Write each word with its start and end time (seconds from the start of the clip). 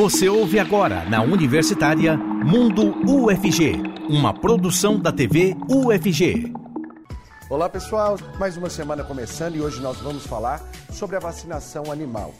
Você 0.00 0.30
ouve 0.30 0.58
agora 0.58 1.04
na 1.10 1.20
Universitária 1.20 2.16
Mundo 2.16 2.96
UFG, 3.06 3.82
uma 4.08 4.32
produção 4.32 4.98
da 4.98 5.12
TV 5.12 5.54
UFG. 5.68 6.54
Olá 7.50 7.68
pessoal, 7.68 8.18
mais 8.38 8.56
uma 8.56 8.70
semana 8.70 9.04
começando 9.04 9.56
e 9.56 9.60
hoje 9.60 9.78
nós 9.82 9.98
vamos 9.98 10.26
falar 10.26 10.62
sobre 10.90 11.16
a 11.16 11.20
vacinação 11.20 11.92
animal. 11.92 12.32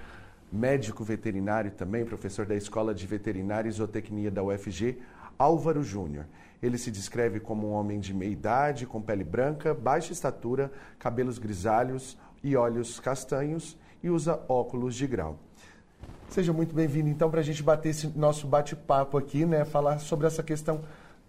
médico 0.51 1.05
veterinário 1.05 1.71
também, 1.71 2.03
professor 2.03 2.45
da 2.45 2.53
Escola 2.53 2.93
de 2.93 3.07
Veterinária 3.07 3.69
e 3.69 3.71
Zootecnia 3.71 4.29
da 4.29 4.43
UFG, 4.43 4.97
Álvaro 5.39 5.81
Júnior. 5.81 6.25
Ele 6.61 6.77
se 6.77 6.91
descreve 6.91 7.39
como 7.39 7.69
um 7.69 7.71
homem 7.71 8.01
de 8.01 8.13
meia 8.13 8.29
idade, 8.29 8.85
com 8.85 9.01
pele 9.01 9.23
branca, 9.23 9.73
baixa 9.73 10.11
estatura, 10.11 10.69
cabelos 10.99 11.37
grisalhos 11.37 12.17
e 12.43 12.57
olhos 12.57 12.99
castanhos 12.99 13.77
e 14.03 14.09
usa 14.09 14.37
óculos 14.49 14.95
de 14.95 15.07
grau. 15.07 15.39
Seja 16.27 16.51
muito 16.51 16.75
bem-vindo, 16.75 17.07
então, 17.07 17.31
para 17.31 17.39
a 17.39 17.43
gente 17.43 17.63
bater 17.63 17.87
esse 17.87 18.07
nosso 18.17 18.45
bate-papo 18.45 19.17
aqui, 19.17 19.45
né? 19.45 19.63
Falar 19.63 19.99
sobre 19.99 20.27
essa 20.27 20.43
questão 20.43 20.81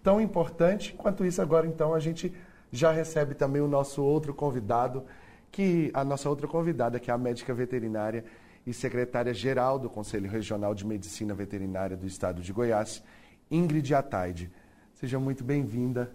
tão 0.03 0.19
importante. 0.19 0.93
Enquanto 0.93 1.25
isso, 1.25 1.41
agora 1.41 1.67
então 1.67 1.93
a 1.93 1.99
gente 1.99 2.33
já 2.71 2.91
recebe 2.91 3.35
também 3.35 3.61
o 3.61 3.67
nosso 3.67 4.03
outro 4.03 4.33
convidado, 4.33 5.05
que 5.51 5.89
a 5.93 6.03
nossa 6.03 6.29
outra 6.29 6.47
convidada, 6.47 6.99
que 6.99 7.09
é 7.09 7.13
a 7.13 7.17
médica 7.17 7.53
veterinária 7.53 8.23
e 8.65 8.73
secretária-geral 8.73 9.79
do 9.79 9.89
Conselho 9.89 10.29
Regional 10.29 10.75
de 10.75 10.85
Medicina 10.85 11.33
Veterinária 11.33 11.97
do 11.97 12.05
Estado 12.05 12.41
de 12.41 12.53
Goiás, 12.53 13.03
Ingrid 13.49 13.93
Ataide. 13.93 14.51
Seja 14.93 15.17
muito 15.17 15.43
bem-vinda. 15.43 16.11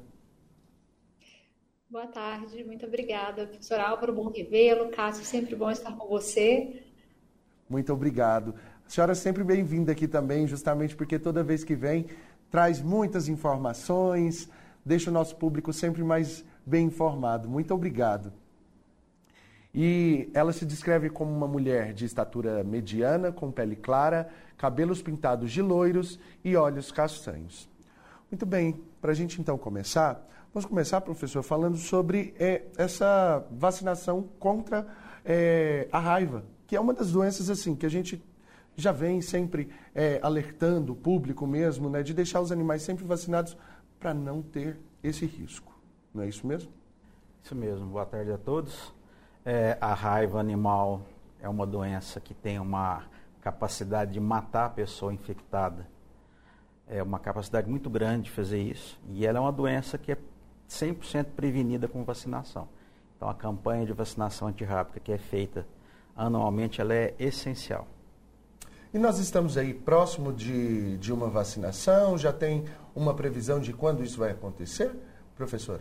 Boa 1.91 2.07
tarde, 2.07 2.63
muito 2.65 2.87
obrigada, 2.87 3.47
professor 3.47 3.79
Álvaro, 3.79 4.13
bom 4.13 4.29
revê-lo. 4.29 4.91
Cássio, 4.91 5.25
sempre 5.25 5.55
bom 5.55 5.71
estar 5.71 5.97
com 5.97 6.09
você. 6.09 6.83
Muito 7.69 7.93
obrigado. 7.93 8.55
A 8.87 8.91
senhora 8.91 9.13
é 9.13 9.15
sempre 9.15 9.43
bem-vinda 9.43 9.93
aqui 9.93 10.07
também, 10.07 10.47
justamente 10.47 10.95
porque 10.95 11.19
toda 11.19 11.43
vez 11.43 11.65
que 11.65 11.75
vem 11.75 12.07
traz 12.55 12.81
muitas 12.81 13.27
informações, 13.27 14.49
deixa 14.87 15.11
o 15.11 15.13
nosso 15.13 15.35
público 15.35 15.73
sempre 15.73 16.05
mais 16.05 16.45
bem 16.65 16.87
informado. 16.87 17.49
Muito 17.49 17.75
obrigado. 17.75 18.33
E 19.75 20.31
ela 20.33 20.53
se 20.53 20.65
descreve 20.65 21.11
como 21.11 21.33
uma 21.33 21.49
mulher 21.49 21.93
de 21.93 22.05
estatura 22.05 22.63
mediana, 22.63 23.33
com 23.33 23.51
pele 23.51 23.75
clara, 23.75 24.29
cabelos 24.57 25.03
pintados 25.03 25.51
de 25.51 25.61
loiros 25.61 26.17
e 26.45 26.55
olhos 26.55 26.93
castanhos. 26.93 27.69
Muito 28.31 28.47
bem, 28.47 28.81
para 29.01 29.11
a 29.11 29.15
gente 29.17 29.41
então 29.41 29.59
começar, 29.59 30.25
vamos 30.55 30.65
começar, 30.65 31.01
professor, 31.01 31.43
falando 31.43 31.77
sobre 31.77 32.37
é, 32.39 32.63
essa 32.79 33.45
vacinação 33.51 34.29
contra 34.39 34.87
é, 35.25 35.89
a 35.91 35.99
raiva, 35.99 36.45
que 36.69 36.77
é 36.77 36.81
uma 36.81 36.95
das 36.95 37.11
doenças 37.11 37.51
assim 37.51 37.75
que 37.75 37.85
a 37.85 37.91
gente 37.91 38.23
já 38.77 38.93
vem 38.93 39.21
sempre 39.21 39.71
é, 39.95 40.19
alertando 40.23 40.93
o 40.93 40.97
público 40.97 41.47
mesmo, 41.47 41.89
né, 41.89 42.03
de 42.03 42.13
deixar 42.13 42.41
os 42.41 42.51
animais 42.51 42.83
sempre 42.83 43.05
vacinados 43.05 43.57
para 43.99 44.13
não 44.13 44.43
ter 44.43 44.79
esse 45.03 45.27
risco. 45.27 45.73
Não 46.13 46.23
é 46.23 46.29
isso 46.29 46.47
mesmo? 46.47 46.71
Isso 47.43 47.55
mesmo. 47.55 47.87
Boa 47.87 48.07
tarde 48.07 48.33
a 48.33 48.39
todos. 48.39 48.93
É, 49.45 49.77
a 49.81 49.93
raiva 49.95 50.41
animal 50.41 51.03
é 51.41 51.49
uma 51.49 51.67
doença 51.67 52.21
que 52.21 52.33
tem 52.33 52.59
uma 52.59 53.05
capacidade 53.41 54.13
de 54.13 54.21
matar 54.21 54.67
a 54.67 54.71
pessoa 54.71 55.13
infectada. 55.13 55.87
É 56.89 57.03
uma 57.03 57.19
capacidade 57.19 57.69
muito 57.69 57.91
grande 57.91 58.25
de 58.25 58.31
fazer 58.31 58.61
isso. 58.61 58.99
E 59.09 59.27
ela 59.27 59.39
é 59.39 59.41
uma 59.41 59.53
doença 59.53 59.99
que 59.99 60.13
é 60.13 60.19
100% 60.69 61.27
prevenida 61.37 61.87
com 61.87 62.03
vacinação. 62.05 62.69
Então, 63.17 63.29
a 63.29 63.35
campanha 63.35 63.87
de 63.87 63.93
vacinação 63.93 64.49
antirrábica 64.49 65.01
que 65.01 65.13
é 65.13 65.19
feita 65.19 65.67
anualmente, 66.17 66.81
ela 66.81 66.95
é 66.95 67.15
essencial. 67.19 67.87
E 68.95 68.99
nós 68.99 69.19
estamos 69.19 69.59
aí 69.59 69.75
próximo 69.75 70.33
de, 70.33 70.97
de 70.99 71.13
uma 71.13 71.29
vacinação? 71.29 72.17
Já 72.17 72.33
tem 72.33 72.65
uma 72.95 73.13
previsão 73.13 73.59
de 73.59 73.73
quando 73.73 74.05
isso 74.05 74.17
vai 74.17 74.31
acontecer, 74.31 74.89
professora? 75.35 75.81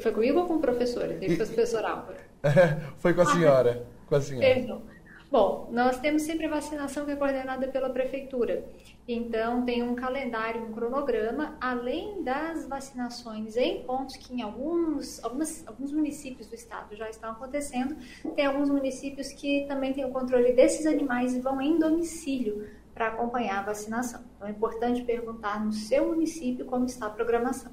Foi 0.00 0.10
comigo 0.10 0.40
ou 0.40 0.46
com 0.46 0.56
o 0.56 0.60
professor? 0.60 1.04
O 1.04 1.36
professor 1.36 1.84
Álvaro. 1.84 2.18
foi 2.98 3.14
com 3.14 3.20
a 3.20 3.26
senhora. 3.26 3.86
com 4.08 4.16
a 4.16 4.20
senhora. 4.20 4.52
Perdão. 4.52 4.82
Bom, 5.30 5.68
nós 5.70 6.00
temos 6.00 6.22
sempre 6.22 6.48
vacinação 6.48 7.04
que 7.04 7.12
é 7.12 7.16
coordenada 7.16 7.68
pela 7.68 7.88
prefeitura. 7.88 8.64
Então, 9.06 9.64
tem 9.64 9.80
um 9.80 9.94
calendário, 9.94 10.64
um 10.64 10.72
cronograma, 10.72 11.56
além 11.60 12.24
das 12.24 12.66
vacinações 12.66 13.56
em 13.56 13.84
pontos 13.84 14.16
que 14.16 14.34
em 14.34 14.42
alguns, 14.42 15.22
algumas, 15.22 15.64
alguns 15.68 15.92
municípios 15.92 16.48
do 16.48 16.56
estado 16.56 16.96
já 16.96 17.08
estão 17.08 17.30
acontecendo, 17.30 17.96
tem 18.34 18.44
alguns 18.44 18.68
municípios 18.68 19.28
que 19.32 19.66
também 19.68 19.92
têm 19.92 20.04
o 20.04 20.10
controle 20.10 20.52
desses 20.52 20.84
animais 20.84 21.32
e 21.32 21.38
vão 21.38 21.60
em 21.60 21.78
domicílio 21.78 22.68
para 22.92 23.06
acompanhar 23.06 23.60
a 23.60 23.62
vacinação. 23.62 24.22
Então, 24.34 24.48
é 24.48 24.50
importante 24.50 25.04
perguntar 25.04 25.64
no 25.64 25.72
seu 25.72 26.08
município 26.08 26.64
como 26.66 26.86
está 26.86 27.06
a 27.06 27.10
programação. 27.10 27.70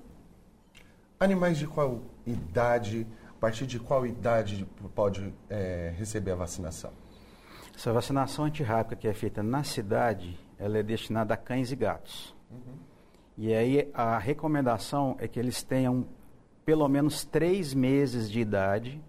Animais 1.20 1.58
de 1.58 1.66
qual 1.66 2.04
idade, 2.24 3.08
a 3.28 3.40
partir 3.40 3.66
de 3.66 3.80
qual 3.80 4.06
idade 4.06 4.64
pode 4.94 5.34
é, 5.50 5.92
receber 5.98 6.34
a 6.34 6.36
vacinação? 6.36 6.92
Essa 7.78 7.94
vacinação 7.94 8.46
antirrábica 8.46 8.96
que 8.96 9.08
é 9.08 9.14
feita 9.14 9.44
na 9.44 9.64
cidade, 9.64 10.36
ela 10.58 10.80
é 10.80 10.82
destinada 10.82 11.36
a 11.36 11.38
cães 11.38 11.72
e 11.72 11.76
gatos. 11.76 12.36
Uhum. 12.50 12.74
E 13.38 13.54
aí 13.54 13.88
a 13.94 14.18
recomendação 14.18 15.16
é 15.20 15.28
que 15.28 15.40
eles 15.40 15.62
tenham 15.62 16.08
pelo 16.66 16.88
menos 16.88 17.24
três 17.24 17.76
meses 17.76 18.32
de 18.32 18.40
idade 18.40 19.00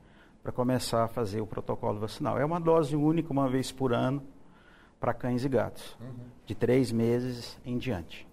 para 0.43 0.53
começar 0.53 1.05
a 1.05 1.09
fazer 1.09 1.41
o 1.41 1.47
protocolo 1.47 1.99
vacinal. 1.99 2.39
É 2.39 2.45
uma 2.45 2.61
dose 2.61 2.95
única, 2.95 3.33
uma 3.33 3.49
vez 3.49 3.73
por 3.73 3.95
ano, 3.95 4.23
para 5.01 5.15
cães 5.15 5.47
e 5.47 5.49
gatos, 5.49 5.97
uhum. 5.99 6.27
de 6.45 6.55
três 6.55 6.93
meses 6.93 7.59
em 7.65 7.79
diante. 7.79 8.29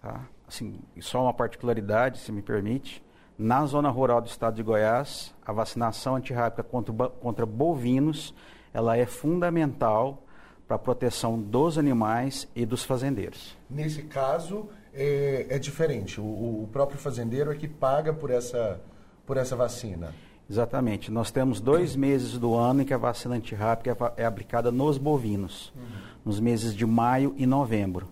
Tá? 0.00 0.26
Assim, 0.48 0.80
só 1.00 1.24
uma 1.24 1.34
particularidade, 1.34 2.16
se 2.16 2.32
me 2.32 2.40
permite, 2.40 3.04
na 3.36 3.66
zona 3.66 3.90
rural 3.90 4.22
do 4.22 4.28
estado 4.28 4.54
de 4.54 4.62
Goiás, 4.62 5.34
a 5.44 5.52
vacinação 5.52 6.16
antirrábica 6.16 6.62
contra, 6.62 7.10
contra 7.10 7.44
bovinos 7.44 8.34
ela 8.72 8.96
é 8.96 9.06
fundamental 9.06 10.22
para 10.66 10.76
a 10.76 10.78
proteção 10.78 11.38
dos 11.38 11.76
animais 11.76 12.48
e 12.54 12.64
dos 12.64 12.84
fazendeiros. 12.84 13.56
Nesse 13.68 14.02
caso, 14.02 14.68
é, 14.94 15.46
é 15.50 15.58
diferente. 15.58 16.20
O, 16.20 16.24
o, 16.24 16.68
próprio 16.72 16.98
fazendeiro 16.98 17.50
é 17.50 17.54
que 17.54 17.68
paga 17.68 18.12
por 18.12 18.30
essa, 18.30 18.80
por 19.26 19.36
essa 19.36 19.56
vacina. 19.56 20.14
Exatamente. 20.48 21.10
Nós 21.10 21.30
temos 21.30 21.60
dois 21.60 21.96
meses 21.96 22.38
do 22.38 22.54
ano 22.54 22.82
em 22.82 22.84
que 22.84 22.94
a 22.94 22.98
vacina 22.98 23.34
antirrábica 23.34 23.90
é, 24.16 24.22
é 24.22 24.26
aplicada 24.26 24.70
nos 24.70 24.98
bovinos, 24.98 25.72
uhum. 25.76 25.82
nos 26.24 26.40
meses 26.40 26.74
de 26.74 26.86
maio 26.86 27.34
e 27.36 27.46
novembro. 27.46 28.08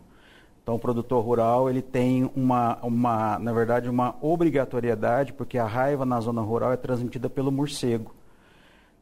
Então, 0.63 0.75
o 0.75 0.79
produtor 0.79 1.25
rural 1.25 1.69
ele 1.69 1.83
tem 1.83 2.31
uma, 2.37 2.79
uma, 2.83 3.39
na 3.39 3.53
verdade, 3.53 3.89
uma 3.89 4.15
obrigatoriedade, 4.21 5.33
porque 5.33 5.59
a 5.59 5.67
raiva 5.67 6.05
na 6.05 6.21
zona 6.21 6.41
rural 6.43 6.73
é 6.73 6.77
transmitida 6.77 7.29
pelo 7.29 7.51
morcego. 7.51 8.15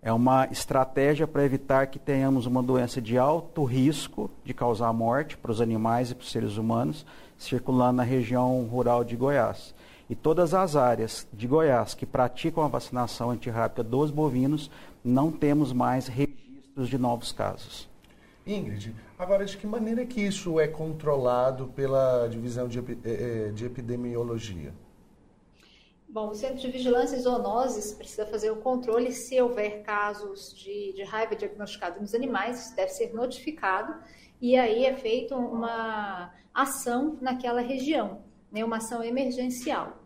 É 0.09 0.13
uma 0.15 0.47
estratégia 0.51 1.27
para 1.27 1.45
evitar 1.45 1.87
que 1.89 1.99
tenhamos 1.99 2.47
uma 2.47 2.63
doença 2.63 2.99
de 2.99 3.19
alto 3.19 3.63
risco 3.65 4.31
de 4.43 4.55
causar 4.55 4.91
morte 4.91 5.37
para 5.37 5.51
os 5.51 5.61
animais 5.61 6.11
e 6.11 6.15
para 6.15 6.23
os 6.23 6.33
seres 6.33 6.57
humanos 6.57 7.05
circulando 7.37 7.99
na 7.99 8.05
região 8.05 8.67
rural 8.73 9.05
de 9.05 9.15
Goiás. 9.15 9.75
E 10.09 10.15
todas 10.15 10.55
as 10.55 10.77
áreas 10.77 11.29
de 11.31 11.47
Goiás 11.47 11.93
que 11.93 12.07
praticam 12.07 12.65
a 12.65 12.69
vacinação 12.69 13.31
antirrábica 13.31 13.83
dos 13.83 14.11
bovinos, 14.11 14.71
não 15.05 15.31
temos 15.31 15.75
mais 15.75 16.07
registros 16.07 16.89
de 16.89 16.97
novos 16.97 17.31
casos. 17.31 17.87
Ingrid, 18.47 18.95
agora 19.19 19.45
de 19.45 19.59
que 19.59 19.67
maneira 19.67 20.07
que 20.07 20.23
isso 20.23 20.59
é 20.59 20.67
controlado 20.67 21.67
pela 21.77 22.27
divisão 22.29 22.67
de, 22.67 22.79
eh, 22.79 22.83
eh, 23.05 23.53
de 23.55 23.67
epidemiologia? 23.67 24.73
Bom, 26.11 26.31
o 26.31 26.35
Centro 26.35 26.57
de 26.57 26.71
Vigilância 26.71 27.17
e 27.17 27.21
Zoonoses 27.21 27.93
precisa 27.93 28.25
fazer 28.25 28.51
o 28.51 28.57
controle 28.57 29.13
se 29.13 29.39
houver 29.43 29.83
casos 29.83 30.55
de, 30.57 30.95
de 30.95 31.03
raiva 31.03 31.37
diagnosticados 31.37 32.01
nos 32.01 32.15
animais, 32.15 32.73
deve 32.75 32.89
ser 32.89 33.13
notificado 33.13 33.95
e 34.41 34.57
aí 34.57 34.87
é 34.87 34.97
feita 34.97 35.37
uma 35.37 36.33
ação 36.55 37.19
naquela 37.21 37.61
região, 37.61 38.23
né, 38.51 38.65
uma 38.65 38.79
ação 38.79 39.05
emergencial. 39.05 39.99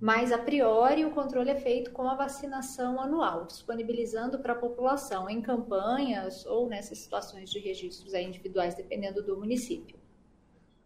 Mas, 0.00 0.30
a 0.30 0.38
priori, 0.38 1.04
o 1.04 1.10
controle 1.10 1.50
é 1.50 1.56
feito 1.56 1.90
com 1.90 2.08
a 2.08 2.14
vacinação 2.14 3.00
anual, 3.00 3.44
disponibilizando 3.44 4.38
para 4.38 4.52
a 4.52 4.56
população 4.56 5.28
em 5.28 5.42
campanhas 5.42 6.46
ou 6.46 6.68
nessas 6.68 6.98
situações 6.98 7.50
de 7.50 7.58
registros 7.58 8.14
individuais, 8.14 8.76
dependendo 8.76 9.20
do 9.20 9.36
município. 9.36 9.99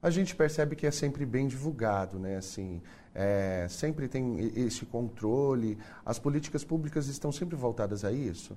A 0.05 0.11
gente 0.11 0.37
percebe 0.37 0.77
que 0.77 0.87
é 0.87 0.91
sempre 0.91 1.25
bem 1.25 1.49
divulgado, 1.49 2.19
né? 2.19 2.37
Assim, 2.37 2.83
é, 3.15 3.67
sempre 3.71 4.07
tem 4.07 4.53
esse 4.55 4.85
controle. 4.85 5.79
As 6.05 6.19
políticas 6.19 6.63
públicas 6.63 7.09
estão 7.09 7.33
sempre 7.33 7.57
voltadas 7.57 8.05
a 8.05 8.13
isso? 8.13 8.55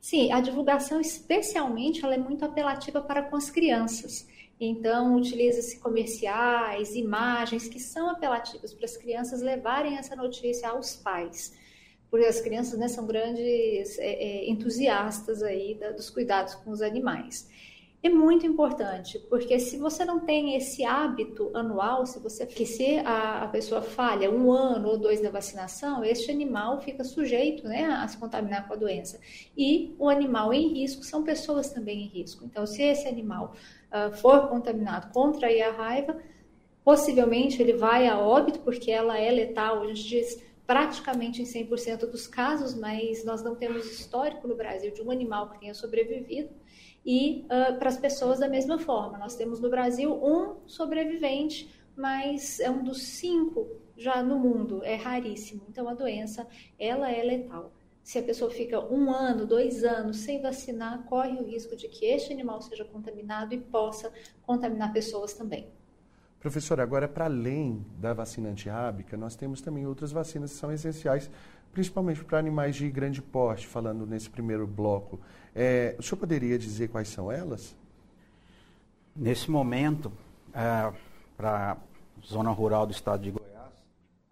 Sim, 0.00 0.32
a 0.32 0.40
divulgação, 0.40 1.00
especialmente, 1.00 2.04
ela 2.04 2.16
é 2.16 2.18
muito 2.18 2.44
apelativa 2.44 3.00
para 3.00 3.22
com 3.22 3.36
as 3.36 3.48
crianças. 3.50 4.26
Então, 4.58 5.14
utiliza-se 5.14 5.78
comerciais, 5.78 6.96
imagens 6.96 7.68
que 7.68 7.78
são 7.78 8.10
apelativas 8.10 8.74
para 8.74 8.86
as 8.86 8.96
crianças 8.96 9.40
levarem 9.40 9.96
essa 9.96 10.16
notícia 10.16 10.70
aos 10.70 10.96
pais. 10.96 11.56
Porque 12.10 12.26
as 12.26 12.40
crianças 12.40 12.76
né, 12.76 12.88
são 12.88 13.06
grandes 13.06 13.96
é, 14.00 14.08
é, 14.08 14.50
entusiastas 14.50 15.40
aí 15.40 15.76
da, 15.76 15.92
dos 15.92 16.10
cuidados 16.10 16.56
com 16.56 16.72
os 16.72 16.82
animais 16.82 17.48
é 18.00 18.08
muito 18.08 18.46
importante, 18.46 19.18
porque 19.28 19.58
se 19.58 19.76
você 19.76 20.04
não 20.04 20.20
tem 20.20 20.54
esse 20.54 20.84
hábito 20.84 21.50
anual, 21.52 22.06
se 22.06 22.20
você 22.20 22.46
que 22.46 22.64
se 22.64 22.98
a, 22.98 23.42
a, 23.42 23.48
pessoa 23.48 23.82
falha 23.82 24.30
um 24.30 24.52
ano 24.52 24.90
ou 24.90 24.98
dois 24.98 25.20
da 25.20 25.30
vacinação, 25.30 26.04
este 26.04 26.30
animal 26.30 26.80
fica 26.80 27.02
sujeito 27.02 27.66
né, 27.66 27.86
a 27.86 28.06
se 28.06 28.16
contaminar 28.16 28.68
com 28.68 28.74
a 28.74 28.76
doença. 28.76 29.18
E 29.56 29.96
o 29.98 30.08
animal 30.08 30.54
em 30.54 30.68
risco 30.74 31.02
são 31.02 31.24
pessoas 31.24 31.70
também 31.70 32.04
em 32.04 32.06
risco. 32.06 32.44
Então, 32.44 32.64
se 32.66 32.82
esse 32.82 33.08
animal 33.08 33.54
uh, 33.90 34.14
for 34.16 34.48
contaminado, 34.48 35.12
contrair 35.12 35.62
a 35.62 35.72
raiva, 35.72 36.16
possivelmente 36.84 37.60
ele 37.60 37.72
vai 37.72 38.06
a 38.06 38.16
óbito, 38.16 38.60
porque 38.60 38.92
ela 38.92 39.18
é 39.18 39.28
letal, 39.28 39.82
a 39.82 39.88
gente 39.88 40.04
diz 40.04 40.40
praticamente 40.64 41.42
em 41.42 41.46
100% 41.46 42.10
dos 42.10 42.28
casos, 42.28 42.74
mas 42.74 43.24
nós 43.24 43.42
não 43.42 43.56
temos 43.56 43.90
histórico 43.90 44.46
no 44.46 44.54
Brasil 44.54 44.92
de 44.92 45.02
um 45.02 45.10
animal 45.10 45.50
que 45.50 45.58
tenha 45.58 45.74
sobrevivido 45.74 46.50
e 47.08 47.46
uh, 47.46 47.78
para 47.78 47.88
as 47.88 47.96
pessoas 47.96 48.38
da 48.38 48.46
mesma 48.46 48.78
forma. 48.78 49.16
Nós 49.16 49.34
temos 49.34 49.60
no 49.60 49.70
Brasil 49.70 50.12
um 50.12 50.56
sobrevivente, 50.66 51.66
mas 51.96 52.60
é 52.60 52.70
um 52.70 52.84
dos 52.84 53.02
cinco 53.02 53.66
já 53.96 54.22
no 54.22 54.38
mundo, 54.38 54.84
é 54.84 54.94
raríssimo. 54.94 55.62
Então 55.70 55.88
a 55.88 55.94
doença, 55.94 56.46
ela 56.78 57.10
é 57.10 57.22
letal. 57.22 57.72
Se 58.02 58.18
a 58.18 58.22
pessoa 58.22 58.50
fica 58.50 58.78
um 58.92 59.10
ano, 59.10 59.46
dois 59.46 59.84
anos 59.84 60.18
sem 60.18 60.42
vacinar, 60.42 61.04
corre 61.04 61.38
o 61.40 61.44
risco 61.44 61.74
de 61.74 61.88
que 61.88 62.04
este 62.04 62.30
animal 62.30 62.60
seja 62.60 62.84
contaminado 62.84 63.54
e 63.54 63.58
possa 63.58 64.12
contaminar 64.42 64.92
pessoas 64.92 65.32
também. 65.32 65.66
Professor, 66.38 66.78
agora 66.78 67.08
para 67.08 67.24
além 67.24 67.84
da 67.98 68.12
vacina 68.12 68.50
antirrábica, 68.50 69.16
nós 69.16 69.34
temos 69.34 69.62
também 69.62 69.86
outras 69.86 70.12
vacinas 70.12 70.52
que 70.52 70.58
são 70.58 70.70
essenciais, 70.70 71.30
principalmente 71.78 72.24
para 72.24 72.40
animais 72.40 72.74
de 72.74 72.90
grande 72.90 73.22
porte, 73.22 73.64
falando 73.64 74.04
nesse 74.04 74.28
primeiro 74.28 74.66
bloco. 74.66 75.20
É, 75.54 75.94
o 75.96 76.02
senhor 76.02 76.16
poderia 76.16 76.58
dizer 76.58 76.88
quais 76.88 77.06
são 77.06 77.30
elas? 77.30 77.76
Nesse 79.14 79.48
momento, 79.48 80.10
é, 80.52 80.92
para 81.36 81.74
a 81.74 82.26
zona 82.26 82.50
rural 82.50 82.84
do 82.84 82.90
estado 82.90 83.22
de 83.22 83.30
Goiás, 83.30 83.72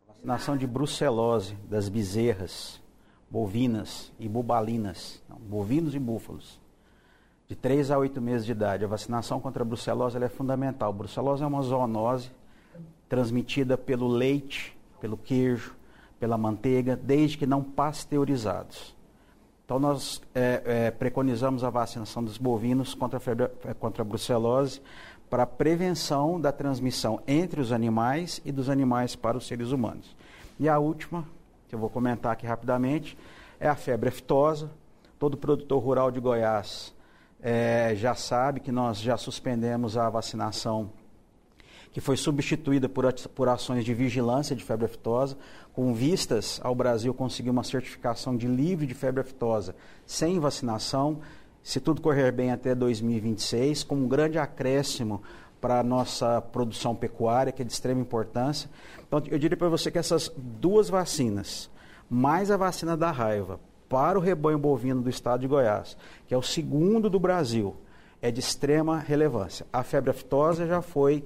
a 0.09 0.13
vacinação 0.13 0.57
de 0.57 0.67
brucelose 0.67 1.55
das 1.71 1.89
bezerras, 1.89 2.83
bovinas 3.31 4.11
e 4.19 4.29
bubalinas, 4.29 5.23
não, 5.29 5.37
bovinos 5.37 5.95
e 5.95 6.01
búfalos, 6.01 6.61
de 7.47 7.55
3 7.55 7.93
a 7.93 7.99
8 7.99 8.21
meses 8.21 8.45
de 8.45 8.51
idade. 8.51 8.85
A 8.85 8.89
vacinação 8.89 9.39
contra 9.39 9.63
a 9.63 9.65
brucelose 9.65 10.21
é 10.21 10.29
fundamental. 10.29 10.91
A 10.91 10.93
brucelose 10.93 11.45
é 11.45 11.47
uma 11.47 11.63
zoonose 11.63 12.29
transmitida 13.09 13.79
pelo 13.79 14.09
leite, 14.09 14.77
pelo 15.01 15.17
queijo, 15.17 15.76
pela 16.19 16.39
manteiga, 16.39 16.97
desde 16.97 17.39
que 17.39 17.47
não 17.47 17.63
pasteurizados. 17.63 18.95
Então, 19.65 19.79
nós 19.79 20.23
é, 20.35 20.63
é, 20.65 20.91
preconizamos 20.91 21.65
a 21.65 21.71
vacinação 21.71 22.23
dos 22.23 22.39
bovinos 22.39 22.95
contra 22.95 23.19
a, 23.19 23.71
é, 23.71 23.75
contra 23.75 24.03
a 24.03 24.05
brucelose 24.05 24.81
para 25.29 25.43
a 25.43 25.47
prevenção 25.47 26.41
da 26.41 26.53
transmissão 26.53 27.21
entre 27.27 27.61
os 27.61 27.73
animais 27.73 28.41
e 28.45 28.53
dos 28.53 28.71
animais 28.71 29.17
para 29.17 29.37
os 29.37 29.47
seres 29.47 29.73
humanos. 29.73 30.15
E 30.59 30.69
a 30.69 30.79
última, 30.79 31.25
que 31.69 31.75
eu 31.75 31.79
vou 31.79 31.91
comentar 31.91 32.33
aqui 32.33 32.47
rapidamente, 32.47 33.19
é 33.59 33.69
a 33.69 33.75
febre 33.75 34.09
aftosa. 34.09 34.71
Todo 35.19 35.37
produtor 35.37 35.83
rural 35.83 36.11
de 36.11 36.21
Goiás 36.21 36.95
é, 37.43 37.93
já 37.97 38.15
sabe 38.15 38.61
que 38.61 38.71
nós 38.71 39.01
já 39.01 39.17
suspendemos 39.17 39.97
a 39.97 40.09
vacinação 40.09 40.91
que 41.97 42.01
foi 42.03 42.15
substituída 42.15 42.91
por, 42.91 43.11
por 43.35 43.49
ações 43.49 43.83
de 43.83 43.95
vigilância 43.95 44.55
de 44.55 44.63
febre 44.63 44.85
aftosa, 44.85 45.35
com 45.73 45.95
vistas 45.95 46.61
ao 46.63 46.75
Brasil 46.75 47.15
conseguir 47.15 47.49
uma 47.49 47.65
certificação 47.65 48.37
de 48.37 48.47
livre 48.47 48.87
de 48.87 48.93
febre 48.93 49.23
aftosa 49.23 49.75
sem 50.05 50.39
vacinação, 50.39 51.21
se 51.63 51.81
tudo 51.81 52.03
correr 52.03 52.33
bem 52.33 52.53
até 52.53 52.75
2026, 52.75 53.83
com 53.83 53.95
um 53.95 54.07
grande 54.07 54.39
acréscimo 54.39 55.23
para 55.59 55.81
a 55.81 55.83
nossa 55.83 56.39
produção 56.43 56.95
pecuária, 56.95 57.51
que 57.51 57.63
é 57.63 57.65
de 57.65 57.73
extrema 57.73 58.03
importância. 58.03 58.69
Então, 59.09 59.23
eu 59.31 59.39
diria 59.39 59.57
para 59.57 59.71
você 59.71 59.91
que 59.91 59.97
essas 59.97 60.31
duas 60.37 60.91
vacinas, 60.91 61.71
mais 62.11 62.51
a 62.51 62.59
vacina 62.59 62.95
da 62.95 63.11
raiva, 63.11 63.59
para 63.89 64.19
o 64.19 64.21
rebanho 64.21 64.59
bovino 64.59 65.01
do 65.01 65.09
estado 65.09 65.41
de 65.41 65.49
Goiás, 65.49 65.97
que 66.29 66.35
é 66.35 66.37
o 66.37 66.43
segundo 66.43 67.09
do 67.09 67.19
Brasil, 67.19 67.75
é 68.27 68.31
de 68.33 68.41
extrema 68.41 68.99
relevância. 68.99 69.65
A 69.73 69.85
febre 69.85 70.11
aftosa 70.11 70.67
já 70.67 70.83
foi 70.83 71.23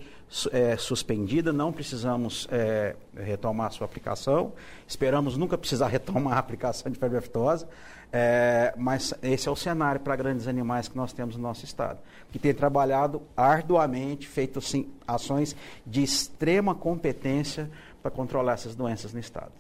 é, 0.53 0.77
suspendida, 0.77 1.51
não 1.51 1.73
precisamos 1.73 2.47
é, 2.53 2.95
retomar 3.17 3.69
a 3.69 3.71
sua 3.71 3.87
aplicação. 3.87 4.53
Esperamos 4.87 5.35
nunca 5.35 5.57
precisar 5.57 5.89
retomar 5.89 6.35
a 6.35 6.39
aplicação 6.39 6.93
de 6.93 6.99
febre 6.99 7.17
aftosa, 7.17 7.67
é, 8.13 8.75
mas 8.77 9.15
esse 9.23 9.49
é 9.49 9.51
o 9.51 9.57
cenário 9.57 9.99
para 10.03 10.15
grandes 10.15 10.47
animais 10.47 10.89
que 10.89 10.97
nós 10.97 11.11
temos 11.15 11.37
no 11.37 11.43
nosso 11.43 11.65
estado, 11.65 11.99
que 12.31 12.39
tem 12.39 12.53
trabalhado 12.53 13.23
arduamente, 13.35 14.29
feito 14.29 14.59
assim, 14.59 14.91
ações 15.09 15.57
de 15.87 16.03
extrema 16.03 16.75
competência 16.75 17.71
para 18.03 18.11
controlar 18.11 18.55
essas 18.55 18.75
doenças 18.75 19.15
no 19.15 19.21
estado. 19.21 19.53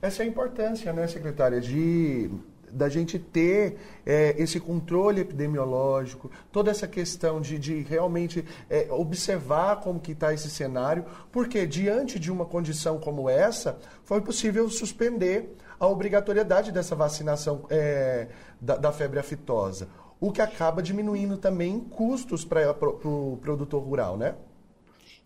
Essa 0.00 0.22
é 0.22 0.26
a 0.26 0.28
importância, 0.28 0.92
né, 0.92 1.08
secretária, 1.08 1.60
de 1.60 2.30
da 2.72 2.88
gente 2.88 3.18
ter 3.18 3.78
é, 4.04 4.34
esse 4.38 4.58
controle 4.58 5.20
epidemiológico, 5.20 6.30
toda 6.50 6.70
essa 6.70 6.86
questão 6.86 7.40
de, 7.40 7.58
de 7.58 7.82
realmente 7.82 8.44
é, 8.68 8.86
observar 8.90 9.76
como 9.80 10.00
que 10.00 10.12
está 10.12 10.32
esse 10.32 10.50
cenário, 10.50 11.04
porque 11.30 11.66
diante 11.66 12.18
de 12.18 12.30
uma 12.30 12.44
condição 12.44 12.98
como 12.98 13.28
essa, 13.28 13.78
foi 14.04 14.20
possível 14.20 14.68
suspender 14.68 15.54
a 15.78 15.86
obrigatoriedade 15.86 16.72
dessa 16.72 16.94
vacinação 16.94 17.64
é, 17.70 18.28
da, 18.60 18.76
da, 18.76 18.92
febre 18.92 19.18
aftosa, 19.20 19.88
o 20.20 20.32
que 20.32 20.40
acaba 20.40 20.82
diminuindo 20.82 21.36
também 21.36 21.78
custos 21.78 22.44
para 22.44 22.70
o 22.70 22.74
pro, 22.74 23.38
produtor 23.40 23.82
rural, 23.82 24.16
né? 24.16 24.34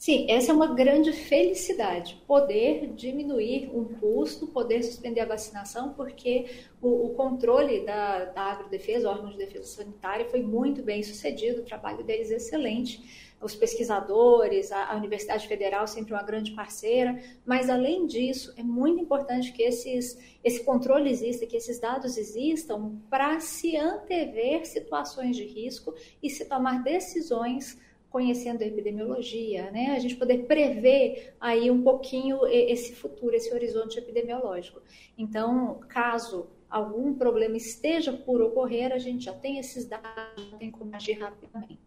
Sim, 0.03 0.27
essa 0.29 0.51
é 0.51 0.53
uma 0.53 0.75
grande 0.75 1.13
felicidade, 1.13 2.21
poder 2.27 2.93
diminuir 2.93 3.71
um 3.73 3.85
custo, 3.85 4.49
poder 4.49 4.83
suspender 4.83 5.21
a 5.21 5.27
vacinação, 5.27 5.95
porque 5.95 6.65
o, 6.81 7.07
o 7.07 7.11
controle 7.11 7.87
da, 7.87 8.25
da 8.25 8.43
agrodefesa, 8.47 9.09
órgão 9.09 9.31
de 9.31 9.37
defesa 9.37 9.63
sanitária, 9.63 10.29
foi 10.29 10.43
muito 10.43 10.83
bem 10.83 11.05
sucedido, 11.05 11.61
o 11.61 11.65
trabalho 11.65 12.03
deles 12.03 12.33
é 12.33 12.35
excelente. 12.35 13.33
Os 13.41 13.55
pesquisadores, 13.55 14.73
a, 14.73 14.91
a 14.91 14.97
Universidade 14.97 15.47
Federal 15.47 15.87
sempre 15.87 16.13
uma 16.13 16.25
grande 16.25 16.51
parceira, 16.51 17.23
mas 17.47 17.71
além 17.71 18.05
disso, 18.05 18.53
é 18.57 18.63
muito 18.65 19.01
importante 19.01 19.53
que 19.53 19.63
esses, 19.63 20.19
esse 20.43 20.65
controle 20.65 21.11
exista, 21.11 21.47
que 21.47 21.57
esses 21.57 21.79
dados 21.79 22.17
existam 22.17 22.97
para 23.09 23.39
se 23.39 23.77
antever 23.77 24.67
situações 24.67 25.37
de 25.37 25.45
risco 25.45 25.95
e 26.21 26.29
se 26.29 26.45
tomar 26.47 26.83
decisões 26.83 27.79
conhecendo 28.13 28.63
a 28.63 28.67
epidemiologia, 28.67 29.71
né? 29.71 29.95
A 29.97 29.99
gente 29.99 30.17
poder 30.17 30.45
prever 30.45 31.35
aí 31.41 31.71
um 31.71 31.83
pouquinho 31.83 32.47
esse 32.47 32.95
futuro, 32.95 33.35
esse 33.35 33.53
horizonte 33.53 33.99
epidemiológico. 33.99 34.83
Então, 35.17 35.81
caso 35.89 36.47
algum 36.69 37.15
problema 37.15 37.57
esteja 37.57 38.13
por 38.13 38.41
ocorrer, 38.41 38.93
a 38.93 38.99
gente 38.99 39.25
já 39.25 39.33
tem 39.33 39.59
esses 39.59 39.87
dados, 39.87 40.51
já 40.51 40.57
tem 40.59 40.71
como 40.71 40.95
agir 40.95 41.15
rapidamente. 41.15 41.81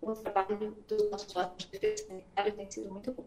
O 0.00 0.12
trabalho 0.12 0.76
do 0.86 1.10
nosso 1.10 1.38
órgão 1.38 1.56
de 1.56 1.66
defesa 1.68 2.06
sanitária 2.06 2.52
tem 2.52 2.70
sido 2.70 2.90
muito 2.90 3.12
bom. 3.12 3.24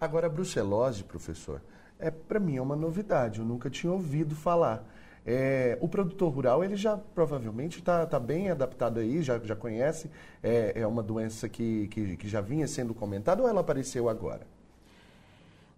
Agora, 0.00 0.26
a 0.26 0.30
brucelose, 0.30 1.04
professor, 1.04 1.62
é 1.98 2.10
para 2.10 2.38
mim 2.38 2.56
é 2.56 2.62
uma 2.62 2.76
novidade, 2.76 3.40
eu 3.40 3.44
nunca 3.44 3.70
tinha 3.70 3.92
ouvido 3.92 4.34
falar. 4.34 4.86
É, 5.28 5.76
o 5.80 5.88
produtor 5.88 6.32
rural, 6.32 6.62
ele 6.62 6.76
já 6.76 6.96
provavelmente 6.96 7.80
está 7.80 8.06
tá 8.06 8.20
bem 8.20 8.48
adaptado 8.48 9.00
aí, 9.00 9.22
já, 9.22 9.40
já 9.40 9.56
conhece, 9.56 10.08
é, 10.40 10.72
é 10.76 10.86
uma 10.86 11.02
doença 11.02 11.48
que, 11.48 11.88
que, 11.88 12.16
que, 12.16 12.28
já 12.28 12.40
vinha 12.40 12.68
sendo 12.68 12.94
comentada 12.94 13.42
ou 13.42 13.48
ela 13.48 13.60
apareceu 13.60 14.08
agora? 14.08 14.46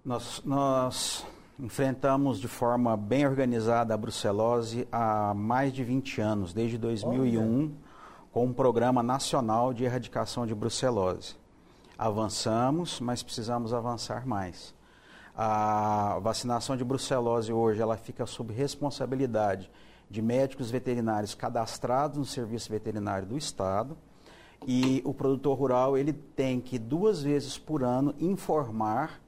Nós, 0.04 0.42
nós 0.44 1.26
enfrentamos 1.58 2.38
de 2.38 2.46
forma 2.46 2.94
bem 2.94 3.26
organizada 3.26 3.94
a 3.94 3.96
brucelose 3.96 4.86
há 4.92 5.32
mais 5.32 5.72
de 5.72 5.82
20 5.82 6.20
anos, 6.20 6.52
desde 6.52 6.76
2001, 6.76 7.40
Olha. 7.40 7.70
com 8.30 8.44
um 8.44 8.52
programa 8.52 9.02
nacional 9.02 9.72
de 9.72 9.82
erradicação 9.82 10.46
de 10.46 10.54
brucelose. 10.54 11.36
Avançamos, 11.96 13.00
mas 13.00 13.22
precisamos 13.22 13.72
avançar 13.72 14.26
mais. 14.26 14.74
A 15.40 16.18
vacinação 16.20 16.76
de 16.76 16.82
brucelose 16.82 17.52
hoje 17.52 17.80
ela 17.80 17.96
fica 17.96 18.26
sob 18.26 18.52
responsabilidade 18.52 19.70
de 20.10 20.20
médicos 20.20 20.68
veterinários 20.68 21.32
cadastrados 21.32 22.18
no 22.18 22.24
Serviço 22.24 22.68
Veterinário 22.68 23.24
do 23.24 23.38
Estado. 23.38 23.96
E 24.66 25.00
o 25.04 25.14
produtor 25.14 25.56
rural 25.56 25.96
ele 25.96 26.12
tem 26.12 26.60
que 26.60 26.76
duas 26.76 27.22
vezes 27.22 27.56
por 27.56 27.84
ano 27.84 28.12
informar 28.18 29.20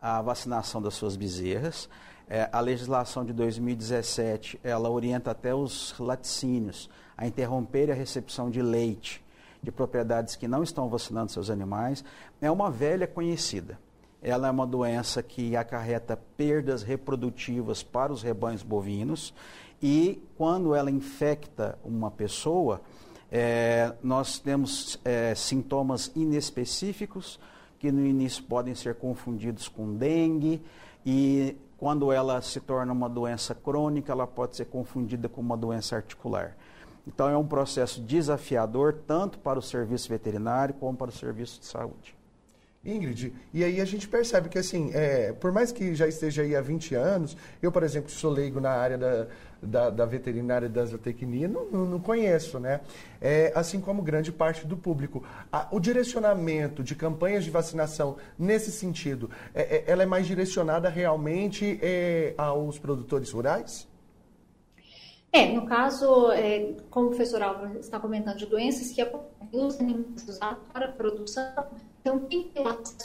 a 0.00 0.22
vacinação 0.22 0.80
das 0.80 0.94
suas 0.94 1.16
bezerras. 1.16 1.88
É, 2.28 2.48
a 2.52 2.60
legislação 2.60 3.24
de 3.24 3.32
2017 3.32 4.60
ela 4.62 4.88
orienta 4.88 5.32
até 5.32 5.52
os 5.52 5.98
laticínios 5.98 6.88
a 7.18 7.26
interromper 7.26 7.90
a 7.90 7.94
recepção 7.94 8.50
de 8.52 8.62
leite 8.62 9.20
de 9.60 9.72
propriedades 9.72 10.36
que 10.36 10.46
não 10.46 10.62
estão 10.62 10.88
vacinando 10.88 11.32
seus 11.32 11.50
animais. 11.50 12.04
É 12.40 12.48
uma 12.48 12.70
velha 12.70 13.08
conhecida 13.08 13.76
ela 14.22 14.48
é 14.48 14.50
uma 14.50 14.66
doença 14.66 15.22
que 15.22 15.56
acarreta 15.56 16.16
perdas 16.36 16.82
reprodutivas 16.82 17.82
para 17.82 18.12
os 18.12 18.22
rebanhos 18.22 18.62
bovinos 18.62 19.32
e 19.82 20.22
quando 20.36 20.74
ela 20.74 20.90
infecta 20.90 21.78
uma 21.82 22.10
pessoa, 22.10 22.82
é, 23.32 23.94
nós 24.02 24.38
temos 24.38 25.00
é, 25.04 25.34
sintomas 25.34 26.12
inespecíficos 26.14 27.40
que 27.78 27.90
no 27.90 28.04
início 28.04 28.44
podem 28.44 28.74
ser 28.74 28.96
confundidos 28.96 29.68
com 29.68 29.94
dengue 29.94 30.62
e 31.04 31.56
quando 31.78 32.12
ela 32.12 32.42
se 32.42 32.60
torna 32.60 32.92
uma 32.92 33.08
doença 33.08 33.54
crônica, 33.54 34.12
ela 34.12 34.26
pode 34.26 34.56
ser 34.56 34.66
confundida 34.66 35.30
com 35.30 35.40
uma 35.40 35.56
doença 35.56 35.96
articular. 35.96 36.54
Então 37.06 37.26
é 37.26 37.36
um 37.38 37.46
processo 37.46 38.02
desafiador 38.02 38.98
tanto 39.06 39.38
para 39.38 39.58
o 39.58 39.62
serviço 39.62 40.10
veterinário 40.10 40.74
como 40.74 40.98
para 40.98 41.08
o 41.08 41.12
serviço 41.12 41.58
de 41.58 41.64
saúde. 41.64 42.19
Ingrid, 42.82 43.34
e 43.52 43.62
aí 43.62 43.78
a 43.78 43.84
gente 43.84 44.08
percebe 44.08 44.48
que, 44.48 44.58
assim, 44.58 44.90
é, 44.94 45.34
por 45.34 45.52
mais 45.52 45.70
que 45.70 45.94
já 45.94 46.08
esteja 46.08 46.40
aí 46.40 46.56
há 46.56 46.62
20 46.62 46.94
anos, 46.94 47.36
eu, 47.60 47.70
por 47.70 47.82
exemplo, 47.82 48.10
sou 48.10 48.30
leigo 48.30 48.58
na 48.58 48.70
área 48.70 48.96
da, 48.96 49.26
da, 49.62 49.90
da 49.90 50.06
veterinária 50.06 50.64
e 50.64 50.68
da 50.70 50.86
zootecnia, 50.86 51.46
não, 51.46 51.66
não, 51.66 52.00
conheço, 52.00 52.58
né? 52.58 52.80
É, 53.20 53.52
assim 53.54 53.82
como 53.82 54.00
grande 54.00 54.32
parte 54.32 54.66
do 54.66 54.78
público. 54.78 55.22
A, 55.52 55.68
o 55.70 55.78
direcionamento 55.78 56.82
de 56.82 56.94
campanhas 56.94 57.44
de 57.44 57.50
vacinação 57.50 58.16
nesse 58.38 58.72
sentido, 58.72 59.30
é, 59.54 59.76
é, 59.76 59.84
ela 59.86 60.02
é 60.02 60.06
mais 60.06 60.26
direcionada 60.26 60.88
realmente 60.88 61.78
é, 61.82 62.32
aos 62.38 62.78
produtores 62.78 63.30
rurais? 63.30 63.86
É, 65.30 65.52
no 65.52 65.66
caso, 65.66 66.32
é, 66.32 66.74
como 66.88 67.06
o 67.06 67.10
professor 67.10 67.42
Álvaro 67.42 67.78
está 67.78 68.00
comentando, 68.00 68.38
de 68.38 68.46
doenças 68.46 68.90
que 68.90 69.06
os 69.52 69.78
animais 69.78 70.26
usados 70.26 70.64
para 70.72 70.86
a 70.86 70.92
produção 70.92 71.52
então, 72.00 72.26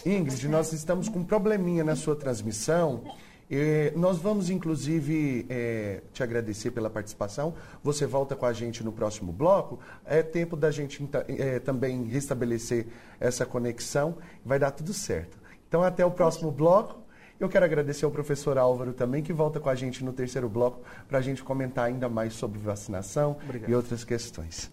Ingrid, 0.05 0.47
nós 0.47 0.71
estamos 0.71 1.09
com 1.09 1.19
um 1.19 1.23
probleminha 1.23 1.83
na 1.83 1.95
sua 1.95 2.15
transmissão. 2.15 3.03
É, 3.51 3.91
nós 3.95 4.17
vamos, 4.17 4.49
inclusive, 4.49 5.45
é, 5.49 6.01
te 6.13 6.23
agradecer 6.23 6.71
pela 6.71 6.89
participação. 6.89 7.53
Você 7.83 8.05
volta 8.05 8.35
com 8.35 8.45
a 8.45 8.53
gente 8.53 8.83
no 8.83 8.91
próximo 8.91 9.31
bloco. 9.31 9.79
É 10.05 10.23
tempo 10.23 10.55
da 10.55 10.71
gente 10.71 11.07
é, 11.27 11.59
também 11.59 12.05
restabelecer 12.05 12.87
essa 13.19 13.45
conexão. 13.45 14.17
Vai 14.43 14.57
dar 14.57 14.71
tudo 14.71 14.93
certo. 14.93 15.37
Então, 15.67 15.83
até 15.83 16.05
o 16.05 16.11
próximo 16.11 16.51
bloco. 16.51 17.03
Eu 17.37 17.49
quero 17.49 17.65
agradecer 17.65 18.05
ao 18.05 18.11
professor 18.11 18.57
Álvaro 18.57 18.93
também, 18.93 19.21
que 19.21 19.33
volta 19.33 19.59
com 19.59 19.67
a 19.67 19.75
gente 19.75 20.05
no 20.05 20.13
terceiro 20.13 20.47
bloco 20.47 20.79
para 21.05 21.17
a 21.17 21.21
gente 21.21 21.43
comentar 21.43 21.83
ainda 21.85 22.07
mais 22.07 22.33
sobre 22.33 22.57
vacinação 22.57 23.35
Obrigado. 23.43 23.69
e 23.69 23.75
outras 23.75 24.05
questões. 24.05 24.71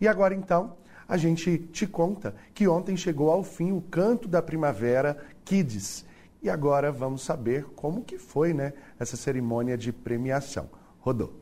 E 0.00 0.06
agora, 0.06 0.32
então, 0.32 0.76
a 1.12 1.18
gente 1.18 1.58
te 1.58 1.86
conta 1.86 2.34
que 2.54 2.66
ontem 2.66 2.96
chegou 2.96 3.30
ao 3.30 3.44
fim 3.44 3.70
o 3.70 3.82
Canto 3.82 4.26
da 4.26 4.40
Primavera 4.40 5.18
Kids. 5.44 6.06
E 6.42 6.48
agora 6.48 6.90
vamos 6.90 7.20
saber 7.20 7.66
como 7.76 8.02
que 8.02 8.16
foi, 8.16 8.54
né, 8.54 8.72
essa 8.98 9.14
cerimônia 9.14 9.76
de 9.76 9.92
premiação. 9.92 10.70
Rodou. 11.00 11.34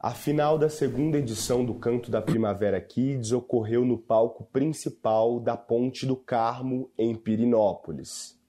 A 0.00 0.12
final 0.12 0.56
da 0.56 0.70
segunda 0.70 1.18
edição 1.18 1.62
do 1.62 1.74
Canto 1.74 2.10
da 2.10 2.22
Primavera 2.22 2.80
Kids 2.80 3.32
ocorreu 3.32 3.84
no 3.84 3.98
palco 3.98 4.44
principal 4.44 5.38
da 5.38 5.58
Ponte 5.58 6.06
do 6.06 6.16
Carmo, 6.16 6.90
em 6.96 7.14
Pirinópolis. 7.14 8.40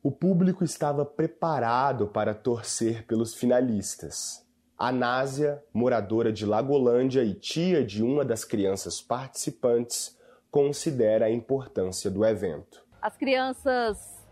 O 0.00 0.12
público 0.12 0.62
estava 0.62 1.04
preparado 1.04 2.06
para 2.06 2.32
torcer 2.32 3.04
pelos 3.08 3.34
finalistas. 3.34 4.43
Anásia, 4.88 5.64
moradora 5.72 6.30
de 6.30 6.44
Lagolândia 6.44 7.24
e 7.24 7.32
tia 7.32 7.82
de 7.82 8.02
uma 8.02 8.22
das 8.22 8.44
crianças 8.44 9.00
participantes, 9.00 10.18
considera 10.50 11.24
a 11.24 11.30
importância 11.30 12.10
do 12.10 12.22
evento. 12.22 12.84
As 13.00 13.16
crianças 13.16 14.22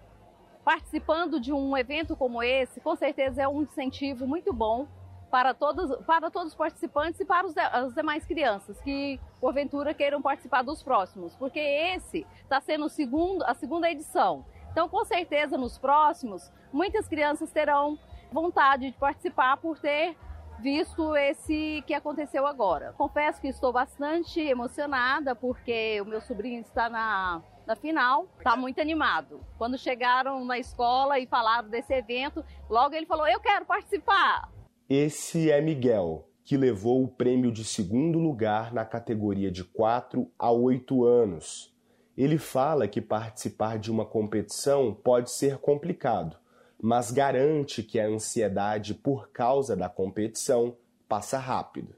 participando 0.62 1.40
de 1.40 1.52
um 1.54 1.75
evento 1.76 2.14
como 2.14 2.42
esse, 2.42 2.80
com 2.80 2.94
certeza 2.94 3.42
é 3.42 3.49
um 3.49 3.62
incentivo 3.62 4.26
muito 4.26 4.52
bom 4.52 4.87
para 5.30 5.54
todos, 5.54 5.97
para 6.04 6.30
todos 6.30 6.49
os 6.49 6.54
participantes 6.54 7.18
e 7.18 7.25
para 7.25 7.47
os, 7.47 7.56
as 7.56 7.94
demais 7.94 8.26
crianças 8.26 8.78
que, 8.82 9.18
porventura, 9.40 9.94
queiram 9.94 10.21
participar 10.21 10.61
dos 10.61 10.82
próximos, 10.82 11.35
porque 11.37 11.59
esse 11.59 12.26
está 12.42 12.61
sendo 12.61 12.90
segundo, 12.90 13.42
a 13.44 13.54
segunda 13.54 13.90
edição. 13.90 14.44
Então, 14.71 14.87
com 14.87 15.02
certeza, 15.06 15.56
nos 15.56 15.78
próximos, 15.78 16.52
muitas 16.71 17.09
crianças 17.09 17.50
terão 17.50 17.99
vontade 18.30 18.90
de 18.90 18.99
participar 18.99 19.56
por 19.56 19.78
ter 19.78 20.14
visto 20.62 21.16
esse 21.16 21.83
que 21.87 21.92
aconteceu 21.92 22.47
agora. 22.47 22.95
Confesso 22.97 23.40
que 23.40 23.49
estou 23.49 23.73
bastante 23.73 24.40
emocionada 24.40 25.35
porque 25.35 26.00
o 26.00 26.04
meu 26.04 26.21
sobrinho 26.21 26.61
está 26.61 26.88
na, 26.88 27.42
na 27.66 27.75
final, 27.75 28.28
está 28.38 28.57
muito 28.57 28.81
animado. 28.81 29.40
Quando 29.59 29.76
chegaram 29.76 30.45
na 30.45 30.59
escola 30.59 31.19
e 31.19 31.26
falaram 31.26 31.69
desse 31.69 31.92
evento, 31.92 32.45
logo 32.71 32.95
ele 32.95 33.07
falou: 33.07 33.26
Eu 33.26 33.40
quero 33.40 33.66
participar. 33.66 34.50
Esse 34.88 35.50
é 35.50 35.61
Miguel, 35.61 36.28
que 36.45 36.57
levou 36.57 37.02
o 37.02 37.09
prêmio 37.09 37.50
de 37.50 37.64
segundo 37.64 38.19
lugar 38.19 38.73
na 38.73 38.85
categoria 38.85 39.50
de 39.50 39.64
4 39.64 40.31
a 40.38 40.50
8 40.52 41.04
anos. 41.04 41.75
Ele 42.16 42.38
fala 42.38 42.87
que 42.87 43.00
participar 43.00 43.78
de 43.78 43.90
uma 43.90 44.04
competição 44.04 44.95
pode 44.95 45.31
ser 45.31 45.59
complicado, 45.59 46.38
mas 46.83 47.12
garante 47.12 47.81
que 47.81 48.01
a 48.01 48.09
ansiedade 48.09 48.93
por 48.93 49.29
causa 49.29 49.77
da 49.77 49.89
competição 49.89 50.77
passa 51.09 51.39
rápido. 51.39 51.95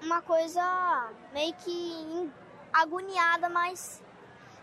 Uma 0.00 0.22
coisa 0.22 1.12
meio 1.32 1.52
que 1.54 2.30
agoniada, 2.72 3.48
mas 3.48 4.00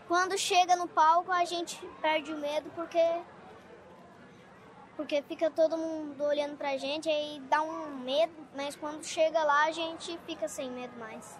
quando 0.08 0.38
chega 0.38 0.74
no 0.74 0.88
palco 0.88 1.30
a 1.30 1.44
gente 1.44 1.78
perde 2.00 2.32
o 2.32 2.38
medo 2.38 2.70
porque 2.74 2.98
porque 4.96 5.22
fica 5.22 5.50
todo 5.50 5.76
mundo 5.76 6.24
olhando 6.24 6.56
pra 6.56 6.76
gente 6.78 7.08
e 7.08 7.38
dá 7.48 7.62
um 7.62 7.98
medo, 8.00 8.32
mas 8.56 8.74
quando 8.74 9.04
chega 9.04 9.44
lá 9.44 9.66
a 9.66 9.70
gente 9.70 10.18
fica 10.26 10.48
sem 10.48 10.70
medo 10.70 10.98
mais. 10.98 11.38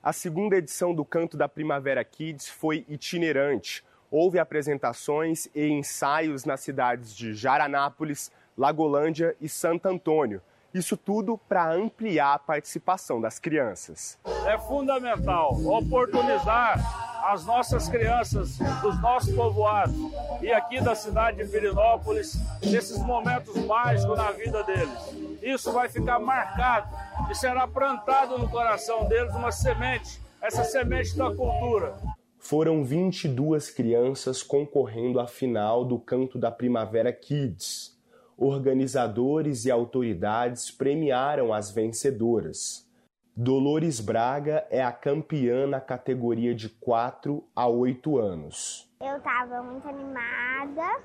A 0.00 0.12
segunda 0.12 0.56
edição 0.56 0.94
do 0.94 1.04
Canto 1.04 1.36
da 1.36 1.48
Primavera 1.48 2.04
Kids 2.04 2.48
foi 2.48 2.86
itinerante 2.88 3.84
houve 4.14 4.38
apresentações 4.38 5.48
e 5.52 5.66
ensaios 5.66 6.44
nas 6.44 6.60
cidades 6.60 7.16
de 7.16 7.34
Jaranápolis, 7.34 8.30
Lagolândia 8.56 9.34
e 9.40 9.48
Santo 9.48 9.86
Antônio. 9.86 10.40
Isso 10.72 10.96
tudo 10.96 11.36
para 11.36 11.72
ampliar 11.72 12.34
a 12.34 12.38
participação 12.38 13.20
das 13.20 13.40
crianças. 13.40 14.16
É 14.46 14.56
fundamental 14.56 15.52
oportunizar 15.66 16.78
as 17.24 17.44
nossas 17.44 17.88
crianças 17.88 18.56
dos 18.82 19.00
nossos 19.00 19.34
povoados 19.34 19.96
e 20.40 20.52
aqui 20.52 20.80
da 20.80 20.94
cidade 20.94 21.38
de 21.38 21.50
Pirinópolis 21.50 22.36
nesses 22.62 22.98
momentos 22.98 23.56
mágicos 23.66 24.16
na 24.16 24.30
vida 24.30 24.62
deles. 24.62 25.40
Isso 25.42 25.72
vai 25.72 25.88
ficar 25.88 26.20
marcado 26.20 26.88
e 27.28 27.34
será 27.34 27.66
plantado 27.66 28.38
no 28.38 28.48
coração 28.48 29.08
deles 29.08 29.34
uma 29.34 29.50
semente 29.50 30.22
essa 30.40 30.62
semente 30.62 31.16
da 31.16 31.34
cultura. 31.34 31.96
Foram 32.46 32.84
22 32.84 33.70
crianças 33.70 34.42
concorrendo 34.42 35.18
à 35.18 35.26
final 35.26 35.82
do 35.82 35.98
Canto 35.98 36.38
da 36.38 36.50
Primavera 36.50 37.10
Kids. 37.10 37.98
Organizadores 38.36 39.64
e 39.64 39.70
autoridades 39.70 40.70
premiaram 40.70 41.54
as 41.54 41.70
vencedoras. 41.70 42.86
Dolores 43.34 43.98
Braga 43.98 44.66
é 44.68 44.84
a 44.84 44.92
campeã 44.92 45.66
na 45.66 45.80
categoria 45.80 46.54
de 46.54 46.68
4 46.68 47.42
a 47.56 47.66
8 47.66 48.18
anos. 48.18 48.92
Eu 49.00 49.16
estava 49.16 49.62
muito 49.62 49.88
animada 49.88 51.00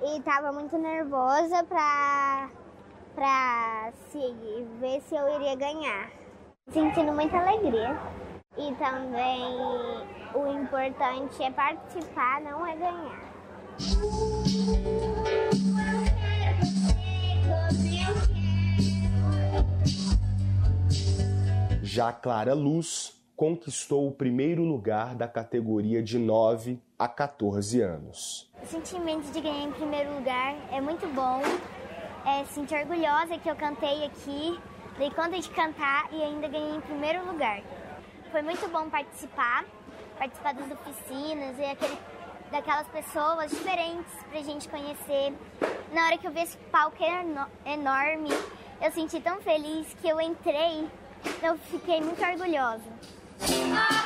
e 0.00 0.18
estava 0.18 0.52
muito 0.52 0.78
nervosa 0.78 1.64
para 1.64 2.50
para 3.14 3.92
ver 4.80 5.02
se 5.02 5.14
eu 5.14 5.34
iria 5.34 5.54
ganhar. 5.54 6.10
Sentindo 6.70 7.12
muita 7.12 7.36
alegria. 7.36 7.94
E 8.56 8.74
também 8.74 9.56
o 10.34 10.46
importante 10.46 11.42
é 11.42 11.50
participar, 11.50 12.40
não 12.42 12.66
é 12.66 12.76
ganhar. 12.76 13.32
Já 21.82 22.12
Clara 22.12 22.54
Luz 22.54 23.18
conquistou 23.34 24.06
o 24.06 24.12
primeiro 24.12 24.62
lugar 24.62 25.14
da 25.14 25.26
categoria 25.26 26.02
de 26.02 26.18
9 26.18 26.78
a 26.98 27.08
14 27.08 27.80
anos. 27.80 28.50
O 28.62 28.66
sentimento 28.66 29.32
de 29.32 29.40
ganhar 29.40 29.64
em 29.64 29.72
primeiro 29.72 30.14
lugar 30.14 30.54
é 30.70 30.80
muito 30.80 31.06
bom. 31.14 31.40
É, 32.26 32.44
sentir 32.44 32.76
orgulhosa 32.76 33.38
que 33.38 33.50
eu 33.50 33.56
cantei 33.56 34.04
aqui, 34.04 34.60
dei 34.98 35.10
conta 35.10 35.40
de 35.40 35.50
cantar 35.50 36.08
e 36.12 36.22
ainda 36.22 36.48
ganhei 36.48 36.76
em 36.76 36.80
primeiro 36.82 37.26
lugar. 37.26 37.62
Foi 38.32 38.40
muito 38.40 38.66
bom 38.68 38.88
participar, 38.88 39.62
participar 40.18 40.54
das 40.54 40.70
oficinas 40.70 41.58
e 41.58 41.64
aquele, 41.66 41.98
daquelas 42.50 42.88
pessoas 42.88 43.50
diferentes 43.50 44.10
pra 44.30 44.40
gente 44.40 44.70
conhecer. 44.70 45.34
Na 45.92 46.06
hora 46.06 46.16
que 46.16 46.26
eu 46.26 46.30
vi 46.30 46.40
esse 46.40 46.56
palco 46.72 46.96
enorme, 47.66 48.30
eu 48.80 48.90
senti 48.90 49.20
tão 49.20 49.42
feliz 49.42 49.94
que 50.00 50.08
eu 50.08 50.18
entrei, 50.18 50.88
eu 51.42 51.58
fiquei 51.58 52.00
muito 52.00 52.24
orgulhosa. 52.24 52.90
Ah, 53.76 54.02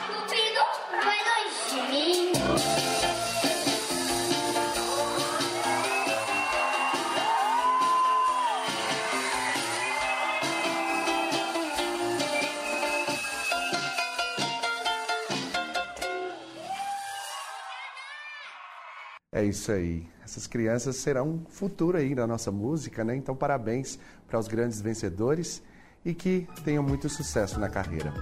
É 19.37 19.45
isso 19.45 19.71
aí. 19.71 20.03
Essas 20.25 20.47
crianças 20.47 20.97
serão 20.97 21.43
futuro 21.51 21.99
aí 21.99 22.15
da 22.15 22.27
nossa 22.27 22.51
música, 22.51 23.05
né? 23.05 23.15
Então, 23.15 23.37
parabéns 23.37 23.99
para 24.27 24.39
os 24.39 24.49
grandes 24.49 24.81
vencedores 24.81 25.63
e 26.03 26.15
que 26.15 26.49
tenham 26.65 26.83
muito 26.83 27.07
sucesso 27.11 27.61
na 27.61 27.69
carreira. 27.69 28.15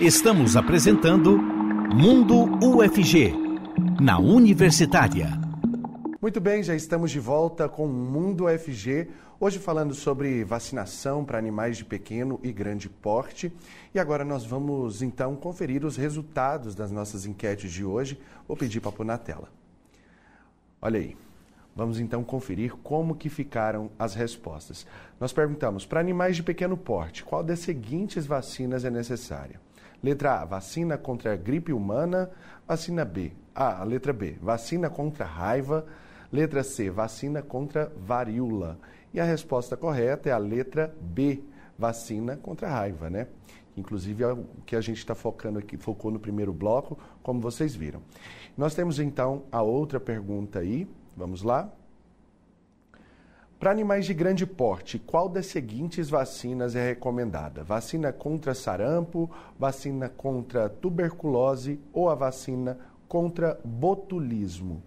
Estamos 0.00 0.56
apresentando 0.56 1.38
Mundo 1.38 2.58
UFG, 2.60 3.32
na 4.00 4.18
Universitária. 4.18 5.28
Muito 6.20 6.40
bem, 6.40 6.64
já 6.64 6.74
estamos 6.74 7.12
de 7.12 7.20
volta 7.20 7.68
com 7.68 7.86
Mundo 7.86 8.46
UFG 8.46 9.08
Hoje 9.40 9.60
falando 9.60 9.94
sobre 9.94 10.42
vacinação 10.42 11.24
para 11.24 11.38
animais 11.38 11.76
de 11.76 11.84
pequeno 11.84 12.40
e 12.42 12.50
grande 12.50 12.88
porte. 12.88 13.52
E 13.94 14.00
agora 14.00 14.24
nós 14.24 14.44
vamos 14.44 15.00
então 15.00 15.36
conferir 15.36 15.84
os 15.84 15.96
resultados 15.96 16.74
das 16.74 16.90
nossas 16.90 17.24
enquetes 17.24 17.70
de 17.70 17.84
hoje. 17.84 18.20
Vou 18.48 18.56
pedir 18.56 18.80
para 18.80 18.90
pôr 18.90 19.06
na 19.06 19.16
tela. 19.16 19.48
Olha 20.82 20.98
aí. 20.98 21.16
Vamos 21.76 22.00
então 22.00 22.24
conferir 22.24 22.74
como 22.82 23.14
que 23.14 23.28
ficaram 23.28 23.88
as 23.96 24.12
respostas. 24.16 24.84
Nós 25.20 25.32
perguntamos 25.32 25.86
para 25.86 26.00
animais 26.00 26.34
de 26.34 26.42
pequeno 26.42 26.76
porte, 26.76 27.22
qual 27.22 27.44
das 27.44 27.60
seguintes 27.60 28.26
vacinas 28.26 28.84
é 28.84 28.90
necessária? 28.90 29.60
Letra 30.02 30.40
A, 30.40 30.44
vacina 30.44 30.98
contra 30.98 31.34
a 31.34 31.36
gripe 31.36 31.72
humana. 31.72 32.28
Vacina 32.66 33.04
B. 33.04 33.30
A, 33.54 33.82
a 33.82 33.84
letra 33.84 34.12
B, 34.12 34.36
vacina 34.42 34.90
contra 34.90 35.24
raiva. 35.24 35.86
Letra 36.32 36.64
C, 36.64 36.90
vacina 36.90 37.40
contra 37.40 37.92
varíola. 37.96 38.76
E 39.12 39.20
a 39.20 39.24
resposta 39.24 39.76
correta 39.76 40.28
é 40.28 40.32
a 40.32 40.38
letra 40.38 40.94
B, 41.00 41.42
vacina 41.78 42.36
contra 42.36 42.68
a 42.68 42.70
raiva, 42.70 43.08
né? 43.08 43.26
Inclusive 43.76 44.24
é 44.24 44.32
o 44.32 44.44
que 44.66 44.74
a 44.74 44.80
gente 44.80 44.98
está 44.98 45.14
focando 45.14 45.58
aqui, 45.58 45.76
focou 45.76 46.10
no 46.10 46.18
primeiro 46.18 46.52
bloco, 46.52 46.98
como 47.22 47.40
vocês 47.40 47.74
viram. 47.74 48.02
Nós 48.56 48.74
temos 48.74 48.98
então 48.98 49.44
a 49.52 49.62
outra 49.62 50.00
pergunta 50.00 50.58
aí, 50.58 50.88
vamos 51.16 51.42
lá. 51.42 51.72
Para 53.58 53.70
animais 53.72 54.06
de 54.06 54.14
grande 54.14 54.46
porte, 54.46 54.98
qual 55.00 55.28
das 55.28 55.46
seguintes 55.46 56.08
vacinas 56.08 56.76
é 56.76 56.90
recomendada? 56.90 57.64
Vacina 57.64 58.12
contra 58.12 58.54
sarampo, 58.54 59.28
vacina 59.58 60.08
contra 60.08 60.68
tuberculose 60.68 61.80
ou 61.92 62.08
a 62.08 62.14
vacina 62.14 62.78
contra 63.08 63.58
botulismo? 63.64 64.82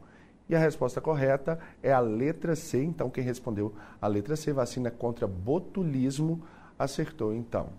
E 0.51 0.55
a 0.55 0.59
resposta 0.59 0.99
correta 0.99 1.57
é 1.81 1.93
a 1.93 2.01
letra 2.01 2.57
C. 2.57 2.83
Então, 2.83 3.09
quem 3.09 3.23
respondeu 3.23 3.73
a 4.01 4.07
letra 4.07 4.35
C, 4.35 4.51
vacina 4.51 4.91
contra 4.91 5.25
botulismo, 5.25 6.43
acertou 6.77 7.33
então. 7.33 7.69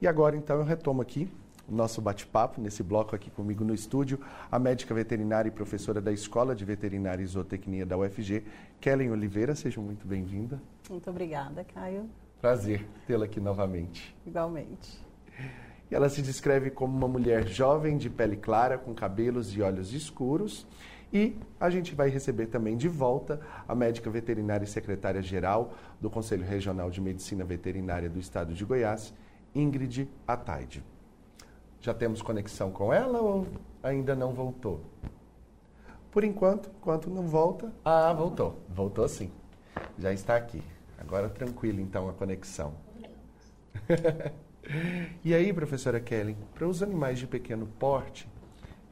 E 0.00 0.06
agora, 0.06 0.36
então, 0.36 0.56
eu 0.56 0.62
retomo 0.62 1.02
aqui 1.02 1.28
o 1.68 1.74
nosso 1.74 2.00
bate-papo, 2.00 2.60
nesse 2.60 2.80
bloco 2.80 3.16
aqui 3.16 3.28
comigo 3.28 3.64
no 3.64 3.74
estúdio, 3.74 4.20
a 4.52 4.56
médica 4.56 4.94
veterinária 4.94 5.48
e 5.48 5.50
professora 5.50 6.00
da 6.00 6.12
Escola 6.12 6.54
de 6.54 6.64
Veterinária 6.64 7.24
e 7.24 7.26
Zootecnia 7.26 7.84
da 7.84 7.98
UFG, 7.98 8.44
Kellen 8.80 9.10
Oliveira. 9.10 9.56
Seja 9.56 9.80
muito 9.80 10.06
bem-vinda. 10.06 10.62
Muito 10.88 11.10
obrigada, 11.10 11.64
Caio. 11.64 12.08
Prazer 12.40 12.86
tê-la 13.08 13.24
aqui 13.24 13.40
novamente. 13.40 14.14
Igualmente. 14.24 14.96
E 15.90 15.94
ela 15.94 16.08
se 16.08 16.22
descreve 16.22 16.70
como 16.70 16.96
uma 16.96 17.08
mulher 17.08 17.48
jovem, 17.48 17.98
de 17.98 18.08
pele 18.08 18.36
clara, 18.36 18.78
com 18.78 18.94
cabelos 18.94 19.56
e 19.56 19.60
olhos 19.60 19.92
escuros 19.92 20.64
e 21.12 21.36
a 21.58 21.70
gente 21.70 21.94
vai 21.94 22.08
receber 22.08 22.46
também 22.46 22.76
de 22.76 22.88
volta 22.88 23.40
a 23.66 23.74
médica 23.74 24.10
veterinária 24.10 24.64
e 24.64 24.68
secretária-geral 24.68 25.72
do 26.00 26.10
Conselho 26.10 26.44
Regional 26.44 26.90
de 26.90 27.00
Medicina 27.00 27.44
Veterinária 27.44 28.08
do 28.08 28.18
Estado 28.18 28.52
de 28.52 28.64
Goiás, 28.64 29.14
Ingrid 29.54 30.08
Ataide. 30.26 30.84
Já 31.80 31.94
temos 31.94 32.20
conexão 32.20 32.70
com 32.70 32.92
ela 32.92 33.20
ou 33.20 33.46
ainda 33.82 34.14
não 34.14 34.32
voltou? 34.32 34.80
Por 36.10 36.24
enquanto, 36.24 36.70
enquanto 36.78 37.10
não 37.10 37.28
volta. 37.28 37.72
Ah, 37.84 38.12
voltou. 38.12 38.58
Voltou 38.68 39.06
sim. 39.06 39.30
Já 39.98 40.12
está 40.12 40.34
aqui. 40.34 40.62
Agora 40.98 41.28
tranquilo 41.28 41.80
então 41.80 42.08
a 42.08 42.12
conexão. 42.12 42.74
e 45.24 45.34
aí, 45.34 45.52
professora 45.52 46.00
Kelly, 46.00 46.36
para 46.54 46.66
os 46.66 46.82
animais 46.82 47.18
de 47.18 47.26
pequeno 47.26 47.66
porte, 47.78 48.28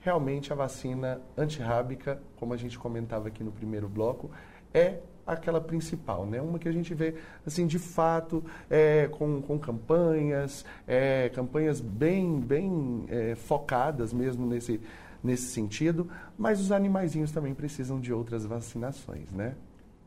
realmente 0.04 0.52
a 0.52 0.54
vacina 0.54 1.18
antirrábica, 1.36 2.20
como 2.36 2.52
a 2.52 2.58
gente 2.58 2.78
comentava 2.78 3.28
aqui 3.28 3.42
no 3.42 3.50
primeiro 3.50 3.88
bloco, 3.88 4.30
é 4.72 4.98
aquela 5.26 5.62
principal, 5.62 6.26
né? 6.26 6.42
Uma 6.42 6.58
que 6.58 6.68
a 6.68 6.72
gente 6.72 6.92
vê, 6.92 7.14
assim, 7.46 7.66
de 7.66 7.78
fato, 7.78 8.44
é, 8.68 9.08
com, 9.08 9.40
com 9.40 9.58
campanhas, 9.58 10.62
é, 10.86 11.30
campanhas 11.30 11.80
bem, 11.80 12.38
bem 12.38 13.06
é, 13.08 13.34
focadas 13.34 14.12
mesmo 14.12 14.46
nesse, 14.46 14.78
nesse 15.22 15.46
sentido, 15.46 16.10
mas 16.36 16.60
os 16.60 16.70
animaizinhos 16.70 17.32
também 17.32 17.54
precisam 17.54 17.98
de 17.98 18.12
outras 18.12 18.44
vacinações, 18.44 19.32
né? 19.32 19.54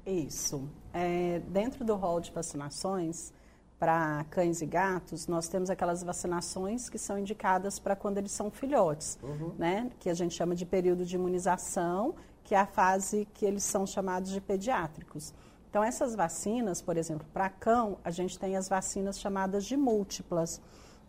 Isso. 0.05 0.69
É, 0.93 1.41
dentro 1.47 1.83
do 1.83 1.95
rol 1.95 2.21
de 2.21 2.31
vacinações, 2.31 3.33
para 3.79 4.25
cães 4.29 4.61
e 4.61 4.65
gatos, 4.65 5.27
nós 5.27 5.47
temos 5.47 5.69
aquelas 5.69 6.01
vacinações 6.01 6.89
que 6.89 6.97
são 6.97 7.17
indicadas 7.17 7.77
para 7.77 7.95
quando 7.95 8.17
eles 8.17 8.31
são 8.31 8.49
filhotes, 8.49 9.19
uhum. 9.21 9.53
né? 9.57 9.91
Que 9.99 10.09
a 10.09 10.13
gente 10.13 10.33
chama 10.33 10.55
de 10.55 10.65
período 10.65 11.05
de 11.05 11.15
imunização, 11.15 12.15
que 12.43 12.55
é 12.55 12.59
a 12.59 12.65
fase 12.65 13.27
que 13.33 13.45
eles 13.45 13.63
são 13.63 13.85
chamados 13.85 14.31
de 14.31 14.41
pediátricos. 14.41 15.33
Então, 15.69 15.83
essas 15.83 16.15
vacinas, 16.15 16.81
por 16.81 16.97
exemplo, 16.97 17.27
para 17.31 17.49
cão, 17.49 17.97
a 18.03 18.09
gente 18.09 18.39
tem 18.39 18.55
as 18.55 18.67
vacinas 18.67 19.19
chamadas 19.19 19.65
de 19.65 19.77
múltiplas. 19.77 20.59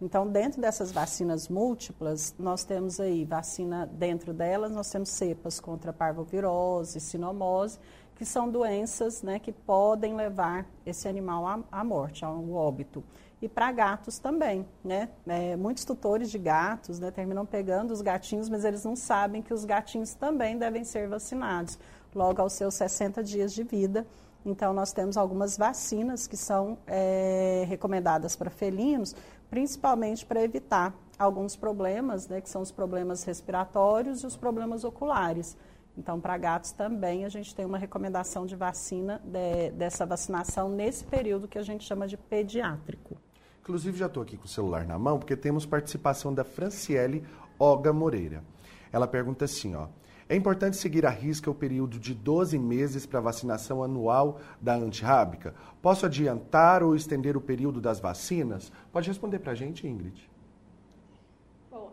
Então, 0.01 0.29
dentro 0.29 0.61
dessas 0.61 0.93
vacinas 0.93 1.49
múltiplas, 1.49 2.35
nós 2.39 2.65
temos 2.65 3.01
aí 3.01 3.25
vacina, 3.25 3.87
dentro 3.87 4.33
delas, 4.33 4.71
nós 4.71 4.91
temos 4.91 5.09
cepas 5.09 5.59
contra 5.59 5.93
parvovirose, 5.93 7.01
sinomose, 7.01 7.79
que 8.19 8.25
são 8.25 8.51
doenças 8.51 9.23
né, 9.23 9.39
que 9.39 9.53
podem 9.53 10.17
levar 10.17 10.67
esse 10.85 11.07
animal 11.07 11.47
à, 11.47 11.61
à 11.71 11.85
morte, 11.85 12.25
ao 12.25 12.51
óbito. 12.51 13.03
E 13.41 13.49
para 13.49 13.71
gatos 13.71 14.19
também, 14.19 14.67
né? 14.85 15.09
É, 15.25 15.55
muitos 15.55 15.85
tutores 15.85 16.29
de 16.29 16.39
gatos 16.39 16.99
né, 16.99 17.13
terminam 17.13 17.47
pegando 17.47 17.93
os 17.93 18.01
gatinhos, 18.03 18.49
mas 18.49 18.65
eles 18.65 18.85
não 18.85 18.97
sabem 18.97 19.41
que 19.41 19.55
os 19.55 19.65
gatinhos 19.65 20.15
também 20.15 20.59
devem 20.59 20.83
ser 20.83 21.07
vacinados 21.07 21.79
logo 22.13 22.43
aos 22.43 22.55
seus 22.55 22.75
60 22.75 23.23
dias 23.23 23.55
de 23.55 23.63
vida. 23.63 24.05
Então, 24.45 24.73
nós 24.73 24.93
temos 24.93 25.17
algumas 25.17 25.57
vacinas 25.57 26.27
que 26.27 26.37
são 26.37 26.77
é, 26.89 27.65
recomendadas 27.69 28.35
para 28.35 28.51
felinos, 28.51 29.15
principalmente 29.49 30.27
para 30.27 30.43
evitar 30.43 30.93
alguns 31.17 31.55
problemas, 31.55 32.27
né, 32.27 32.41
que 32.41 32.49
são 32.49 32.63
os 32.63 32.73
problemas 32.73 33.23
respiratórios 33.23 34.23
e 34.23 34.27
os 34.27 34.37
problemas 34.37 34.83
oculares. 34.83 35.57
Então, 35.99 36.21
para 36.21 36.39
gatos 36.39 36.71
também, 36.71 37.25
a 37.25 37.29
gente 37.29 37.53
tem 37.53 37.67
uma 37.67 37.77
recomendação 37.77 38.47
de 38.47 38.55
vacina, 38.55 39.21
de, 39.25 39.73
dessa 39.73 40.07
vacinação 40.07 40.69
nesse 40.69 41.05
período 41.05 41.49
que 41.49 41.59
a 41.59 41.63
gente 41.63 41.85
chama 41.85 42.07
de 42.07 42.17
pediátrico. 42.17 43.17
Inclusive, 43.61 43.99
já 43.99 44.07
estou 44.07 44.23
aqui 44.23 44.37
com 44.37 44.45
o 44.45 44.49
celular 44.49 44.87
na 44.87 44.97
mão, 44.97 45.19
porque 45.19 45.37
temos 45.37 45.67
participação 45.67 46.33
da 46.33 46.45
Franciele 46.45 47.27
Oga 47.59 47.93
Moreira. 47.93 48.45
Ela 48.93 49.09
pergunta 49.09 49.45
assim, 49.45 49.75
ó. 49.75 49.89
É 50.29 50.37
importante 50.37 50.77
seguir 50.77 51.05
à 51.05 51.11
risca 51.11 51.51
o 51.51 51.55
período 51.55 51.99
de 51.99 52.15
12 52.15 52.59
meses 52.59 53.05
para 53.05 53.19
vacinação 53.19 53.83
anual 53.83 54.39
da 54.61 54.75
antirrábica? 54.75 55.55
Posso 55.83 56.07
adiantar 56.07 56.83
ou 56.83 56.95
estender 56.95 57.37
o 57.37 57.41
período 57.41 57.81
das 57.81 57.99
vacinas? 57.99 58.71
Pode 58.93 59.09
responder 59.09 59.41
para 59.41 59.53
a 59.53 59.55
gente, 59.55 59.87
Ingrid. 59.87 60.28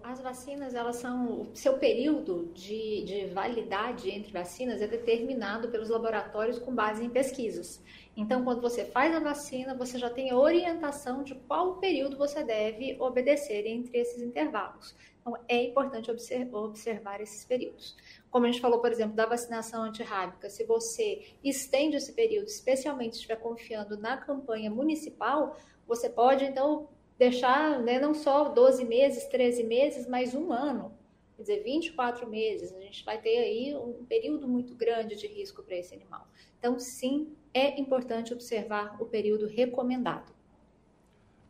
As 0.07 0.21
vacinas, 0.21 0.75
elas 0.75 0.97
são. 0.97 1.41
O 1.51 1.55
seu 1.55 1.79
período 1.79 2.51
de, 2.53 3.03
de 3.05 3.25
validade 3.33 4.11
entre 4.11 4.31
vacinas 4.31 4.79
é 4.79 4.87
determinado 4.87 5.69
pelos 5.69 5.89
laboratórios 5.89 6.59
com 6.59 6.75
base 6.75 7.03
em 7.03 7.09
pesquisas. 7.09 7.81
Então, 8.15 8.43
quando 8.43 8.61
você 8.61 8.85
faz 8.85 9.15
a 9.15 9.19
vacina, 9.19 9.73
você 9.73 9.97
já 9.97 10.07
tem 10.07 10.29
a 10.29 10.37
orientação 10.37 11.23
de 11.23 11.33
qual 11.33 11.77
período 11.77 12.17
você 12.17 12.43
deve 12.43 12.95
obedecer 13.01 13.65
entre 13.65 13.97
esses 13.97 14.21
intervalos. 14.21 14.95
Então, 15.19 15.39
é 15.47 15.63
importante 15.63 16.11
observar 16.53 17.19
esses 17.19 17.43
períodos. 17.43 17.97
Como 18.29 18.45
a 18.45 18.51
gente 18.51 18.61
falou, 18.61 18.79
por 18.79 18.91
exemplo, 18.91 19.15
da 19.15 19.25
vacinação 19.25 19.81
antirrábica, 19.81 20.51
se 20.51 20.65
você 20.65 21.33
estende 21.43 21.95
esse 21.95 22.13
período, 22.13 22.45
especialmente 22.45 23.13
se 23.15 23.21
estiver 23.21 23.37
confiando 23.37 23.97
na 23.97 24.17
campanha 24.17 24.69
municipal, 24.69 25.57
você 25.87 26.07
pode, 26.11 26.45
então, 26.45 26.89
deixar 27.17 27.79
né, 27.81 27.99
não 27.99 28.13
só 28.13 28.49
12 28.49 28.85
meses, 28.85 29.25
13 29.25 29.63
meses, 29.63 30.07
mas 30.07 30.33
um 30.33 30.51
ano. 30.51 30.93
Quer 31.35 31.41
dizer, 31.41 31.63
24 31.63 32.29
meses. 32.29 32.73
A 32.73 32.79
gente 32.79 33.03
vai 33.03 33.19
ter 33.19 33.37
aí 33.37 33.75
um 33.75 34.05
período 34.05 34.47
muito 34.47 34.73
grande 34.73 35.15
de 35.15 35.27
risco 35.27 35.61
para 35.63 35.75
esse 35.75 35.93
animal. 35.93 36.27
Então, 36.59 36.79
sim, 36.79 37.33
é 37.53 37.79
importante 37.79 38.33
observar 38.33 38.95
o 39.01 39.05
período 39.05 39.45
recomendado. 39.45 40.33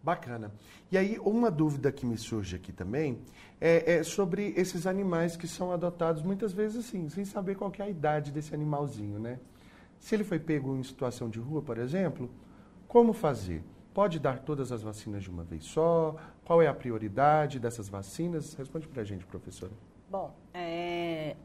Bacana. 0.02 0.54
E 0.92 0.98
aí, 0.98 1.18
uma 1.20 1.50
dúvida 1.50 1.92
que 1.92 2.06
me 2.06 2.18
surge 2.18 2.56
aqui 2.56 2.72
também 2.72 3.20
é, 3.60 3.96
é, 3.96 4.04
sobre 4.04 4.54
esses 4.56 4.86
animais 4.86 5.36
que 5.36 5.48
são 5.48 5.72
adotados 5.72 6.22
muitas 6.22 6.54
vezes 6.54 6.86
assim, 6.86 7.10
sem 7.10 7.26
saber 7.26 7.56
qual 7.56 7.72
é 7.80 7.84
a 7.84 7.90
idade 7.90 8.32
desse 8.32 8.54
animalzinho, 8.54 9.18
né? 9.18 9.40
Se 10.00 10.14
ele 10.14 10.24
foi 10.24 10.38
pego 10.38 10.76
em 10.76 10.84
situação 10.84 11.28
de 11.30 11.40
rua, 11.40 11.62
por 11.62 11.80
exemplo, 11.80 12.30
como 12.88 13.14
fazer? 13.14 13.64
Pode 13.96 14.20
dar 14.20 14.40
todas 14.40 14.74
as 14.74 14.84
vacinas 14.84 15.24
de 15.24 15.30
uma 15.30 15.46
vez 15.46 15.64
só? 15.64 16.18
Qual 16.44 16.62
é 16.62 16.68
a 16.68 16.74
prioridade 16.74 17.62
dessas 17.62 17.88
vacinas? 17.88 18.54
Responde 18.54 18.90
para 18.90 19.02
a 19.02 19.06
gente, 19.06 19.26
professora. 19.26 19.72
Bom, 20.12 20.36
é, 20.54 21.38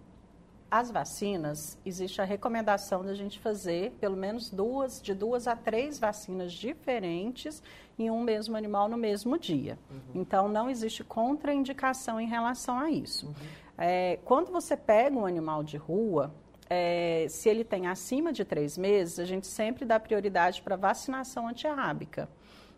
as 0.69 0.91
vacinas, 0.91 1.79
existe 1.87 2.21
a 2.21 2.25
recomendação 2.25 3.05
da 3.05 3.15
gente 3.15 3.39
fazer 3.39 3.93
pelo 4.01 4.17
menos 4.17 4.51
duas, 4.51 5.01
de 5.01 5.15
duas 5.15 5.47
a 5.47 5.55
três 5.55 6.01
vacinas 6.01 6.53
diferentes 6.53 7.63
em 7.97 8.11
um 8.11 8.21
mesmo 8.21 8.57
animal 8.57 8.89
no 8.89 8.97
mesmo 8.97 9.39
dia. 9.39 9.79
Uhum. 9.89 10.01
Então, 10.21 10.49
não 10.49 10.69
existe 10.69 11.05
contraindicação 11.05 12.21
em 12.21 12.27
relação 12.27 12.81
a 12.81 12.91
isso. 12.91 13.27
Uhum. 13.27 13.35
É, 13.79 14.19
quando 14.25 14.51
você 14.51 14.77
pega 14.77 15.17
um 15.17 15.25
animal 15.25 15.63
de 15.63 15.77
rua, 15.77 16.35
é, 16.69 17.27
se 17.29 17.49
ele 17.49 17.63
tem 17.63 17.87
acima 17.87 18.33
de 18.33 18.45
três 18.45 18.77
meses, 18.77 19.21
a 19.21 19.25
gente 19.25 19.47
sempre 19.47 19.85
dá 19.85 20.01
prioridade 20.01 20.61
para 20.63 20.75
vacinação 20.75 21.47
antirrábica. 21.47 22.29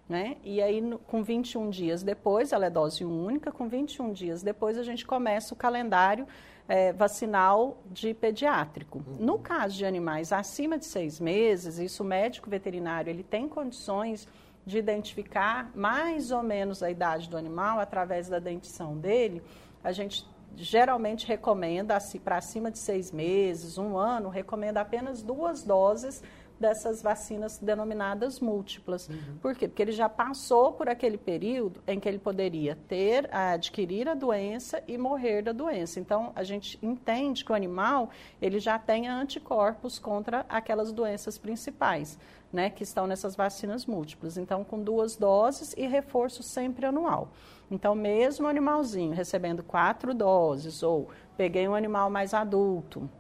Né? 0.09 0.37
E 0.43 0.61
aí, 0.61 0.81
no, 0.81 0.99
com 0.99 1.23
21 1.23 1.71
dias 1.71 2.03
depois, 2.03 2.53
ela 2.53 2.67
é 2.67 2.71
dose 2.71 3.05
única, 3.05 3.51
com 3.51 3.69
21 3.69 4.13
dias 4.13 4.43
depois 4.43 4.77
a 4.77 4.83
gente 4.83 5.07
começa 5.07 5.55
o 5.55 5.57
calendário 5.57 6.27
é, 6.69 6.93
vacinal 6.93 7.79
de 7.87 8.13
pediátrico. 8.13 9.03
Uhum. 9.07 9.17
No 9.25 9.39
caso 9.39 9.77
de 9.77 9.87
animais 9.87 10.33
acima 10.33 10.77
de 10.79 10.87
seis 10.87 11.21
meses, 11.21 11.79
isso 11.79 12.03
o 12.03 12.07
médico 12.07 12.51
veterinário 12.51 13.11
ele 13.11 13.23
tem 13.23 13.49
condições 13.49 14.29
de 14.65 14.79
identificar 14.79 15.71
mais 15.75 16.31
ou 16.31 16.43
menos 16.43 16.83
a 16.83 16.91
idade 16.91 17.29
do 17.29 17.37
animal 17.37 17.81
através 17.81 18.29
da 18.29 18.39
dentição 18.39 18.97
dele. 18.97 19.43
A 19.83 19.93
gente 19.93 20.27
geralmente 20.57 21.27
recomenda, 21.27 21.99
para 22.23 22.37
acima 22.37 22.71
de 22.71 22.79
seis 22.79 23.11
meses, 23.11 23.79
um 23.79 23.97
ano, 23.97 24.29
recomenda 24.29 24.81
apenas 24.81 25.23
duas 25.23 25.63
doses 25.63 26.23
dessas 26.63 27.03
vacinas 27.03 27.59
denominadas 27.59 28.39
múltiplas. 28.39 29.09
Uhum. 29.09 29.39
Por 29.43 29.57
quê? 29.57 29.67
Porque 29.67 29.83
ele 29.83 29.93
já 29.93 30.09
passou 30.09 30.73
por 30.73 30.89
aquele 30.89 31.19
período 31.19 31.83
em 31.87 31.99
que 31.99 32.09
ele 32.09 32.21
poderia 32.21 32.79
ter, 32.87 33.29
adquirir 33.35 34.09
a 34.09 34.15
doença 34.15 34.81
e 34.87 34.97
morrer 34.97 35.43
da 35.43 35.53
doença. 35.53 35.99
Então, 35.99 36.33
a 36.37 36.45
gente 36.45 36.79
entende 36.81 37.45
que 37.45 37.51
o 37.51 37.55
animal, 37.55 38.11
ele 38.41 38.61
já 38.61 38.79
tem 38.79 39.09
anticorpos 39.09 39.99
contra 39.99 40.47
aquelas 40.49 40.93
doenças 40.93 41.37
principais, 41.37 42.17
né, 42.53 42.71
que 42.71 42.85
estão 42.85 43.07
nessas 43.07 43.35
vacinas 43.35 43.85
múltiplas. 43.85 44.39
Então, 44.39 44.63
com 44.63 44.81
duas 44.81 45.17
doses 45.17 45.75
e 45.77 45.87
reforço 45.87 46.45
sempre 46.45 46.87
anual. 46.87 47.33
Então, 47.71 47.95
mesmo 47.95 48.47
o 48.47 48.49
animalzinho 48.49 49.13
recebendo 49.13 49.65
quatro 49.65 50.15
doses, 50.15 50.83
ou 50.83 51.09
peguei 51.37 51.67
um 51.67 51.75
animal 51.75 52.09
mais 52.09 52.33
adulto, 52.33 53.11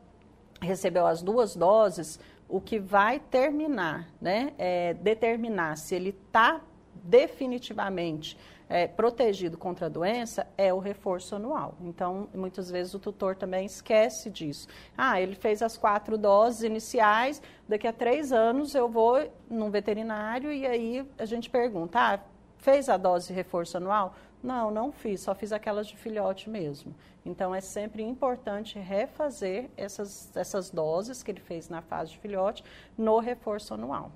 recebeu 0.62 1.07
as 1.07 1.22
duas 1.22 1.57
doses, 1.57 2.20
o 2.52 2.60
que 2.60 2.78
vai 2.78 3.18
terminar, 3.18 4.06
né, 4.20 4.52
é, 4.58 4.92
determinar 4.92 5.76
se 5.76 5.94
ele 5.94 6.10
está 6.10 6.60
definitivamente 7.02 8.36
é, 8.68 8.86
protegido 8.86 9.56
contra 9.56 9.86
a 9.86 9.88
doença 9.88 10.46
é 10.58 10.72
o 10.72 10.78
reforço 10.78 11.34
anual. 11.34 11.74
Então, 11.80 12.28
muitas 12.34 12.70
vezes 12.70 12.92
o 12.92 12.98
tutor 12.98 13.36
também 13.36 13.64
esquece 13.64 14.30
disso. 14.30 14.68
Ah, 14.96 15.18
ele 15.18 15.34
fez 15.34 15.62
as 15.62 15.78
quatro 15.78 16.18
doses 16.18 16.62
iniciais, 16.62 17.40
daqui 17.66 17.88
a 17.88 17.92
três 17.92 18.32
anos 18.32 18.74
eu 18.74 18.86
vou 18.86 19.26
num 19.48 19.70
veterinário 19.70 20.52
e 20.52 20.66
aí 20.66 21.06
a 21.18 21.24
gente 21.24 21.48
pergunta, 21.48 21.98
ah, 21.98 22.20
fez 22.58 22.90
a 22.90 22.98
dose 22.98 23.28
de 23.28 23.32
reforço 23.32 23.78
anual? 23.78 24.14
Não, 24.42 24.70
não 24.70 24.90
fiz, 24.90 25.20
só 25.20 25.35
fiz 25.35 25.52
aquelas 25.52 25.87
de 25.87 25.96
filhote 25.96 26.50
mesmo. 26.50 26.94
Então 27.24 27.55
é 27.55 27.61
sempre 27.61 28.02
importante 28.02 28.78
refazer 28.78 29.70
essas, 29.76 30.35
essas 30.37 30.70
doses 30.70 31.22
que 31.22 31.31
ele 31.31 31.40
fez 31.40 31.68
na 31.68 31.81
fase 31.81 32.11
de 32.11 32.18
filhote 32.18 32.64
no 32.98 33.20
reforço 33.20 33.74
anual. 33.74 34.11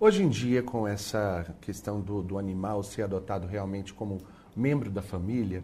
Hoje 0.00 0.24
em 0.24 0.28
dia, 0.28 0.60
com 0.60 0.88
essa 0.88 1.54
questão 1.60 2.00
do, 2.00 2.20
do 2.20 2.36
animal 2.36 2.82
ser 2.82 3.02
adotado 3.02 3.46
realmente 3.46 3.94
como 3.94 4.18
membro 4.56 4.90
da 4.90 5.00
família, 5.00 5.62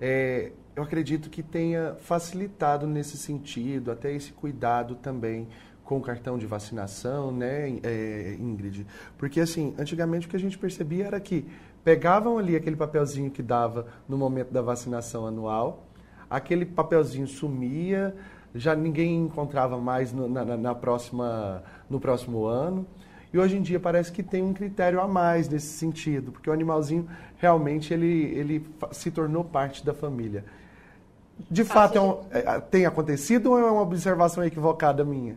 é, 0.00 0.52
eu 0.76 0.82
acredito 0.82 1.28
que 1.28 1.42
tenha 1.42 1.96
facilitado 1.96 2.86
nesse 2.86 3.16
sentido, 3.16 3.90
até 3.90 4.12
esse 4.12 4.32
cuidado 4.32 4.94
também 4.94 5.48
com 5.84 5.98
o 5.98 6.00
cartão 6.00 6.38
de 6.38 6.46
vacinação, 6.46 7.30
né, 7.30 7.78
é, 7.82 8.36
Ingrid? 8.38 8.86
Porque, 9.18 9.40
assim, 9.40 9.74
antigamente 9.78 10.26
o 10.26 10.30
que 10.30 10.36
a 10.36 10.40
gente 10.40 10.56
percebia 10.56 11.06
era 11.06 11.20
que 11.20 11.44
pegavam 11.84 12.38
ali 12.38 12.56
aquele 12.56 12.76
papelzinho 12.76 13.30
que 13.30 13.42
dava 13.42 13.86
no 14.08 14.16
momento 14.16 14.50
da 14.50 14.62
vacinação 14.62 15.26
anual, 15.26 15.86
aquele 16.30 16.64
papelzinho 16.64 17.28
sumia, 17.28 18.16
já 18.54 18.74
ninguém 18.74 19.18
encontrava 19.18 19.76
mais 19.78 20.12
no, 20.12 20.28
na, 20.28 20.44
na, 20.56 20.74
próxima, 20.74 21.62
no 21.90 22.00
próximo 22.00 22.46
ano. 22.46 22.86
E 23.32 23.38
hoje 23.38 23.56
em 23.56 23.62
dia 23.62 23.80
parece 23.80 24.12
que 24.12 24.22
tem 24.22 24.42
um 24.42 24.54
critério 24.54 25.00
a 25.00 25.08
mais 25.08 25.48
nesse 25.48 25.66
sentido, 25.66 26.32
porque 26.32 26.48
o 26.48 26.52
animalzinho 26.52 27.08
realmente 27.38 27.92
ele, 27.92 28.06
ele 28.06 28.66
se 28.92 29.10
tornou 29.10 29.44
parte 29.44 29.84
da 29.84 29.92
família. 29.92 30.44
De 31.50 31.64
fato, 31.64 31.98
é 31.98 32.00
um, 32.00 32.20
é, 32.30 32.60
tem 32.60 32.86
acontecido 32.86 33.50
ou 33.50 33.58
é 33.58 33.70
uma 33.70 33.82
observação 33.82 34.44
equivocada 34.44 35.04
minha? 35.04 35.36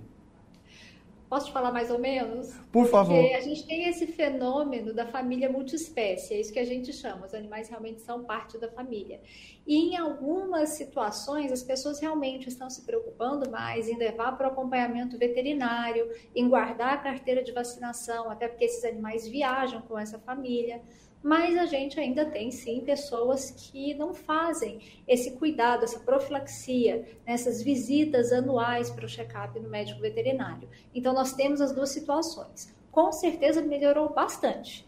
Posso 1.29 1.47
te 1.47 1.51
falar 1.51 1.73
mais 1.73 1.91
ou 1.91 1.99
menos? 1.99 2.53
Por 2.71 2.83
Porque 2.83 2.91
favor. 2.91 3.35
a 3.35 3.41
gente 3.41 3.67
tem 3.67 3.89
esse 3.89 4.07
fenômeno 4.07 4.93
da 4.93 5.05
família 5.05 5.49
multiespécie, 5.49 6.33
é 6.33 6.39
isso 6.39 6.53
que 6.53 6.59
a 6.59 6.65
gente 6.65 6.93
chama. 6.93 7.25
Os 7.25 7.33
animais 7.33 7.67
realmente 7.67 8.01
são 8.01 8.23
parte 8.23 8.57
da 8.57 8.69
família. 8.69 9.19
E 9.65 9.89
em 9.89 9.97
algumas 9.97 10.69
situações, 10.69 11.51
as 11.51 11.61
pessoas 11.61 11.99
realmente 11.99 12.47
estão 12.47 12.69
se 12.69 12.83
preocupando 12.83 13.49
mais 13.51 13.89
em 13.89 13.97
levar 13.97 14.37
para 14.37 14.47
o 14.47 14.51
acompanhamento 14.51 15.17
veterinário, 15.17 16.09
em 16.33 16.47
guardar 16.47 16.93
a 16.93 16.97
carteira 16.97 17.43
de 17.43 17.51
vacinação, 17.51 18.29
até 18.29 18.47
porque 18.47 18.63
esses 18.63 18.85
animais 18.85 19.27
viajam 19.27 19.81
com 19.81 19.99
essa 19.99 20.17
família 20.17 20.81
mas 21.27 21.57
a 21.57 21.65
gente 21.65 21.99
ainda 21.99 22.25
tem 22.25 22.49
sim 22.51 22.79
pessoas 22.79 23.51
que 23.51 23.93
não 23.93 24.13
fazem 24.13 24.79
esse 25.05 25.31
cuidado, 25.31 25.83
essa 25.83 25.99
profilaxia, 25.99 27.05
nessas 27.25 27.61
visitas 27.61 28.31
anuais 28.31 28.89
para 28.89 29.03
o 29.05 29.09
check-up 29.09 29.59
no 29.59 29.67
médico 29.67 29.99
veterinário. 29.99 30.69
Então 30.95 31.13
nós 31.13 31.33
temos 31.33 31.59
as 31.59 31.73
duas 31.73 31.89
situações. 31.89 32.73
Com 32.89 33.11
certeza 33.11 33.61
melhorou 33.61 34.07
bastante. 34.07 34.87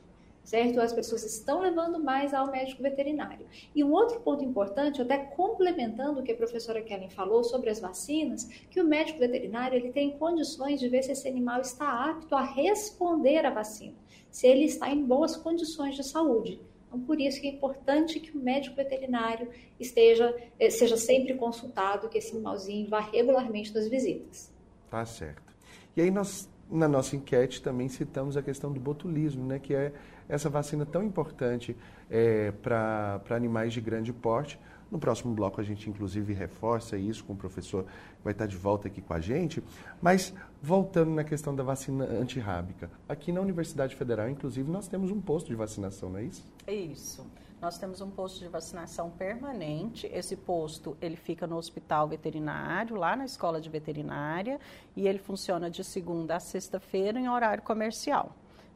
certo? 0.50 0.82
As 0.82 0.92
pessoas 0.92 1.24
estão 1.24 1.60
levando 1.60 2.00
mais 2.04 2.34
ao 2.34 2.50
médico 2.50 2.82
veterinário. 2.82 3.46
E 3.76 3.84
um 3.84 3.92
outro 3.92 4.20
ponto 4.22 4.44
importante, 4.44 5.00
até 5.00 5.18
complementando 5.18 6.20
o 6.20 6.24
que 6.24 6.32
a 6.32 6.36
professora 6.36 6.82
Kellen 6.82 7.10
falou 7.10 7.44
sobre 7.44 7.70
as 7.70 7.80
vacinas, 7.80 8.46
que 8.72 8.82
o 8.82 8.84
médico 8.84 9.20
veterinário 9.20 9.78
ele 9.78 9.92
tem 9.92 10.18
condições 10.18 10.80
de 10.80 10.90
ver 10.90 11.04
se 11.04 11.12
esse 11.12 11.28
animal 11.28 11.62
está 11.62 12.10
apto 12.10 12.36
a 12.36 12.42
responder 12.42 13.46
à 13.46 13.52
vacina, 13.52 13.94
se 14.32 14.48
ele 14.48 14.66
está 14.66 14.90
em 14.90 15.04
boas 15.04 15.36
condições 15.36 15.96
de 15.96 16.04
saúde. 16.04 16.60
Então, 16.88 17.00
por 17.02 17.22
isso 17.22 17.40
que 17.40 17.48
é 17.48 17.52
importante 17.52 18.20
que 18.20 18.36
o 18.36 18.42
médico 18.42 18.76
veterinário 18.76 19.48
esteja, 19.80 20.36
eh, 20.60 20.70
seja 20.70 20.98
sempre 20.98 21.36
consultado, 21.36 22.10
que 22.10 22.18
esse 22.18 22.32
animalzinho 22.32 22.90
vá 22.90 23.00
regularmente 23.00 23.74
nas 23.74 23.88
visitas. 23.88 24.52
Tá 24.90 25.06
certo. 25.06 25.54
E 25.96 26.02
aí 26.02 26.10
nós, 26.10 26.50
na 26.70 26.88
nossa 26.88 27.16
enquete, 27.16 27.62
também 27.62 27.88
citamos 27.88 28.36
a 28.36 28.42
questão 28.42 28.72
do 28.72 28.80
botulismo, 28.80 29.46
né, 29.46 29.60
que 29.60 29.76
é 29.76 29.94
essa 30.28 30.50
vacina 30.50 30.86
tão 30.86 31.04
importante 31.04 31.76
é, 32.10 32.52
para 32.52 33.22
animais 33.30 33.72
de 33.74 33.82
grande 33.82 34.12
porte. 34.12 34.60
No 34.92 35.00
próximo 35.00 35.34
bloco 35.34 35.62
a 35.62 35.64
gente 35.64 35.90
inclusive 35.90 36.34
reforça 36.34 36.98
isso 36.98 37.24
com 37.24 37.34
o 37.34 37.36
professor 37.36 37.84
que 37.84 38.24
vai 38.24 38.34
estar 38.34 38.46
de 38.46 38.58
volta 38.58 38.88
aqui 38.88 39.02
com 39.02 39.14
a 39.14 39.20
gente. 39.20 39.64
Mas 40.02 40.34
voltando 40.62 41.12
na 41.12 41.24
questão 41.24 41.56
da 41.56 41.64
vacina 41.64 42.06
antirrábica, 42.06 42.90
aqui 43.08 43.32
na 43.32 43.42
Universidade 43.42 43.96
Federal, 43.96 44.30
inclusive, 44.30 44.70
nós 44.70 44.88
temos 44.88 45.12
um 45.12 45.22
posto 45.22 45.48
de 45.48 45.56
vacinação, 45.56 46.10
não 46.10 46.20
é 46.20 46.24
isso? 46.24 46.44
É 46.66 46.74
isso. 46.74 47.26
Nós 47.62 47.78
temos 47.78 48.00
um 48.00 48.10
posto 48.10 48.40
de 48.40 48.48
vacinação 48.48 49.10
permanente. 49.10 50.08
Esse 50.14 50.38
posto 50.38 50.96
ele 51.02 51.18
fica 51.18 51.46
no 51.46 51.58
hospital 51.58 52.08
veterinário, 52.08 52.96
lá 52.96 53.18
na 53.18 53.26
escola 53.26 53.60
de 53.60 53.70
veterinária, 53.70 54.60
e 54.96 55.06
ele 55.08 55.20
funciona 55.20 55.70
de 55.70 55.84
segunda 55.84 56.38
a 56.38 56.40
sexta-feira 56.40 57.20
em 57.20 57.28
horário 57.28 57.62
comercial. 57.62 58.34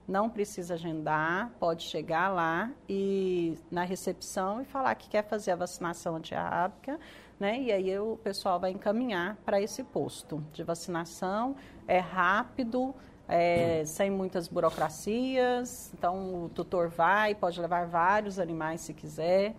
Não 0.08 0.30
precisa 0.30 0.74
agendar, 0.74 1.50
pode 1.60 1.84
chegar 1.84 2.30
lá 2.30 2.70
e 2.90 3.58
na 3.72 3.84
recepção 3.84 4.62
e 4.62 4.66
falar 4.66 4.94
que 4.96 5.08
quer 5.08 5.24
fazer 5.24 5.52
a 5.52 5.56
vacinação 5.56 6.18
antirrábica, 6.18 7.00
né? 7.40 7.60
E 7.62 7.72
aí 7.72 7.98
o 7.98 8.18
pessoal 8.18 8.60
vai 8.60 8.72
encaminhar 8.72 9.38
para 9.46 9.62
esse 9.62 9.84
posto 9.84 10.44
de 10.52 10.62
vacinação. 10.62 11.56
É 11.88 12.00
rápido, 12.00 12.94
é, 13.28 13.84
sem 13.86 14.12
muitas 14.12 14.48
burocracias. 14.48 15.94
Então, 15.94 16.46
o 16.46 16.50
tutor 16.50 16.90
vai, 16.90 17.34
pode 17.34 17.60
levar 17.60 17.88
vários 17.88 18.40
animais 18.40 18.82
se 18.82 18.94
quiser. 18.94 19.56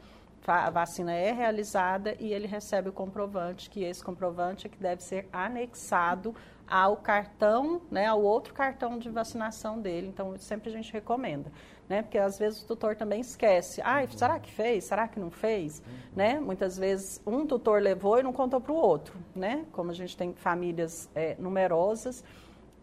A 0.47 0.69
vacina 0.69 1.13
é 1.13 1.33
realizada 1.33 2.15
e 2.21 2.35
ele 2.35 2.47
recebe 2.47 2.91
o 2.91 2.93
comprovante, 2.93 3.71
que 3.71 3.83
esse 3.83 4.05
comprovante 4.05 4.67
é 4.67 4.71
que 4.71 4.77
deve 4.77 5.03
ser 5.03 5.27
anexado 5.33 6.35
ao 6.69 6.97
cartão, 6.97 7.81
né, 7.91 8.07
ao 8.07 8.23
outro 8.23 8.55
cartão 8.55 8.99
de 8.99 9.11
vacinação 9.11 9.81
dele. 9.81 10.09
Então, 10.09 10.37
sempre 10.39 10.71
a 10.71 10.73
gente 10.73 10.93
recomenda, 10.93 11.51
né? 11.89 12.03
Porque 12.03 12.19
às 12.19 12.39
vezes 12.39 12.63
o 12.63 12.67
tutor 12.67 12.97
também 12.97 13.21
esquece. 13.21 13.81
Ah, 13.83 14.01
uhum. 14.01 14.09
será 14.17 14.39
que 14.39 14.51
fez? 14.51 14.85
Será 14.85 15.07
que 15.07 15.21
não 15.21 15.31
fez? 15.31 15.81
Uhum. 15.81 15.95
Né? 16.17 16.41
Muitas 16.41 16.79
vezes 16.79 17.21
um 17.27 17.47
tutor 17.47 17.81
levou 17.81 18.19
e 18.19 18.23
não 18.23 18.33
contou 18.33 18.61
para 18.61 18.73
o 18.73 18.77
outro, 18.77 19.15
né? 19.35 19.65
Como 19.73 19.91
a 19.91 19.95
gente 19.95 20.17
tem 20.17 20.33
famílias 20.33 21.11
é, 21.15 21.37
numerosas, 21.39 22.25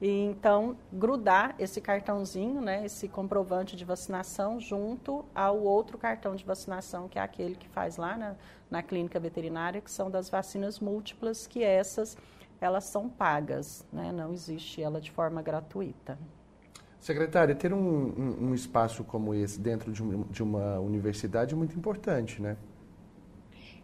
e 0.02 0.10
então 0.24 0.76
grudar 0.92 1.54
esse 1.60 1.80
cartãozinho, 1.80 2.60
né, 2.60 2.84
esse 2.84 3.08
comprovante 3.08 3.76
de 3.76 3.86
vacinação 3.86 4.60
junto 4.60 5.24
ao 5.34 5.60
outro 5.62 5.96
cartão 5.96 6.36
de 6.36 6.44
vacinação, 6.44 7.08
que 7.08 7.20
é 7.20 7.22
aquele 7.22 7.56
que 7.56 7.70
faz 7.70 7.98
lá 7.98 8.18
na, 8.18 8.36
na 8.70 8.82
clínica 8.82 9.20
veterinária, 9.20 9.80
que 9.80 9.92
são 9.92 10.10
das 10.10 10.28
vacinas 10.28 10.80
múltiplas, 10.80 11.46
que 11.46 11.64
essas 11.64 12.18
elas 12.62 12.86
são 12.86 13.10
pagas, 13.10 13.86
né, 13.92 14.12
não 14.12 14.32
existe 14.32 14.82
ela 14.82 15.02
de 15.02 15.12
forma 15.12 15.42
gratuita. 15.42 16.18
Secretária, 17.00 17.56
ter 17.56 17.74
um, 17.74 17.80
um, 17.80 18.50
um 18.50 18.54
espaço 18.54 19.04
como 19.04 19.34
esse 19.34 19.60
dentro 19.60 19.92
de, 19.92 20.04
um, 20.04 20.22
de 20.30 20.44
uma 20.44 20.80
universidade 20.80 21.56
é 21.56 21.58
muito 21.58 21.76
importante, 21.76 22.40
né? 22.40 22.56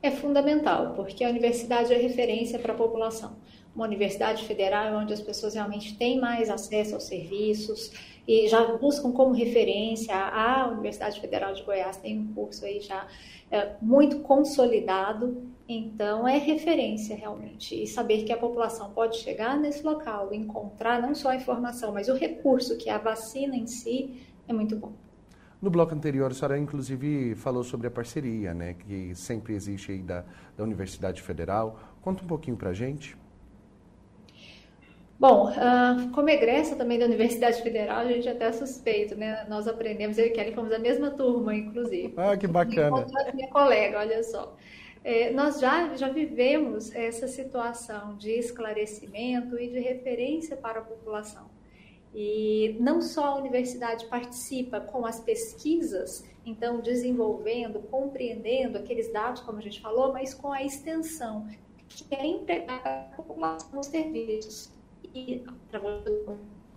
É 0.04 0.12
fundamental, 0.12 0.94
porque 0.94 1.24
a 1.24 1.30
universidade 1.30 1.92
é 1.92 1.98
referência 1.98 2.60
para 2.60 2.74
a 2.74 2.76
população 2.76 3.36
uma 3.78 3.86
universidade 3.86 4.44
federal 4.44 4.96
onde 4.96 5.14
as 5.14 5.22
pessoas 5.22 5.54
realmente 5.54 5.96
têm 5.96 6.20
mais 6.20 6.50
acesso 6.50 6.96
aos 6.96 7.04
serviços 7.04 7.92
e 8.28 8.48
já 8.48 8.76
buscam 8.76 9.12
como 9.12 9.34
referência. 9.34 10.16
A 10.16 10.68
Universidade 10.68 11.22
Federal 11.22 11.54
de 11.54 11.62
Goiás 11.62 11.96
tem 11.98 12.18
um 12.18 12.34
curso 12.34 12.66
aí 12.66 12.82
já 12.82 13.06
é, 13.52 13.74
muito 13.80 14.22
consolidado, 14.22 15.44
então 15.68 16.28
é 16.28 16.38
referência 16.38 17.16
realmente. 17.16 17.84
E 17.84 17.88
saber 17.88 18.24
que 18.24 18.32
a 18.32 18.38
população 18.38 18.92
pode 18.92 19.18
chegar 19.18 19.58
nesse 19.58 19.84
local, 19.84 20.34
encontrar 20.34 21.02
não 21.02 21.14
só 21.14 21.30
a 21.30 21.36
informação, 21.36 21.94
mas 21.94 22.08
o 22.08 22.14
recurso 22.14 22.78
que 22.78 22.90
é 22.90 22.94
a 22.94 22.98
vacina 22.98 23.56
em 23.56 23.68
si, 23.68 24.22
é 24.48 24.54
muito 24.54 24.76
bom. 24.76 24.94
No 25.62 25.70
bloco 25.70 25.94
anterior, 25.94 26.32
a 26.32 26.34
senhora 26.34 26.58
inclusive 26.58 27.36
falou 27.36 27.64
sobre 27.64 27.88
a 27.88 27.92
parceria, 27.92 28.54
né, 28.54 28.76
que 28.76 29.14
sempre 29.16 29.56
existe 29.56 29.92
aí 29.92 30.00
da, 30.00 30.24
da 30.56 30.64
Universidade 30.64 31.22
Federal. 31.22 31.80
Conta 32.02 32.24
um 32.24 32.28
pouquinho 32.28 32.56
para 32.56 32.70
a 32.70 32.74
gente. 32.74 33.18
Bom, 35.20 35.50
uh, 35.50 36.12
como 36.12 36.30
egressa 36.30 36.76
também 36.76 37.00
da 37.00 37.06
Universidade 37.06 37.60
Federal, 37.64 38.02
a 38.02 38.06
gente 38.06 38.28
é 38.28 38.32
até 38.32 38.52
suspeito, 38.52 39.16
né? 39.16 39.48
Nós 39.50 39.68
aprendemos, 39.68 40.16
eu 40.20 40.28
e 40.28 40.30
Kelly 40.30 40.54
fomos 40.54 40.72
a 40.72 40.78
mesma 40.78 41.10
turma, 41.10 41.56
inclusive. 41.56 42.14
Ah, 42.16 42.38
que 42.38 42.46
bacana. 42.46 43.04
Minha 43.34 43.50
colega, 43.50 43.98
olha 43.98 44.24
só. 44.24 44.56
É, 45.10 45.32
nós 45.32 45.62
já, 45.62 45.96
já 45.96 46.10
vivemos 46.10 46.94
essa 46.94 47.30
situação 47.30 48.18
de 48.18 48.30
esclarecimento 48.30 49.58
e 49.58 49.70
de 49.70 49.80
referência 49.80 50.58
para 50.58 50.80
a 50.80 50.82
população. 50.82 51.46
E 52.14 52.76
não 52.82 53.02
só 53.02 53.28
a 53.28 53.36
universidade 53.36 54.06
participa 54.08 54.82
com 54.82 55.06
as 55.06 55.18
pesquisas, 55.22 56.26
então 56.46 56.82
desenvolvendo, 56.82 57.80
compreendendo 57.90 58.78
aqueles 58.78 59.10
dados, 59.14 59.42
como 59.44 59.60
a 59.60 59.62
gente 59.62 59.80
falou, 59.80 60.12
mas 60.12 60.34
com 60.34 60.52
a 60.52 60.62
extensão, 60.62 61.48
que 61.88 62.04
é 62.14 62.28
entregar 62.28 62.82
a 62.86 63.16
população 63.16 63.80
os 63.80 63.86
serviços 63.88 64.70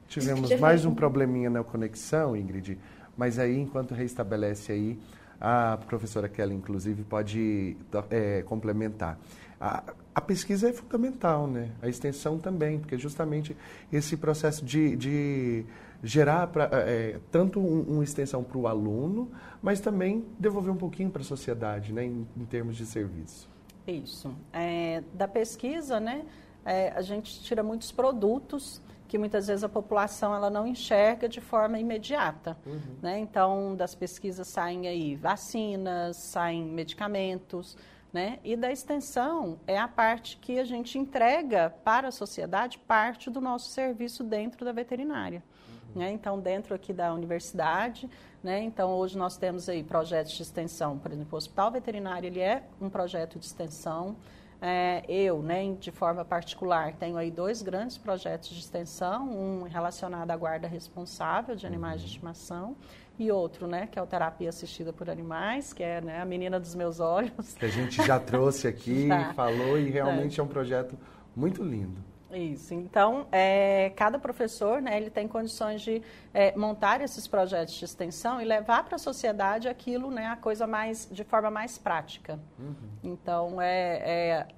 Tivemos 0.06 0.56
mais 0.60 0.84
um 0.84 0.94
probleminha 0.94 1.50
na 1.50 1.64
conexão, 1.64 2.36
Ingrid, 2.36 2.78
mas 3.16 3.40
aí, 3.40 3.58
enquanto 3.58 3.92
reestabelece 3.92 4.70
aí, 4.70 4.96
a 5.40 5.78
professora 5.86 6.28
Kelly, 6.28 6.54
inclusive, 6.54 7.02
pode 7.02 7.76
é, 8.10 8.42
complementar. 8.42 9.18
A, 9.60 9.92
a, 10.14 10.20
pesquisa 10.20 10.68
é 10.68 10.72
fundamental, 10.72 11.46
né? 11.46 11.70
A 11.82 11.88
extensão 11.88 12.38
também, 12.38 12.78
porque 12.78 12.96
justamente 12.98 13.56
esse 13.92 14.16
processo 14.16 14.64
de, 14.64 14.96
de 14.96 15.66
gerar 16.02 16.46
pra, 16.46 16.68
é, 16.72 17.18
tanto 17.30 17.60
um, 17.60 17.82
uma 17.82 18.04
extensão 18.04 18.42
para 18.42 18.58
o 18.58 18.66
aluno, 18.66 19.30
mas 19.62 19.80
também 19.80 20.24
devolver 20.38 20.72
um 20.72 20.76
pouquinho 20.76 21.10
para 21.10 21.22
a 21.22 21.24
sociedade, 21.24 21.92
né? 21.92 22.04
Em, 22.04 22.26
em, 22.36 22.44
termos 22.44 22.76
de 22.76 22.86
serviço. 22.86 23.48
Isso. 23.86 24.34
É, 24.52 25.02
da 25.14 25.26
pesquisa, 25.26 25.98
né? 25.98 26.24
é, 26.64 26.92
a 26.94 27.02
gente 27.02 27.42
tira 27.42 27.62
muitos 27.62 27.90
produtos 27.90 28.80
que 29.10 29.18
muitas 29.18 29.48
vezes 29.48 29.64
a 29.64 29.68
população 29.68 30.32
ela 30.32 30.48
não 30.48 30.64
enxerga 30.64 31.28
de 31.28 31.40
forma 31.40 31.80
imediata. 31.80 32.56
Uhum. 32.64 32.80
Né? 33.02 33.18
Então, 33.18 33.74
das 33.74 33.92
pesquisas 33.92 34.46
saem 34.46 34.86
aí 34.86 35.16
vacinas, 35.16 36.16
saem 36.16 36.64
medicamentos, 36.64 37.76
né? 38.12 38.38
E 38.44 38.54
da 38.54 38.70
extensão 38.70 39.58
é 39.66 39.76
a 39.76 39.88
parte 39.88 40.36
que 40.36 40.60
a 40.60 40.64
gente 40.64 40.96
entrega 40.96 41.74
para 41.82 42.06
a 42.06 42.12
sociedade 42.12 42.78
parte 42.78 43.28
do 43.28 43.40
nosso 43.40 43.70
serviço 43.70 44.22
dentro 44.22 44.64
da 44.64 44.70
veterinária. 44.70 45.42
Uhum. 45.68 46.02
Né? 46.02 46.12
Então, 46.12 46.38
dentro 46.38 46.72
aqui 46.72 46.92
da 46.92 47.12
universidade, 47.12 48.08
né? 48.44 48.62
Então, 48.62 48.92
hoje 48.92 49.18
nós 49.18 49.36
temos 49.36 49.68
aí 49.68 49.82
projetos 49.82 50.32
de 50.34 50.42
extensão, 50.42 50.96
por 50.96 51.10
exemplo, 51.10 51.30
o 51.32 51.36
Hospital 51.36 51.72
Veterinário, 51.72 52.28
ele 52.28 52.38
é 52.38 52.62
um 52.80 52.88
projeto 52.88 53.40
de 53.40 53.44
extensão, 53.44 54.14
é, 54.60 55.02
eu, 55.08 55.42
né, 55.42 55.74
de 55.80 55.90
forma 55.90 56.24
particular, 56.24 56.92
tenho 56.94 57.16
aí 57.16 57.30
dois 57.30 57.62
grandes 57.62 57.96
projetos 57.96 58.50
de 58.50 58.58
extensão, 58.58 59.28
um 59.28 59.62
relacionado 59.62 60.30
à 60.30 60.36
guarda 60.36 60.68
responsável 60.68 61.56
de 61.56 61.66
animais 61.66 62.00
de 62.00 62.06
uhum. 62.06 62.12
estimação 62.12 62.76
e 63.18 63.30
outro, 63.30 63.66
né, 63.66 63.86
que 63.90 63.98
é 63.98 64.02
o 64.02 64.06
terapia 64.06 64.48
assistida 64.48 64.92
por 64.92 65.08
animais, 65.08 65.72
que 65.72 65.82
é 65.82 66.00
né, 66.00 66.20
a 66.20 66.24
menina 66.24 66.60
dos 66.60 66.74
meus 66.74 67.00
olhos. 67.00 67.54
Que 67.58 67.66
a 67.66 67.70
gente 67.70 68.04
já 68.04 68.18
trouxe 68.18 68.68
aqui, 68.68 69.08
falou 69.34 69.78
e 69.78 69.90
realmente 69.90 70.38
é. 70.38 70.40
é 70.40 70.44
um 70.44 70.48
projeto 70.48 70.98
muito 71.34 71.62
lindo. 71.62 72.09
Isso. 72.32 72.74
Então, 72.74 73.26
é, 73.32 73.92
cada 73.96 74.18
professor, 74.18 74.80
né, 74.80 74.96
ele 74.96 75.10
tem 75.10 75.26
condições 75.26 75.82
de 75.82 76.02
é, 76.32 76.56
montar 76.56 77.00
esses 77.00 77.26
projetos 77.26 77.74
de 77.74 77.84
extensão 77.84 78.40
e 78.40 78.44
levar 78.44 78.84
para 78.84 78.96
a 78.96 78.98
sociedade 78.98 79.68
aquilo, 79.68 80.10
né, 80.10 80.26
a 80.26 80.36
coisa 80.36 80.66
mais, 80.66 81.08
de 81.10 81.24
forma 81.24 81.50
mais 81.50 81.76
prática. 81.76 82.38
Uhum. 82.58 82.74
Então, 83.02 83.60
é, 83.60 84.02
é, 84.04 84.48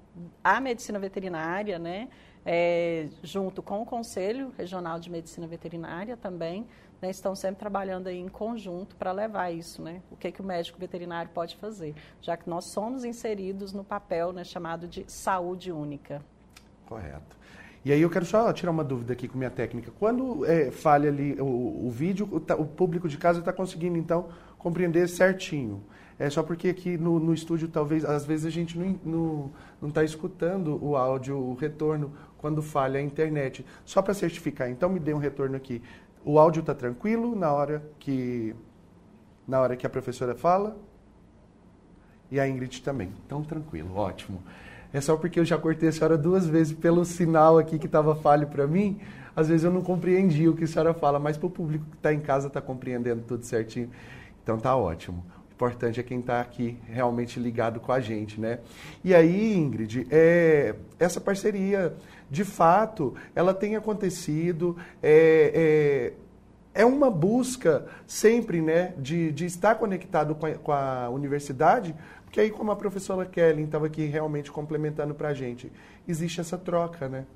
a 0.43 0.59
medicina 0.59 0.99
veterinária, 0.99 1.79
né, 1.79 2.09
é, 2.45 3.07
junto 3.23 3.63
com 3.63 3.81
o 3.81 3.85
Conselho 3.85 4.53
Regional 4.57 4.99
de 4.99 5.09
Medicina 5.09 5.47
Veterinária 5.47 6.15
também, 6.15 6.67
né, 7.01 7.09
estão 7.09 7.35
sempre 7.35 7.57
trabalhando 7.57 8.07
aí 8.07 8.19
em 8.19 8.29
conjunto 8.29 8.95
para 8.95 9.11
levar 9.11 9.51
isso, 9.51 9.81
né, 9.81 10.01
o 10.11 10.15
que, 10.15 10.31
que 10.31 10.41
o 10.41 10.43
médico 10.43 10.79
veterinário 10.79 11.31
pode 11.33 11.55
fazer, 11.55 11.95
já 12.21 12.37
que 12.37 12.47
nós 12.47 12.65
somos 12.65 13.03
inseridos 13.03 13.73
no 13.73 13.83
papel 13.83 14.31
né, 14.31 14.43
chamado 14.43 14.87
de 14.87 15.11
saúde 15.11 15.71
única. 15.71 16.21
Correto. 16.85 17.43
E 17.85 17.91
aí 17.91 18.01
eu 18.01 18.09
quero 18.09 18.25
só 18.25 18.51
tirar 18.53 18.71
uma 18.71 18.83
dúvida 18.83 19.11
aqui 19.11 19.27
com 19.27 19.37
minha 19.37 19.49
técnica. 19.49 19.91
Quando 19.99 20.45
é, 20.45 20.71
falha 20.71 21.09
ali 21.09 21.35
o, 21.39 21.87
o 21.87 21.91
vídeo, 21.91 22.27
o, 22.31 22.37
o, 22.61 22.65
público 22.65 23.09
de 23.09 23.17
casa 23.17 23.39
está 23.39 23.51
conseguindo, 23.51 23.97
então, 23.97 24.29
compreender 24.57 25.09
certinho. 25.09 25.83
É 26.17 26.29
só 26.29 26.41
porque 26.41 26.69
aqui 26.69 26.97
no, 26.97 27.19
no 27.19 27.33
estúdio, 27.33 27.67
talvez, 27.67 28.05
às 28.05 28.25
vezes 28.25 28.45
a 28.45 28.49
gente 28.49 28.77
não 28.77 29.51
está 29.85 30.03
escutando 30.03 30.79
o 30.81 30.95
áudio, 30.95 31.37
o 31.37 31.55
retorno, 31.55 32.13
quando 32.37 32.61
falha 32.61 32.99
a 32.99 33.03
internet. 33.03 33.65
Só 33.83 34.01
para 34.01 34.13
certificar, 34.13 34.69
então 34.69 34.89
me 34.89 34.99
dê 34.99 35.13
um 35.13 35.17
retorno 35.17 35.57
aqui. 35.57 35.81
O 36.23 36.39
áudio 36.39 36.61
está 36.61 36.73
tranquilo 36.73 37.35
na 37.35 37.51
hora 37.51 37.83
que 37.99 38.55
na 39.45 39.59
hora 39.59 39.75
que 39.75 39.85
a 39.85 39.89
professora 39.89 40.33
fala? 40.35 40.77
E 42.31 42.39
a 42.39 42.47
Ingrid 42.47 42.81
também. 42.81 43.11
Então, 43.25 43.43
tranquilo, 43.43 43.93
ótimo. 43.95 44.41
É 44.93 45.01
só 45.01 45.17
porque 45.17 45.39
eu 45.39 45.45
já 45.45 45.57
cortei 45.57 45.89
a 45.89 45.91
senhora 45.91 46.15
duas 46.17 46.45
vezes 46.45 46.71
pelo 46.71 47.03
sinal 47.03 47.57
aqui 47.57 47.79
que 47.79 47.87
estava 47.87 48.15
falho 48.15 48.47
para 48.47 48.67
mim. 48.67 49.01
Às 49.35 49.47
vezes 49.47 49.63
eu 49.63 49.71
não 49.71 49.81
compreendi 49.81 50.47
o 50.47 50.55
que 50.55 50.65
a 50.65 50.67
senhora 50.67 50.93
fala, 50.93 51.17
mas 51.17 51.35
para 51.35 51.47
o 51.47 51.49
público 51.49 51.85
que 51.89 51.97
está 51.97 52.13
em 52.13 52.19
casa 52.19 52.47
está 52.47 52.61
compreendendo 52.61 53.23
tudo 53.23 53.43
certinho. 53.43 53.89
Então 54.43 54.59
tá 54.59 54.75
ótimo. 54.75 55.25
O 55.49 55.53
importante 55.53 55.99
é 55.99 56.03
quem 56.03 56.19
está 56.19 56.39
aqui 56.39 56.77
realmente 56.85 57.39
ligado 57.39 57.79
com 57.79 57.91
a 57.91 57.99
gente, 57.99 58.39
né? 58.39 58.59
E 59.03 59.15
aí, 59.15 59.55
Ingrid, 59.55 60.05
é, 60.11 60.75
essa 60.99 61.19
parceria, 61.19 61.95
de 62.29 62.43
fato, 62.43 63.15
ela 63.33 63.53
tem 63.53 63.75
acontecido. 63.75 64.77
É, 65.01 66.13
é, 66.75 66.81
é 66.81 66.85
uma 66.85 67.09
busca 67.09 67.85
sempre, 68.05 68.61
né, 68.61 68.93
de, 68.97 69.31
de 69.31 69.45
estar 69.45 69.75
conectado 69.75 70.35
com 70.35 70.45
a, 70.45 70.51
com 70.55 70.71
a 70.71 71.09
universidade, 71.09 71.95
que 72.33 72.41
aí, 72.41 72.49
como 72.49 72.71
a 72.71 72.75
professora 72.75 73.27
Kelly 73.27 73.61
estava 73.61 73.85
aqui 73.85 74.05
realmente 74.05 74.51
complementando 74.51 75.13
para 75.13 75.29
a 75.29 75.33
gente, 75.35 75.71
existe 76.07 76.41
essa 76.41 76.57
troca, 76.57 77.07
né? 77.07 77.27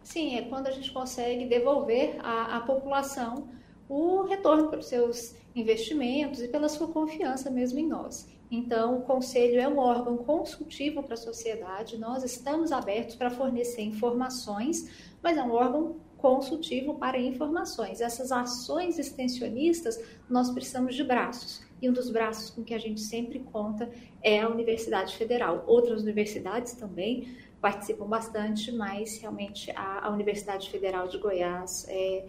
Sim, 0.00 0.36
é 0.38 0.42
quando 0.42 0.68
a 0.68 0.70
gente 0.70 0.92
consegue 0.92 1.44
devolver 1.46 2.16
à, 2.20 2.58
à 2.58 2.60
população 2.60 3.48
o 3.88 4.22
retorno 4.22 4.68
pelos 4.68 4.86
seus 4.86 5.34
investimentos 5.56 6.40
e 6.40 6.46
pela 6.46 6.68
sua 6.68 6.86
confiança 6.86 7.50
mesmo 7.50 7.80
em 7.80 7.88
nós. 7.88 8.28
Então, 8.48 8.98
o 8.98 9.02
Conselho 9.02 9.60
é 9.60 9.66
um 9.66 9.78
órgão 9.78 10.18
consultivo 10.18 11.02
para 11.02 11.14
a 11.14 11.16
sociedade, 11.16 11.98
nós 11.98 12.22
estamos 12.22 12.70
abertos 12.70 13.16
para 13.16 13.28
fornecer 13.28 13.82
informações, 13.82 14.88
mas 15.20 15.36
é 15.36 15.42
um 15.42 15.50
órgão 15.50 15.96
consultivo 16.16 16.94
para 16.94 17.18
informações. 17.18 18.00
Essas 18.00 18.30
ações 18.30 19.00
extensionistas, 19.00 20.00
nós 20.30 20.48
precisamos 20.52 20.94
de 20.94 21.02
braços 21.02 21.64
e 21.84 21.88
um 21.88 21.92
dos 21.92 22.10
braços 22.10 22.50
com 22.50 22.64
que 22.64 22.72
a 22.72 22.78
gente 22.78 23.00
sempre 23.00 23.38
conta 23.38 23.90
é 24.22 24.40
a 24.40 24.48
Universidade 24.48 25.16
Federal. 25.16 25.64
Outras 25.66 26.02
universidades 26.02 26.72
também 26.72 27.36
participam 27.60 28.06
bastante, 28.06 28.72
mas 28.72 29.18
realmente 29.20 29.70
a, 29.72 30.06
a 30.06 30.10
Universidade 30.10 30.70
Federal 30.70 31.08
de 31.08 31.18
Goiás 31.18 31.86
é, 31.88 32.26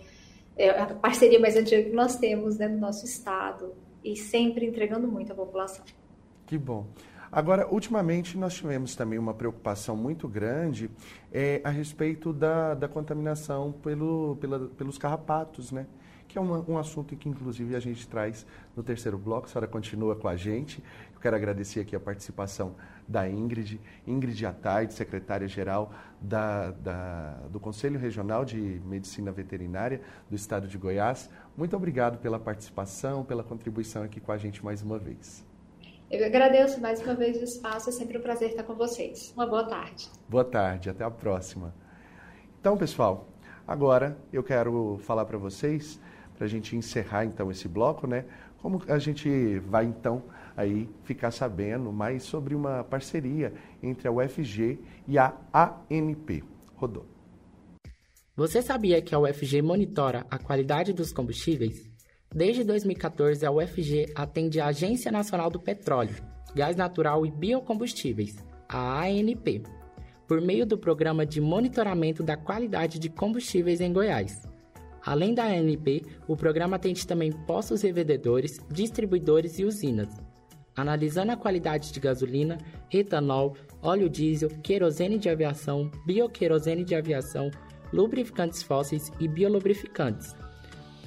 é, 0.57 0.69
a 0.69 0.87
parceria 0.87 1.39
mais 1.39 1.55
antiga 1.55 1.83
que 1.89 1.95
nós 1.95 2.17
temos 2.17 2.57
né, 2.57 2.67
no 2.67 2.77
nosso 2.77 3.05
estado 3.05 3.73
e 4.03 4.15
sempre 4.15 4.65
entregando 4.65 5.07
muito 5.07 5.31
à 5.31 5.35
população. 5.35 5.83
Que 6.45 6.57
bom. 6.57 6.87
Agora, 7.31 7.67
ultimamente, 7.69 8.37
nós 8.37 8.53
tivemos 8.53 8.95
também 8.95 9.19
uma 9.19 9.33
preocupação 9.33 9.95
muito 9.95 10.27
grande 10.27 10.89
é, 11.33 11.59
a 11.63 11.69
respeito 11.69 12.31
da, 12.31 12.73
da 12.73 12.87
contaminação 12.87 13.71
pelo, 13.71 14.37
pela, 14.37 14.59
pelos 14.69 14.97
carrapatos, 14.97 15.71
né? 15.71 15.85
Que 16.35 16.39
é 16.39 16.41
um, 16.41 16.73
um 16.73 16.77
assunto 16.77 17.15
que, 17.15 17.29
inclusive, 17.29 17.77
a 17.77 17.79
gente 17.79 18.05
traz 18.09 18.45
no 18.75 18.83
terceiro 18.83 19.17
bloco. 19.17 19.47
A 19.47 19.49
senhora 19.49 19.67
continua 19.67 20.17
com 20.17 20.27
a 20.27 20.35
gente. 20.35 20.83
Eu 21.13 21.21
quero 21.21 21.33
agradecer 21.33 21.79
aqui 21.79 21.95
a 21.95 21.99
participação 21.99 22.75
da 23.07 23.29
Ingrid, 23.29 23.79
Ingrid 24.05 24.45
Ataide, 24.45 24.93
secretária-geral 24.93 25.93
da, 26.19 26.71
da, 26.71 27.31
do 27.49 27.57
Conselho 27.57 27.97
Regional 27.97 28.43
de 28.43 28.57
Medicina 28.85 29.31
Veterinária 29.31 30.01
do 30.29 30.35
Estado 30.35 30.67
de 30.67 30.77
Goiás. 30.77 31.29
Muito 31.55 31.73
obrigado 31.73 32.17
pela 32.17 32.37
participação, 32.37 33.23
pela 33.23 33.41
contribuição 33.41 34.03
aqui 34.03 34.19
com 34.19 34.33
a 34.33 34.37
gente 34.37 34.63
mais 34.63 34.81
uma 34.81 34.99
vez. 34.99 35.41
Eu 36.11 36.25
agradeço 36.25 36.81
mais 36.81 37.01
uma 37.01 37.15
vez 37.15 37.37
o 37.37 37.45
espaço, 37.45 37.87
é 37.87 37.93
sempre 37.93 38.17
um 38.17 38.21
prazer 38.21 38.49
estar 38.49 38.63
com 38.63 38.75
vocês. 38.75 39.31
Uma 39.37 39.47
boa 39.47 39.63
tarde. 39.63 40.09
Boa 40.27 40.43
tarde, 40.43 40.89
até 40.89 41.05
a 41.05 41.09
próxima. 41.09 41.73
Então, 42.59 42.75
pessoal, 42.75 43.29
agora 43.65 44.17
eu 44.33 44.43
quero 44.43 44.97
falar 45.01 45.23
para 45.23 45.37
vocês 45.37 45.97
para 46.35 46.45
a 46.45 46.49
gente 46.49 46.75
encerrar 46.75 47.25
então 47.25 47.49
esse 47.49 47.67
bloco, 47.67 48.05
né? 48.07 48.25
Como 48.61 48.81
a 48.87 48.99
gente 48.99 49.59
vai 49.59 49.85
então 49.85 50.23
aí 50.55 50.89
ficar 51.03 51.31
sabendo 51.31 51.91
mais 51.91 52.23
sobre 52.23 52.55
uma 52.55 52.83
parceria 52.83 53.53
entre 53.81 54.07
a 54.07 54.11
UFG 54.11 54.79
e 55.07 55.17
a 55.17 55.33
ANP. 55.53 56.43
Rodou. 56.75 57.05
Você 58.35 58.61
sabia 58.61 59.01
que 59.01 59.15
a 59.15 59.19
UFG 59.19 59.61
monitora 59.61 60.25
a 60.29 60.37
qualidade 60.37 60.91
dos 60.91 61.13
combustíveis? 61.13 61.89
Desde 62.33 62.65
2014, 62.65 63.45
a 63.45 63.51
UFG 63.51 64.11
atende 64.13 64.59
a 64.59 64.67
Agência 64.67 65.09
Nacional 65.09 65.49
do 65.49 65.59
Petróleo, 65.59 66.15
Gás 66.53 66.75
Natural 66.75 67.25
e 67.25 67.31
Biocombustíveis, 67.31 68.35
a 68.67 69.03
ANP, 69.03 69.63
por 70.27 70.41
meio 70.41 70.65
do 70.65 70.77
Programa 70.77 71.25
de 71.25 71.39
Monitoramento 71.39 72.23
da 72.23 72.35
Qualidade 72.35 72.99
de 72.99 73.09
Combustíveis 73.09 73.79
em 73.79 73.93
Goiás. 73.93 74.41
Além 75.05 75.35
da 75.35 75.45
ANP, 75.45 76.03
o 76.27 76.35
programa 76.35 76.77
atende 76.77 77.05
também 77.05 77.31
postos 77.31 77.83
revendedores, 77.83 78.59
distribuidores 78.71 79.59
e 79.59 79.63
usinas, 79.63 80.09
analisando 80.75 81.31
a 81.31 81.37
qualidade 81.37 81.93
de 81.93 81.99
gasolina, 81.99 82.57
etanol, 82.91 83.55
óleo 83.83 84.09
diesel, 84.09 84.49
querosene 84.63 85.19
de 85.19 85.29
aviação, 85.29 85.91
bioquerosene 86.07 86.83
de 86.83 86.95
aviação, 86.95 87.51
lubrificantes 87.93 88.63
fósseis 88.63 89.11
e 89.19 89.27
biolubrificantes. 89.27 90.35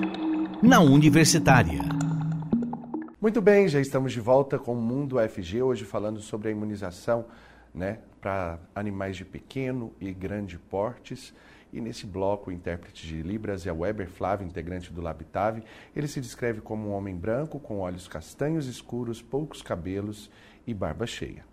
na 0.62 0.80
Universitária. 0.80 1.80
Muito 3.20 3.40
bem, 3.40 3.66
já 3.66 3.80
estamos 3.80 4.12
de 4.12 4.20
volta 4.20 4.56
com 4.58 4.74
o 4.74 4.80
Mundo 4.80 5.16
UFG, 5.16 5.62
hoje 5.62 5.84
falando 5.84 6.20
sobre 6.20 6.48
a 6.48 6.52
imunização 6.52 7.24
né, 7.74 7.98
para 8.20 8.58
animais 8.74 9.16
de 9.16 9.24
pequeno 9.24 9.92
e 10.00 10.12
grande 10.12 10.58
portes. 10.58 11.34
E 11.72 11.80
nesse 11.80 12.06
bloco, 12.06 12.50
o 12.50 12.52
intérprete 12.52 13.06
de 13.06 13.22
Libras 13.22 13.66
é 13.66 13.72
Weber 13.72 14.08
Flávio, 14.08 14.46
integrante 14.46 14.92
do 14.92 15.02
Labitave. 15.02 15.62
Ele 15.94 16.08
se 16.08 16.20
descreve 16.20 16.60
como 16.60 16.88
um 16.88 16.92
homem 16.92 17.14
branco, 17.14 17.60
com 17.60 17.80
olhos 17.80 18.08
castanhos 18.08 18.66
escuros, 18.66 19.20
poucos 19.20 19.60
cabelos 19.60 20.30
e 20.66 20.72
barba 20.72 21.06
cheia. 21.06 21.44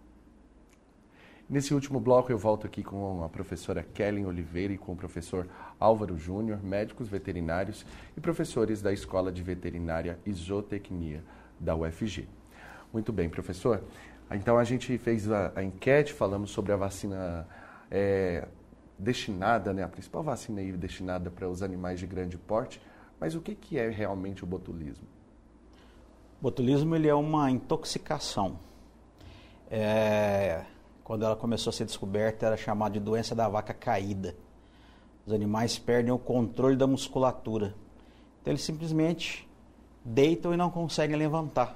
Nesse 1.48 1.76
último 1.76 2.00
bloco, 2.00 2.32
eu 2.32 2.40
volto 2.40 2.66
aqui 2.66 2.82
com 2.82 3.24
a 3.24 3.30
professora 3.30 3.84
Kellen 3.94 4.26
Oliveira 4.26 4.74
e 4.74 4.80
com 4.80 4.94
o 4.94 4.96
professor 4.96 5.48
Álvaro 5.80 6.18
Júnior, 6.18 6.64
médicos 6.64 7.08
veterinários 7.08 7.86
e 8.18 8.22
professores 8.22 8.82
da 8.82 8.92
Escola 8.92 9.32
de 9.32 9.44
Veterinária 9.44 10.18
e 10.26 10.34
Zootecnia 10.34 11.24
da 11.60 11.76
UFG. 11.76 12.28
Muito 12.92 13.14
bem, 13.14 13.30
professor. 13.30 13.84
Então, 14.32 14.58
a 14.58 14.64
gente 14.64 14.98
fez 14.98 15.30
a, 15.30 15.52
a 15.56 15.64
enquete, 15.64 16.14
falamos 16.14 16.50
sobre 16.50 16.72
a 16.72 16.78
vacina 16.78 17.48
é, 17.92 18.48
destinada, 18.98 19.74
né, 19.74 19.84
a 19.84 19.88
principal 19.88 20.24
vacina 20.24 20.62
aí 20.62 20.72
destinada 20.72 21.30
para 21.30 21.50
os 21.50 21.62
animais 21.62 22.00
de 22.00 22.08
grande 22.08 22.38
porte, 22.38 22.82
mas 23.20 23.36
o 23.36 23.42
que, 23.42 23.56
que 23.56 23.78
é 23.78 23.90
realmente 23.90 24.44
o 24.44 24.48
botulismo? 24.48 25.08
O 26.40 26.44
botulismo 26.44 26.96
ele 26.96 27.08
é 27.08 27.16
uma 27.16 27.50
intoxicação. 27.50 28.58
É, 29.70 30.64
quando 31.04 31.26
ela 31.26 31.36
começou 31.36 31.72
a 31.72 31.74
ser 31.74 31.86
descoberta, 31.86 32.46
era 32.46 32.58
chamada 32.58 32.94
de 32.94 33.00
doença 33.00 33.34
da 33.34 33.48
vaca 33.48 33.74
caída. 33.74 34.36
Os 35.26 35.34
animais 35.34 35.80
perdem 35.80 36.12
o 36.12 36.20
controle 36.20 36.76
da 36.76 36.86
musculatura. 36.86 37.74
Então 38.42 38.52
eles 38.52 38.64
simplesmente 38.64 39.48
deitam 40.04 40.54
e 40.54 40.58
não 40.58 40.70
conseguem 40.70 41.16
levantar. 41.16 41.76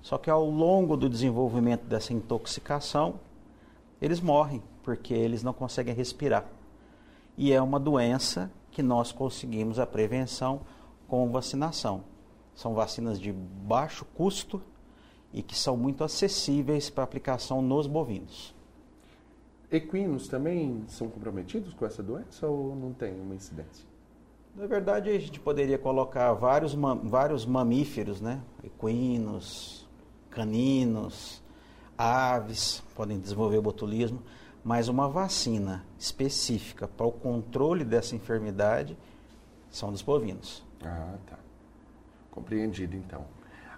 Só 0.00 0.16
que 0.16 0.30
ao 0.30 0.48
longo 0.48 0.96
do 0.96 1.10
desenvolvimento 1.10 1.82
dessa 1.82 2.12
intoxicação, 2.14 3.20
eles 4.00 4.20
morrem 4.20 4.62
porque 4.82 5.14
eles 5.14 5.42
não 5.42 5.52
conseguem 5.52 5.94
respirar. 5.94 6.44
E 7.36 7.52
é 7.52 7.60
uma 7.60 7.80
doença 7.80 8.50
que 8.70 8.82
nós 8.82 9.12
conseguimos 9.12 9.78
a 9.78 9.86
prevenção 9.86 10.60
com 11.08 11.30
vacinação. 11.30 12.04
São 12.54 12.74
vacinas 12.74 13.18
de 13.18 13.32
baixo 13.32 14.04
custo 14.14 14.62
e 15.32 15.42
que 15.42 15.56
são 15.56 15.76
muito 15.76 16.04
acessíveis 16.04 16.90
para 16.90 17.04
aplicação 17.04 17.62
nos 17.62 17.86
bovinos. 17.86 18.54
Equinos 19.70 20.26
também 20.26 20.84
são 20.88 21.08
comprometidos 21.08 21.72
com 21.74 21.86
essa 21.86 22.02
doença 22.02 22.46
ou 22.46 22.74
não 22.74 22.92
tem 22.92 23.20
uma 23.20 23.34
incidência? 23.34 23.86
Na 24.54 24.66
verdade, 24.66 25.10
a 25.10 25.18
gente 25.18 25.38
poderia 25.38 25.78
colocar 25.78 26.32
vários, 26.32 26.74
vários 27.04 27.46
mamíferos, 27.46 28.20
né? 28.20 28.42
Equinos, 28.64 29.88
caninos, 30.28 31.40
aves 31.96 32.82
podem 32.96 33.18
desenvolver 33.18 33.60
botulismo, 33.60 34.22
mas 34.64 34.88
uma 34.88 35.08
vacina 35.08 35.84
específica 35.98 36.86
para 36.86 37.06
o 37.06 37.12
controle 37.12 37.84
dessa 37.84 38.14
enfermidade 38.14 38.96
são 39.70 39.90
dos 39.90 40.02
bovinos. 40.02 40.64
Ah, 40.82 41.16
tá. 41.26 41.38
Compreendido, 42.30 42.96
então. 42.96 43.24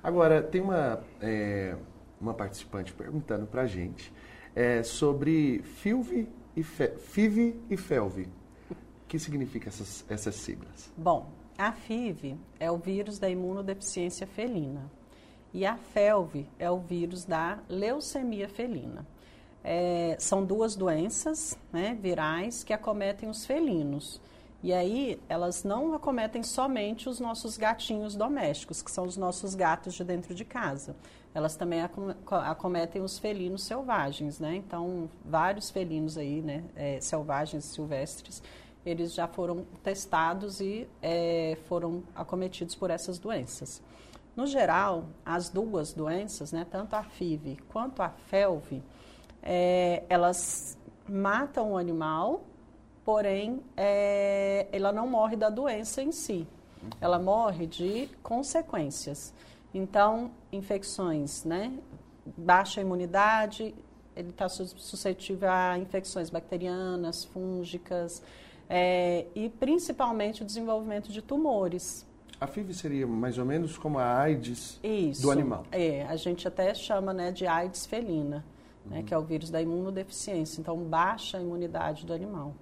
Agora, 0.02 0.42
tem 0.42 0.60
uma, 0.60 1.02
é, 1.20 1.76
uma 2.20 2.34
participante 2.34 2.92
perguntando 2.92 3.46
para 3.46 3.62
a 3.62 3.66
gente 3.66 4.12
é, 4.54 4.82
sobre 4.82 5.62
FIV 5.62 6.28
e, 6.56 6.62
Fe, 6.62 6.88
FIV 6.98 7.60
e 7.70 7.76
FELV. 7.76 8.28
O 8.70 8.74
que 9.06 9.18
significa 9.18 9.68
essas, 9.68 10.04
essas 10.08 10.34
siglas? 10.34 10.90
Bom, 10.96 11.30
a 11.56 11.72
FIV 11.72 12.36
é 12.58 12.70
o 12.70 12.78
vírus 12.78 13.18
da 13.18 13.28
imunodeficiência 13.28 14.26
felina 14.26 14.90
e 15.52 15.66
a 15.66 15.76
FELV 15.76 16.46
é 16.58 16.70
o 16.70 16.78
vírus 16.78 17.24
da 17.24 17.58
leucemia 17.68 18.48
felina. 18.48 19.06
É, 19.64 20.16
são 20.18 20.44
duas 20.44 20.74
doenças 20.74 21.56
né, 21.72 21.96
virais 22.00 22.64
que 22.64 22.72
acometem 22.72 23.28
os 23.28 23.46
felinos. 23.46 24.20
E 24.62 24.72
aí, 24.72 25.20
elas 25.28 25.64
não 25.64 25.92
acometem 25.92 26.42
somente 26.42 27.08
os 27.08 27.18
nossos 27.18 27.56
gatinhos 27.56 28.14
domésticos, 28.14 28.80
que 28.80 28.90
são 28.90 29.04
os 29.04 29.16
nossos 29.16 29.56
gatos 29.56 29.94
de 29.94 30.04
dentro 30.04 30.34
de 30.34 30.44
casa. 30.44 30.94
Elas 31.34 31.56
também 31.56 31.80
acometem 32.28 33.02
os 33.02 33.18
felinos 33.18 33.64
selvagens, 33.64 34.38
né? 34.38 34.54
Então, 34.54 35.10
vários 35.24 35.70
felinos 35.70 36.16
aí, 36.16 36.40
né, 36.42 36.62
é, 36.76 37.00
selvagens 37.00 37.64
silvestres, 37.64 38.42
eles 38.84 39.14
já 39.14 39.26
foram 39.26 39.64
testados 39.82 40.60
e 40.60 40.88
é, 41.00 41.56
foram 41.66 42.02
acometidos 42.14 42.74
por 42.74 42.90
essas 42.90 43.18
doenças. 43.18 43.82
No 44.36 44.46
geral, 44.46 45.06
as 45.24 45.48
duas 45.48 45.92
doenças, 45.92 46.52
né, 46.52 46.66
tanto 46.70 46.94
a 46.94 47.02
FIV 47.02 47.58
quanto 47.68 48.02
a 48.02 48.08
FELV, 48.08 48.82
é, 49.42 50.04
elas 50.08 50.78
matam 51.08 51.72
o 51.72 51.76
animal 51.76 52.44
porém 53.04 53.60
é, 53.76 54.66
ela 54.72 54.92
não 54.92 55.06
morre 55.06 55.36
da 55.36 55.50
doença 55.50 56.02
em 56.02 56.12
si, 56.12 56.46
ela 57.00 57.18
morre 57.18 57.66
de 57.66 58.08
consequências. 58.22 59.32
Então, 59.74 60.30
infecções, 60.52 61.44
né? 61.44 61.72
Baixa 62.36 62.80
imunidade, 62.80 63.74
ele 64.14 64.30
está 64.30 64.48
suscetível 64.48 65.50
a 65.50 65.78
infecções 65.78 66.30
bacterianas, 66.30 67.24
fúngicas 67.24 68.22
é, 68.68 69.26
e 69.34 69.48
principalmente 69.48 70.42
o 70.42 70.44
desenvolvimento 70.44 71.10
de 71.10 71.22
tumores. 71.22 72.06
A 72.38 72.46
FIV 72.46 72.74
seria 72.74 73.06
mais 73.06 73.38
ou 73.38 73.44
menos 73.44 73.78
como 73.78 73.98
a 73.98 74.18
AIDS 74.18 74.78
Isso, 74.82 75.22
do 75.22 75.30
animal? 75.30 75.64
É, 75.70 76.02
a 76.04 76.16
gente 76.16 76.46
até 76.46 76.74
chama 76.74 77.12
né, 77.14 77.30
de 77.30 77.46
AIDS 77.46 77.86
felina, 77.86 78.44
né, 78.86 78.98
uhum. 78.98 79.04
que 79.04 79.14
é 79.14 79.18
o 79.18 79.22
vírus 79.22 79.50
da 79.50 79.60
imunodeficiência. 79.60 80.60
Então, 80.60 80.76
baixa 80.76 81.38
a 81.38 81.40
imunidade 81.40 82.04
do 82.04 82.12
animal 82.12 82.54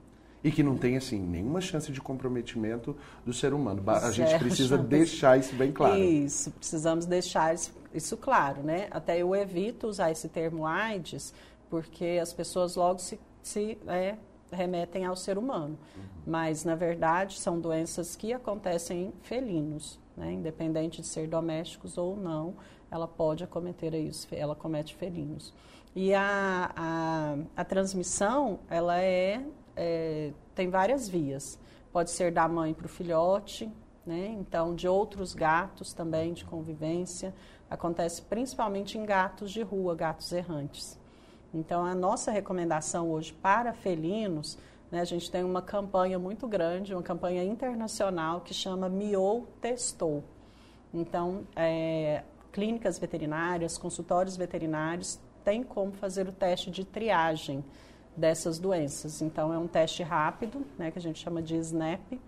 e 0.43 0.51
que 0.51 0.63
não 0.63 0.77
tem 0.77 0.97
assim 0.97 1.21
nenhuma 1.21 1.61
chance 1.61 1.93
de 1.93 2.01
comprometimento 2.01 2.97
do 3.25 3.33
ser 3.33 3.53
humano. 3.53 3.83
A 3.87 4.11
gente 4.11 4.39
precisa 4.39 4.79
deixar 4.79 5.39
isso 5.39 5.55
bem 5.55 5.71
claro. 5.71 5.99
Isso, 5.99 6.51
precisamos 6.53 7.05
deixar 7.05 7.55
isso, 7.55 7.73
isso, 7.93 8.17
claro, 8.17 8.63
né? 8.63 8.89
Até 8.91 9.19
eu 9.19 9.37
evito 9.37 9.87
usar 9.87 10.11
esse 10.11 10.29
termo 10.29 10.67
AIDS 10.67 11.35
porque 11.69 12.19
as 12.21 12.33
pessoas 12.33 12.75
logo 12.75 12.99
se, 12.99 13.21
se 13.43 13.79
é, 13.87 14.17
remetem 14.51 15.05
ao 15.05 15.15
ser 15.15 15.39
humano. 15.39 15.79
Uhum. 15.97 16.03
Mas, 16.27 16.65
na 16.65 16.75
verdade, 16.75 17.39
são 17.39 17.61
doenças 17.61 18.17
que 18.17 18.33
acontecem 18.33 19.07
em 19.07 19.13
felinos, 19.23 19.99
né? 20.17 20.33
independente 20.33 21.01
de 21.01 21.07
ser 21.07 21.29
domésticos 21.29 21.97
ou 21.97 22.17
não, 22.17 22.55
ela 22.91 23.07
pode 23.07 23.45
acometer 23.45 23.95
isso, 23.95 24.27
ela 24.33 24.57
comete 24.57 24.97
felinos. 24.97 25.55
E 25.95 26.15
a, 26.15 26.71
a, 26.77 27.37
a 27.57 27.65
transmissão, 27.65 28.61
ela 28.69 29.01
é 29.01 29.45
é, 29.77 30.33
tem 30.55 30.69
várias 30.69 31.09
vias. 31.09 31.59
Pode 31.91 32.11
ser 32.11 32.31
da 32.31 32.47
mãe 32.47 32.75
para 32.75 32.87
o 32.87 32.89
filhote, 32.89 33.73
né? 34.07 34.27
então 34.39 34.75
de 34.75 34.87
outros 34.87 35.35
gatos 35.35 35.93
também, 35.95 36.35
de 36.35 36.45
convivência. 36.45 37.35
Acontece 37.69 38.23
principalmente 38.23 38.99
em 38.99 39.07
gatos 39.07 39.51
de 39.51 39.63
rua, 39.63 39.95
gatos 39.95 40.31
errantes. 40.33 40.99
Então, 41.53 41.85
a 41.85 41.95
nossa 41.95 42.31
recomendação 42.31 43.11
hoje 43.11 43.33
para 43.33 43.73
felinos, 43.73 44.57
né, 44.91 45.01
a 45.01 45.05
gente 45.05 45.29
tem 45.31 45.43
uma 45.43 45.63
campanha 45.63 46.17
muito 46.17 46.47
grande, 46.47 46.95
uma 46.95 47.03
campanha 47.03 47.43
internacional 47.43 48.41
que 48.41 48.55
chama 48.55 48.89
Miou 48.89 49.49
Testou. 49.61 50.23
Então, 50.95 51.45
é, 51.57 52.23
clínicas 52.53 52.99
veterinárias, 52.99 53.79
consultórios 53.79 54.37
veterinários 54.37 55.19
têm 55.45 55.63
como 55.63 55.93
fazer 55.93 56.29
o 56.29 56.33
teste 56.33 56.71
de 56.71 56.85
triagem 56.85 57.65
dessas 58.17 58.59
doenças. 58.59 59.23
Então, 59.23 59.53
é 59.53 59.59
um 59.59 59.67
teste 59.67 60.03
rápido, 60.03 60.65
né, 60.79 60.91
que 60.91 60.99
a 60.99 61.03
gente 61.03 61.19
chama 61.19 61.43
de 61.43 61.57
SNAP, 61.57 62.21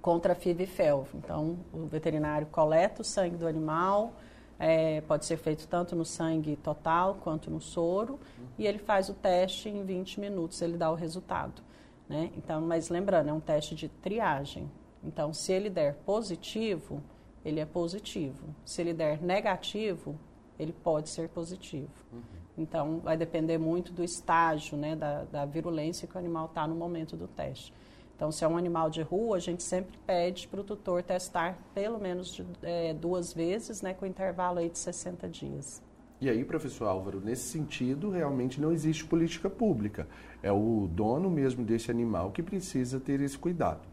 contra 0.00 0.34
FIV 0.34 0.64
e 0.64 0.66
FeLV. 0.66 1.08
Então, 1.14 1.58
o 1.72 1.86
veterinário 1.86 2.46
coleta 2.48 3.02
o 3.02 3.04
sangue 3.04 3.36
do 3.36 3.46
animal, 3.46 4.12
é, 4.58 5.00
pode 5.02 5.26
ser 5.26 5.36
feito 5.36 5.66
tanto 5.68 5.94
no 5.94 6.04
sangue 6.04 6.56
total 6.56 7.16
quanto 7.16 7.50
no 7.50 7.60
soro, 7.60 8.14
uhum. 8.14 8.46
e 8.58 8.66
ele 8.66 8.78
faz 8.78 9.08
o 9.08 9.14
teste 9.14 9.68
em 9.68 9.84
20 9.84 10.20
minutos, 10.20 10.60
ele 10.62 10.76
dá 10.76 10.90
o 10.90 10.94
resultado. 10.94 11.62
Né? 12.08 12.30
Então, 12.36 12.60
mas 12.60 12.88
lembrando, 12.88 13.28
é 13.28 13.32
um 13.32 13.40
teste 13.40 13.74
de 13.74 13.88
triagem. 13.88 14.70
Então, 15.02 15.32
se 15.32 15.52
ele 15.52 15.68
der 15.68 15.94
positivo, 16.06 17.02
ele 17.44 17.60
é 17.60 17.66
positivo. 17.66 18.54
Se 18.64 18.80
ele 18.80 18.92
der 18.92 19.22
negativo, 19.22 20.18
ele 20.58 20.72
pode 20.72 21.08
ser 21.08 21.28
positivo. 21.28 21.88
Uhum. 22.12 22.20
Então, 22.58 22.98
vai 23.00 23.16
depender 23.16 23.58
muito 23.58 23.92
do 23.92 24.02
estágio, 24.02 24.76
né, 24.76 24.96
da, 24.96 25.24
da 25.24 25.44
virulência 25.44 26.08
que 26.08 26.16
o 26.16 26.18
animal 26.18 26.46
está 26.46 26.66
no 26.66 26.74
momento 26.74 27.16
do 27.16 27.28
teste. 27.28 27.72
Então, 28.16 28.32
se 28.32 28.42
é 28.44 28.48
um 28.48 28.56
animal 28.56 28.88
de 28.88 29.02
rua, 29.02 29.36
a 29.36 29.40
gente 29.40 29.62
sempre 29.62 29.98
pede 30.06 30.48
para 30.48 30.60
o 30.60 30.64
tutor 30.64 31.02
testar 31.02 31.58
pelo 31.74 31.98
menos 31.98 32.32
de, 32.32 32.46
é, 32.62 32.94
duas 32.94 33.32
vezes, 33.34 33.82
né, 33.82 33.92
com 33.92 34.06
intervalo 34.06 34.58
aí 34.58 34.70
de 34.70 34.78
60 34.78 35.28
dias. 35.28 35.82
E 36.18 36.30
aí, 36.30 36.42
professor 36.42 36.86
Álvaro, 36.86 37.20
nesse 37.20 37.42
sentido, 37.50 38.08
realmente 38.08 38.58
não 38.58 38.72
existe 38.72 39.04
política 39.04 39.50
pública. 39.50 40.08
É 40.42 40.50
o 40.50 40.88
dono 40.90 41.28
mesmo 41.28 41.62
desse 41.62 41.90
animal 41.90 42.30
que 42.30 42.42
precisa 42.42 42.98
ter 42.98 43.20
esse 43.20 43.36
cuidado. 43.36 43.86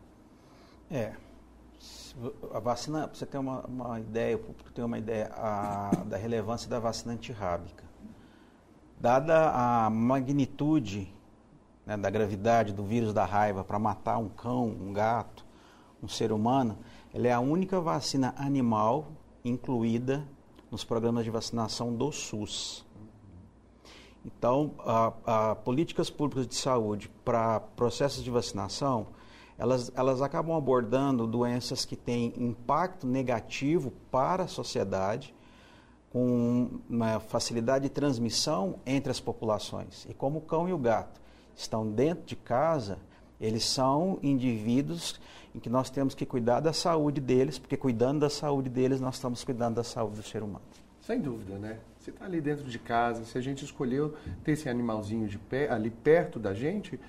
É. 0.90 1.12
A 2.54 2.60
vacina, 2.60 3.08
para 3.08 3.18
você 3.18 3.26
ter 3.26 3.38
uma, 3.38 3.62
uma 3.62 4.00
ideia, 4.00 4.36
o 4.36 4.40
público 4.40 4.72
ter 4.72 4.84
uma 4.84 4.98
ideia 4.98 5.32
a, 5.36 5.92
da 6.06 6.16
relevância 6.16 6.70
da 6.70 6.80
vacina 6.80 7.14
antirrábica. 7.14 7.84
Dada 9.00 9.52
a 9.52 9.90
magnitude 9.90 11.14
né, 11.86 11.98
da 11.98 12.10
gravidade 12.10 12.72
do 12.72 12.84
vírus 12.84 13.14
da 13.14 13.26
raiva 13.26 13.64
para 13.64 13.80
matar 13.80 14.18
um 14.18 14.30
cão, 14.30 14.68
um 14.68 14.94
gato, 14.94 15.46
um 16.02 16.08
ser 16.08 16.32
humano, 16.32 16.78
ela 17.14 17.28
é 17.28 17.32
a 17.32 17.40
única 17.40 17.80
vacina 17.80 18.34
animal 18.38 19.08
incluída 19.44 20.24
nos 20.70 20.84
programas 20.84 21.24
de 21.24 21.32
vacinação 21.32 21.94
do 21.94 22.12
SUS. 22.12 22.86
Então, 24.26 24.72
a, 24.80 25.52
a 25.52 25.56
políticas 25.56 26.10
públicas 26.10 26.48
de 26.48 26.56
saúde 26.56 27.10
para 27.26 27.60
processos 27.60 28.24
de 28.24 28.32
vacinação, 28.32 29.08
elas, 29.58 29.92
elas 29.96 30.22
acabam 30.22 30.56
abordando 30.56 31.28
doenças 31.28 31.86
que 31.86 31.96
têm 31.96 32.34
impacto 32.38 33.06
negativo 33.06 33.92
para 34.12 34.44
a 34.44 34.48
sociedade, 34.48 35.34
com 36.12 36.80
uma 36.88 37.20
facilidade 37.20 37.84
de 37.84 37.90
transmissão 37.90 38.76
entre 38.86 39.12
as 39.12 39.20
populações. 39.20 40.06
E 40.08 40.14
como 40.14 40.40
o 40.40 40.42
cão 40.42 40.70
e 40.70 40.74
o 40.74 40.78
gato 40.78 41.20
estão 41.56 41.90
dentro 41.90 42.24
de 42.26 42.36
casa, 42.36 43.00
eles 43.42 43.66
são 43.66 44.20
indivíduos 44.22 45.20
em 45.56 45.60
que 45.60 45.70
nós 45.70 45.90
temos 45.90 46.14
que 46.14 46.26
cuidar 46.26 46.60
da 46.60 46.72
saúde 46.72 47.20
deles, 47.20 47.58
porque 47.58 47.76
cuidando 47.76 48.22
da 48.22 48.30
saúde 48.30 48.70
deles, 48.70 49.02
nós 49.02 49.16
estamos 49.16 49.44
cuidando 49.44 49.76
da 49.76 49.84
saúde 49.84 50.18
do 50.18 50.24
ser 50.24 50.44
humano. 50.44 50.66
Sem 51.02 51.20
dúvida, 51.20 51.58
né? 51.58 51.80
Você 52.00 52.12
está 52.12 52.26
ali 52.26 52.40
dentro 52.40 52.66
de 52.66 52.80
casa, 52.80 53.26
se 53.26 53.38
a 53.38 53.42
gente 53.42 53.66
escolheu 53.66 54.14
ter 54.44 54.54
esse 54.54 54.70
animalzinho 54.70 55.28
de 55.28 55.38
pé, 55.38 55.70
ali 55.70 55.90
perto 55.90 56.40
da 56.40 56.54
gente, 56.54 57.00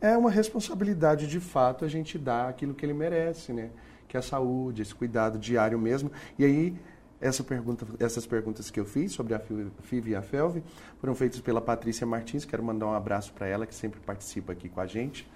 é 0.00 0.16
uma 0.16 0.30
responsabilidade 0.30 1.26
de 1.26 1.40
fato 1.40 1.84
a 1.84 1.88
gente 1.88 2.18
dar 2.18 2.48
aquilo 2.48 2.74
que 2.74 2.84
ele 2.84 2.94
merece, 2.94 3.52
né? 3.52 3.70
Que 4.08 4.16
é 4.16 4.20
a 4.20 4.22
saúde, 4.22 4.82
esse 4.82 4.94
cuidado 4.94 5.38
diário 5.38 5.78
mesmo. 5.78 6.10
E 6.38 6.44
aí 6.44 6.76
essa 7.20 7.44
pergunta, 7.44 7.86
essas 7.98 8.26
perguntas 8.26 8.70
que 8.70 8.80
eu 8.80 8.84
fiz 8.86 9.12
sobre 9.12 9.34
a 9.34 9.40
FIV 9.82 10.10
e 10.12 10.14
a 10.14 10.22
FELV 10.22 10.62
foram 10.98 11.14
feitas 11.14 11.40
pela 11.40 11.60
Patrícia 11.60 12.06
Martins. 12.06 12.46
Quero 12.46 12.62
mandar 12.62 12.86
um 12.86 12.94
abraço 12.94 13.32
para 13.34 13.46
ela, 13.46 13.66
que 13.66 13.74
sempre 13.74 14.00
participa 14.00 14.52
aqui 14.52 14.70
com 14.70 14.80
a 14.80 14.86
gente, 14.86 15.28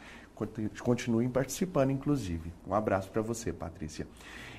continuem 0.83 1.29
participando, 1.29 1.91
inclusive. 1.91 2.51
Um 2.67 2.75
abraço 2.75 3.11
para 3.11 3.21
você, 3.21 3.53
Patrícia. 3.53 4.07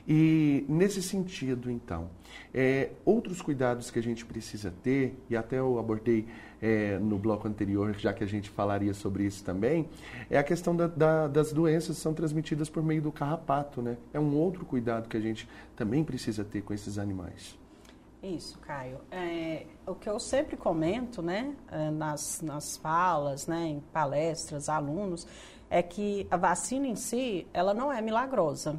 E 0.08 0.64
nesse 0.70 1.02
sentido, 1.02 1.72
então, 1.72 2.12
é, 2.54 2.92
outros 3.04 3.42
cuidados 3.42 3.90
que 3.90 3.98
a 3.98 4.04
gente 4.04 4.24
precisa 4.24 4.72
ter, 4.84 5.18
e 5.28 5.36
até 5.36 5.58
eu 5.58 5.80
abordei 5.80 6.28
é, 6.62 6.98
no 7.00 7.18
bloco 7.18 7.48
anterior, 7.48 7.94
já 7.94 8.14
que 8.14 8.24
a 8.24 8.28
gente 8.28 8.50
falaria 8.50 8.94
sobre 8.94 9.26
isso 9.26 9.44
também, 9.44 9.88
é 10.30 10.38
a 10.38 10.44
questão 10.44 10.76
da, 10.76 10.88
da, 10.88 11.28
das 11.28 11.52
doenças 11.52 11.98
que 11.98 12.02
são 12.02 12.14
transmitidas 12.14 12.70
por 12.70 12.84
meio 12.84 13.02
do 13.02 13.12
carrapato, 13.12 13.82
né? 13.82 13.98
É 14.14 14.20
um 14.20 14.36
outro 14.36 14.66
cuidado 14.66 15.08
que 15.08 15.18
a 15.18 15.20
gente 15.20 15.48
também 15.76 16.04
precisa 16.04 16.44
ter 16.44 16.62
com 16.62 16.74
esses 16.74 16.98
animais. 16.98 17.58
Isso, 18.24 18.58
Caio. 18.60 19.00
É, 19.12 19.66
o 19.86 19.94
que 19.94 20.10
eu 20.10 20.20
sempre 20.20 20.58
comento, 20.58 21.22
né, 21.22 21.54
é, 21.72 21.92
nas, 21.92 22.42
nas 22.42 22.76
falas, 22.78 23.46
né, 23.46 23.68
em 23.68 23.80
palestras, 23.94 24.68
alunos, 24.68 25.28
é 25.70 25.84
que 25.84 26.26
a 26.32 26.38
vacina 26.38 26.88
em 26.88 26.96
si, 26.96 27.46
ela 27.54 27.74
não 27.74 27.92
é 27.92 28.02
milagrosa 28.02 28.76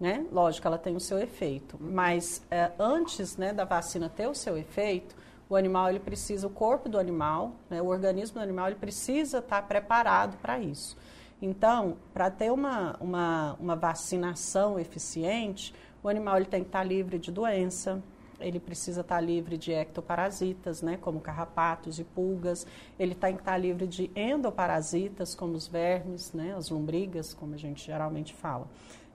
né? 0.00 0.24
Lógico, 0.32 0.66
ela 0.66 0.78
tem 0.78 0.96
o 0.96 1.00
seu 1.00 1.18
efeito, 1.18 1.76
mas 1.78 2.42
é, 2.50 2.72
antes 2.78 3.36
né, 3.36 3.52
da 3.52 3.66
vacina 3.66 4.08
ter 4.08 4.26
o 4.26 4.34
seu 4.34 4.56
efeito, 4.56 5.14
o 5.50 5.56
animal 5.56 5.90
ele 5.90 5.98
precisa, 5.98 6.46
o 6.46 6.50
corpo 6.50 6.88
do 6.88 6.96
animal, 6.96 7.56
né, 7.68 7.82
o 7.82 7.86
organismo 7.86 8.38
do 8.38 8.42
animal, 8.42 8.68
ele 8.68 8.76
precisa 8.76 9.38
estar 9.38 9.60
preparado 9.62 10.38
para 10.38 10.60
isso. 10.60 10.96
Então, 11.42 11.96
para 12.14 12.30
ter 12.30 12.52
uma, 12.52 12.96
uma, 13.00 13.56
uma 13.58 13.74
vacinação 13.74 14.78
eficiente, 14.78 15.74
o 16.04 16.08
animal 16.08 16.36
ele 16.36 16.46
tem 16.46 16.62
que 16.62 16.68
estar 16.68 16.84
livre 16.84 17.18
de 17.18 17.32
doença, 17.32 18.00
ele 18.38 18.60
precisa 18.60 19.00
estar 19.00 19.20
livre 19.20 19.58
de 19.58 19.72
ectoparasitas, 19.72 20.82
né, 20.82 20.96
como 20.96 21.20
carrapatos 21.20 21.98
e 21.98 22.04
pulgas, 22.04 22.64
ele 22.96 23.14
tem 23.14 23.34
que 23.34 23.42
estar 23.42 23.56
livre 23.58 23.88
de 23.88 24.08
endoparasitas, 24.14 25.34
como 25.34 25.54
os 25.54 25.66
vermes, 25.66 26.32
né, 26.32 26.54
as 26.56 26.70
lombrigas, 26.70 27.34
como 27.34 27.54
a 27.54 27.58
gente 27.58 27.84
geralmente 27.84 28.32
fala. 28.32 28.68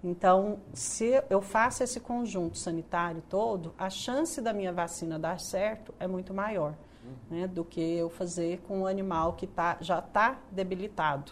Então, 0.07 0.59
se 0.71 1.19
eu 1.31 1.41
faço 1.41 1.81
esse 1.81 1.99
conjunto 1.99 2.59
sanitário 2.59 3.23
todo, 3.27 3.73
a 3.75 3.89
chance 3.89 4.39
da 4.39 4.53
minha 4.53 4.71
vacina 4.71 5.17
dar 5.17 5.39
certo 5.39 5.95
é 5.99 6.05
muito 6.05 6.31
maior 6.31 6.75
uhum. 7.03 7.39
né, 7.39 7.47
do 7.47 7.65
que 7.65 7.81
eu 7.81 8.07
fazer 8.07 8.59
com 8.67 8.81
um 8.81 8.85
animal 8.85 9.33
que 9.33 9.47
tá, 9.47 9.77
já 9.81 9.97
está 9.97 10.37
debilitado. 10.51 11.31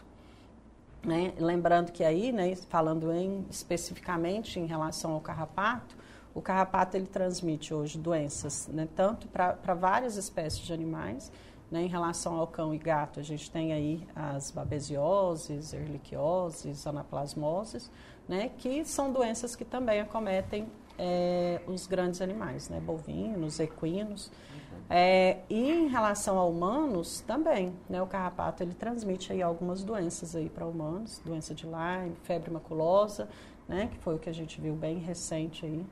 Né? 1.05 1.36
Lembrando 1.38 1.91
que 1.91 2.03
aí, 2.03 2.32
né, 2.32 2.55
falando 2.67 3.11
em, 3.13 3.45
especificamente 3.47 4.59
em 4.59 4.65
relação 4.65 5.11
ao 5.11 5.21
carrapato, 5.21 5.95
o 6.34 6.41
carrapato 6.41 6.97
ele 6.97 7.05
transmite 7.05 7.76
hoje 7.76 7.99
doenças, 7.99 8.67
né, 8.69 8.88
tanto 8.95 9.28
para 9.28 9.76
várias 9.76 10.17
espécies 10.17 10.65
de 10.65 10.74
animais, 10.74 11.32
né, 11.69 11.84
em 11.84 11.88
relação 11.88 12.39
ao 12.39 12.47
cão 12.47 12.74
e 12.74 12.78
gato, 12.80 13.19
a 13.19 13.24
gente 13.24 13.49
tem 13.51 13.71
aí 13.71 14.07
as 14.15 14.49
babesioses, 14.49 15.74
erliquioses, 15.74 16.88
anaplasmoses, 16.88 17.91
né, 18.28 18.51
que 18.57 18.86
são 18.86 19.11
doenças 19.11 19.55
que 19.55 19.65
também 19.65 19.99
acometem 19.99 20.67
é, 20.97 21.61
os 21.67 21.88
grandes 21.88 22.21
animais, 22.21 22.69
né, 22.69 22.80
bovinos, 22.80 23.59
equinos. 23.59 24.28
Uhum. 24.28 24.80
É, 24.89 25.39
e 25.49 25.71
em 25.71 25.88
relação 25.88 26.38
a 26.38 26.45
humanos, 26.45 27.21
também, 27.21 27.74
né, 27.89 28.01
o 28.01 28.07
carrapato 28.07 28.63
ele 28.63 28.74
transmite 28.74 29.32
aí 29.32 29.41
algumas 29.41 29.84
doenças 29.84 30.36
aí 30.36 30.49
para 30.49 30.65
humanos, 30.65 31.21
doença 31.26 31.53
de 31.53 31.65
Lyme, 31.65 32.15
febre 32.24 32.51
maculosa, 32.51 33.28
né, 33.67 33.88
que 33.91 33.97
foi 33.99 34.15
o 34.15 34.19
que 34.19 34.30
a 34.30 34.34
gente 34.34 34.59
viu 34.59 34.74
bem 34.74 34.97
recente 34.97 35.65
aí. 35.65 35.86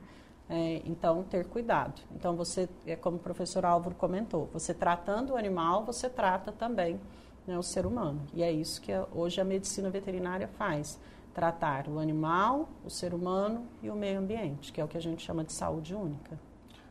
É, 0.50 0.82
então, 0.84 1.22
ter 1.22 1.46
cuidado. 1.46 2.02
Então, 2.14 2.36
você, 2.36 2.68
é 2.86 2.94
como 2.94 3.16
o 3.16 3.20
professor 3.20 3.64
Álvaro 3.64 3.94
comentou, 3.94 4.50
você 4.52 4.74
tratando 4.74 5.32
o 5.32 5.36
animal, 5.36 5.84
você 5.84 6.10
trata 6.10 6.52
também 6.52 7.00
né, 7.46 7.56
o 7.58 7.62
ser 7.62 7.86
humano. 7.86 8.20
E 8.34 8.42
é 8.42 8.52
isso 8.52 8.80
que 8.80 8.92
hoje 9.14 9.40
a 9.40 9.44
medicina 9.44 9.88
veterinária 9.88 10.46
faz 10.46 10.98
tratar 11.32 11.88
o 11.88 11.98
animal, 11.98 12.68
o 12.84 12.90
ser 12.90 13.14
humano 13.14 13.64
e 13.82 13.90
o 13.90 13.94
meio 13.94 14.18
ambiente, 14.18 14.72
que 14.72 14.80
é 14.80 14.84
o 14.84 14.88
que 14.88 14.96
a 14.96 15.00
gente 15.00 15.22
chama 15.22 15.44
de 15.44 15.52
saúde 15.52 15.94
única. 15.94 16.38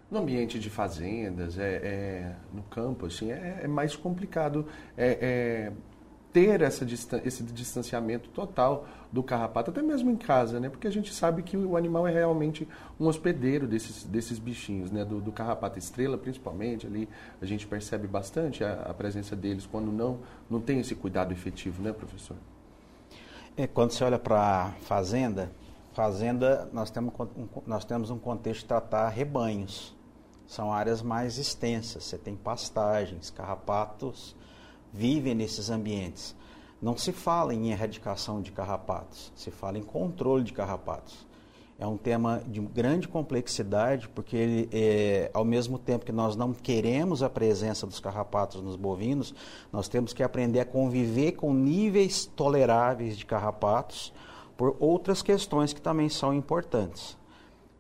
No 0.10 0.20
ambiente 0.20 0.60
de 0.60 0.70
fazendas, 0.70 1.58
é, 1.58 1.76
é 1.76 2.36
no 2.54 2.64
campo, 2.64 3.06
assim, 3.06 3.32
é, 3.32 3.62
é 3.64 3.68
mais 3.68 3.96
complicado 3.96 4.66
é, 4.98 5.18
é 5.22 5.72
ter 6.34 6.62
essa 6.62 6.86
esse 7.26 7.44
distanciamento 7.44 8.30
total 8.30 8.88
do 9.12 9.22
carrapato, 9.22 9.70
até 9.72 9.82
mesmo 9.82 10.10
em 10.10 10.16
casa, 10.16 10.60
né? 10.60 10.70
Porque 10.70 10.88
a 10.88 10.92
gente 10.92 11.14
sabe 11.14 11.44
que 11.44 11.58
o 11.58 11.76
animal 11.76 12.08
é 12.08 12.12
realmente 12.12 12.68
um 13.00 13.08
hospedeiro 13.08 13.68
desses, 13.68 14.06
desses 14.06 14.40
bichinhos, 14.40 14.90
né? 14.92 15.04
Do, 15.04 15.20
do 15.20 15.32
carrapato 15.32 15.78
estrela, 15.78 16.18
principalmente, 16.18 16.88
ali 16.88 17.10
a 17.42 17.46
gente 17.46 17.68
percebe 17.68 18.08
bastante 18.08 18.64
a, 18.64 18.82
a 18.84 18.94
presença 18.94 19.36
deles 19.36 19.66
quando 19.66 19.92
não, 19.92 20.20
não 20.50 20.62
tem 20.62 20.80
esse 20.80 20.96
cuidado 20.96 21.34
efetivo, 21.34 21.84
né, 21.84 21.92
professor? 21.92 22.38
É, 23.58 23.68
quando 23.68 23.92
você 23.92 24.04
olha 24.04 24.18
para 24.18 24.40
a 24.40 24.72
fazenda, 24.82 25.52
fazenda 25.94 26.70
nós 26.72 26.90
temos, 26.90 27.14
nós 27.66 27.84
temos 27.84 28.10
um 28.10 28.18
contexto 28.18 28.62
de 28.62 28.68
tratar 28.68 29.10
rebanhos. 29.10 29.96
São 30.48 30.72
áreas 30.72 31.02
mais 31.02 31.38
extensas, 31.38 32.04
você 32.06 32.18
tem 32.18 32.36
pastagens, 32.36 33.30
carrapatos 33.30 34.36
vivem 34.94 35.34
nesses 35.34 35.70
ambientes. 35.70 36.36
Não 36.82 36.98
se 36.98 37.12
fala 37.12 37.54
em 37.54 37.72
erradicação 37.72 38.42
de 38.42 38.52
carrapatos, 38.52 39.32
se 39.36 39.52
fala 39.52 39.78
em 39.78 39.84
controle 39.84 40.44
de 40.44 40.52
carrapatos 40.52 41.31
é 41.82 41.88
um 41.88 41.98
tema 41.98 42.44
de 42.46 42.60
grande 42.62 43.08
complexidade, 43.08 44.08
porque 44.08 44.38
ele, 44.38 44.70
é, 44.72 45.32
ao 45.34 45.44
mesmo 45.44 45.80
tempo 45.80 46.06
que 46.06 46.12
nós 46.12 46.36
não 46.36 46.54
queremos 46.54 47.24
a 47.24 47.30
presença 47.30 47.88
dos 47.88 48.00
carrapatos 48.00 48.62
nos 48.62 48.76
bovinos, 48.76 49.34
nós 49.74 49.88
temos 49.88 50.14
que 50.14 50.22
aprender 50.22 50.60
a 50.60 50.66
conviver 50.66 51.32
com 51.32 51.52
níveis 51.56 52.28
toleráveis 52.36 53.18
de 53.18 53.26
carrapatos 53.26 54.14
por 54.56 54.78
outras 54.80 55.24
questões 55.24 55.74
que 55.74 55.82
também 55.82 56.08
são 56.08 56.32
importantes. 56.32 57.18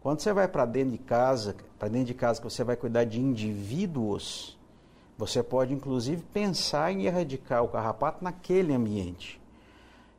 Quando 0.01 0.19
você 0.19 0.33
vai 0.33 0.47
para 0.47 0.65
dentro 0.65 0.93
de 0.93 0.97
casa, 0.97 1.55
para 1.77 1.87
dentro 1.87 2.07
de 2.07 2.15
casa 2.15 2.41
que 2.41 2.49
você 2.49 2.63
vai 2.63 2.75
cuidar 2.75 3.03
de 3.03 3.21
indivíduos, 3.21 4.57
você 5.15 5.43
pode 5.43 5.75
inclusive 5.75 6.23
pensar 6.33 6.91
em 6.91 7.05
erradicar 7.05 7.63
o 7.63 7.67
carrapato 7.67 8.23
naquele 8.23 8.73
ambiente. 8.73 9.39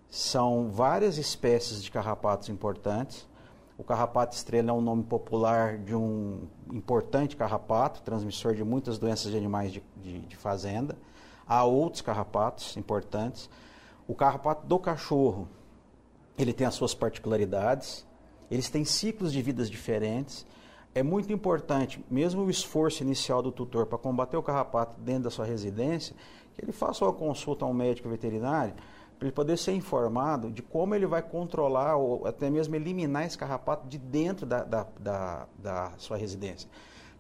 São 0.09 0.71
várias 0.71 1.19
espécies 1.19 1.83
de 1.83 1.91
carrapatos 1.91 2.49
importantes 2.49 3.32
o 3.77 3.85
carrapato 3.85 4.37
estrela 4.37 4.71
é 4.71 4.73
um 4.73 4.81
nome 4.81 5.03
popular 5.03 5.79
de 5.79 5.95
um 5.95 6.47
importante 6.73 7.37
carrapato, 7.37 8.03
transmissor 8.03 8.55
de 8.55 8.63
muitas 8.63 8.99
doenças 8.99 9.31
de 9.31 9.37
animais 9.37 9.73
de, 9.73 9.83
de, 9.97 10.21
de 10.21 10.37
fazenda. 10.37 10.97
Há 11.47 11.65
outros 11.65 12.03
carrapatos 12.03 12.77
importantes. 12.77 13.49
O 14.07 14.15
carrapato 14.15 14.67
do 14.67 14.79
cachorro, 14.79 15.49
ele 16.39 16.53
tem 16.53 16.67
as 16.67 16.75
suas 16.75 16.95
particularidades, 16.95 18.07
eles 18.51 18.69
têm 18.69 18.85
ciclos 18.85 19.33
de 19.33 19.41
vidas 19.41 19.71
diferentes. 19.71 20.47
É 20.95 21.03
muito 21.03 21.33
importante, 21.33 22.05
mesmo 22.11 22.43
o 22.43 22.51
esforço 22.51 23.03
inicial 23.03 23.41
do 23.41 23.51
tutor 23.51 23.87
para 23.87 23.97
combater 23.97 24.37
o 24.37 24.43
carrapato 24.43 25.01
dentro 25.01 25.25
da 25.25 25.31
sua 25.31 25.47
residência, 25.47 26.15
que 26.55 26.63
ele 26.63 26.73
faça 26.73 27.05
uma 27.05 27.15
consulta 27.15 27.65
a 27.65 27.69
um 27.69 27.73
médico 27.73 28.11
veterinário 28.11 28.75
para 29.23 29.29
ele 29.29 29.33
poder 29.33 29.57
ser 29.57 29.73
informado 29.73 30.51
de 30.51 30.63
como 30.63 30.97
ele 30.97 31.07
vai 31.07 31.23
controlar 31.23 31.95
ou 31.95 32.27
até 32.27 32.51
mesmo 32.51 32.75
eliminar 32.75 33.25
esse 33.25 33.39
carrapato 33.39 33.87
de 33.87 33.97
dentro 33.97 34.45
da, 34.45 34.65
da, 34.65 34.87
da, 34.99 35.47
da 35.57 35.93
sua 35.97 36.17
residência. 36.17 36.69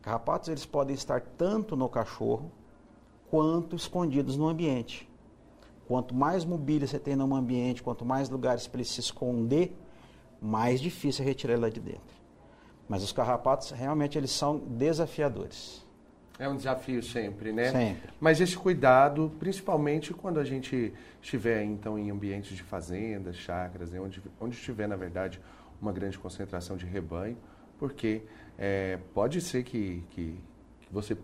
Carrapatos 0.02 0.48
eles 0.48 0.66
podem 0.66 0.94
estar 0.94 1.20
tanto 1.20 1.76
no 1.76 1.88
cachorro 1.88 2.50
quanto 3.30 3.76
escondidos 3.76 4.36
no 4.36 4.48
ambiente. 4.48 5.08
Quanto 5.86 6.12
mais 6.12 6.44
mobília 6.44 6.88
você 6.88 6.98
tem 6.98 7.14
no 7.14 7.36
ambiente, 7.36 7.84
quanto 7.84 8.04
mais 8.04 8.28
lugares 8.28 8.66
para 8.66 8.80
ele 8.80 8.88
se 8.88 8.98
esconder, 8.98 9.72
mais 10.40 10.80
difícil 10.80 11.24
é 11.24 11.28
retirar 11.28 11.52
ele 11.52 11.62
lá 11.62 11.68
de 11.68 11.78
dentro. 11.78 12.16
Mas 12.88 13.04
os 13.04 13.12
carrapatos 13.12 13.70
realmente 13.70 14.18
eles 14.18 14.32
são 14.32 14.58
desafiadores. 14.58 15.81
É 16.42 16.48
um 16.48 16.56
desafio 16.56 17.00
sempre, 17.04 17.52
né? 17.52 17.70
Sempre. 17.70 18.10
Mas 18.20 18.40
esse 18.40 18.56
cuidado, 18.56 19.32
principalmente 19.38 20.12
quando 20.12 20.40
a 20.40 20.44
gente 20.44 20.92
estiver, 21.22 21.62
então, 21.62 21.96
em 21.96 22.10
ambientes 22.10 22.56
de 22.56 22.64
fazendas, 22.64 23.36
chácaras, 23.36 23.92
né? 23.92 24.00
onde, 24.00 24.20
onde 24.40 24.56
estiver, 24.56 24.88
na 24.88 24.96
verdade, 24.96 25.40
uma 25.80 25.92
grande 25.92 26.18
concentração 26.18 26.76
de 26.76 26.84
rebanho, 26.84 27.36
porque 27.78 28.22
é, 28.58 28.98
pode 29.14 29.40
ser 29.40 29.62
que, 29.62 30.02
que, 30.10 30.36
que 30.80 30.92
você 30.92 31.16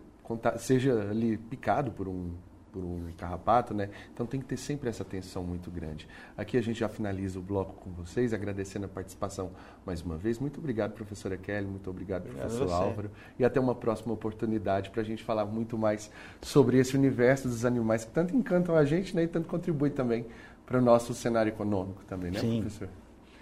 seja 0.57 1.11
ali 1.11 1.37
picado 1.37 1.91
por 1.91 2.07
um, 2.07 2.33
por 2.79 2.85
um 2.85 3.11
carrapato, 3.16 3.74
né? 3.74 3.91
Então 4.14 4.24
tem 4.24 4.39
que 4.39 4.47
ter 4.47 4.57
sempre 4.57 4.89
essa 4.89 5.03
atenção 5.03 5.43
muito 5.43 5.70
grande. 5.70 6.07
Aqui 6.37 6.57
a 6.57 6.61
gente 6.61 6.79
já 6.79 6.89
finaliza 6.89 7.39
o 7.39 7.43
bloco 7.43 7.74
com 7.74 7.91
vocês, 7.91 8.33
agradecendo 8.33 8.87
a 8.87 8.89
participação 8.89 9.51
mais 9.85 10.01
uma 10.01 10.16
vez. 10.16 10.39
Muito 10.39 10.59
obrigado, 10.59 10.93
professora 10.93 11.37
Kelly, 11.37 11.66
muito 11.66 11.91
obrigado, 11.91 12.26
obrigado 12.26 12.49
professor 12.49 12.72
Álvaro. 12.72 13.11
E 13.39 13.45
até 13.45 13.59
uma 13.59 13.74
próxima 13.74 14.12
oportunidade 14.12 14.91
para 14.91 15.03
a 15.03 15.05
gente 15.05 15.24
falar 15.24 15.45
muito 15.45 15.76
mais 15.76 16.11
sobre 16.41 16.79
esse 16.79 16.97
universo 16.97 17.49
dos 17.49 17.64
animais 17.64 18.05
que 18.05 18.12
tanto 18.12 18.37
encantam 18.37 18.76
a 18.76 18.85
gente 18.85 19.16
né? 19.16 19.24
e 19.24 19.29
tanto 19.29 19.49
contribuem 19.49 19.91
também 19.91 20.24
para 20.64 20.79
o 20.79 20.83
nosso 20.83 21.12
cenário 21.14 21.51
econômico 21.51 22.05
também, 22.05 22.31
né, 22.31 22.39
Sim. 22.39 22.61
professor? 22.61 22.89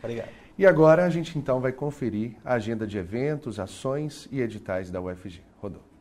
Obrigado. 0.02 0.28
E 0.56 0.64
agora 0.64 1.04
a 1.04 1.10
gente 1.10 1.36
então 1.38 1.60
vai 1.60 1.72
conferir 1.72 2.36
a 2.42 2.54
agenda 2.54 2.86
de 2.86 2.96
eventos, 2.96 3.60
ações 3.60 4.26
e 4.32 4.40
editais 4.40 4.90
da 4.90 5.02
UFG. 5.02 5.42
Rodou. 5.60 5.95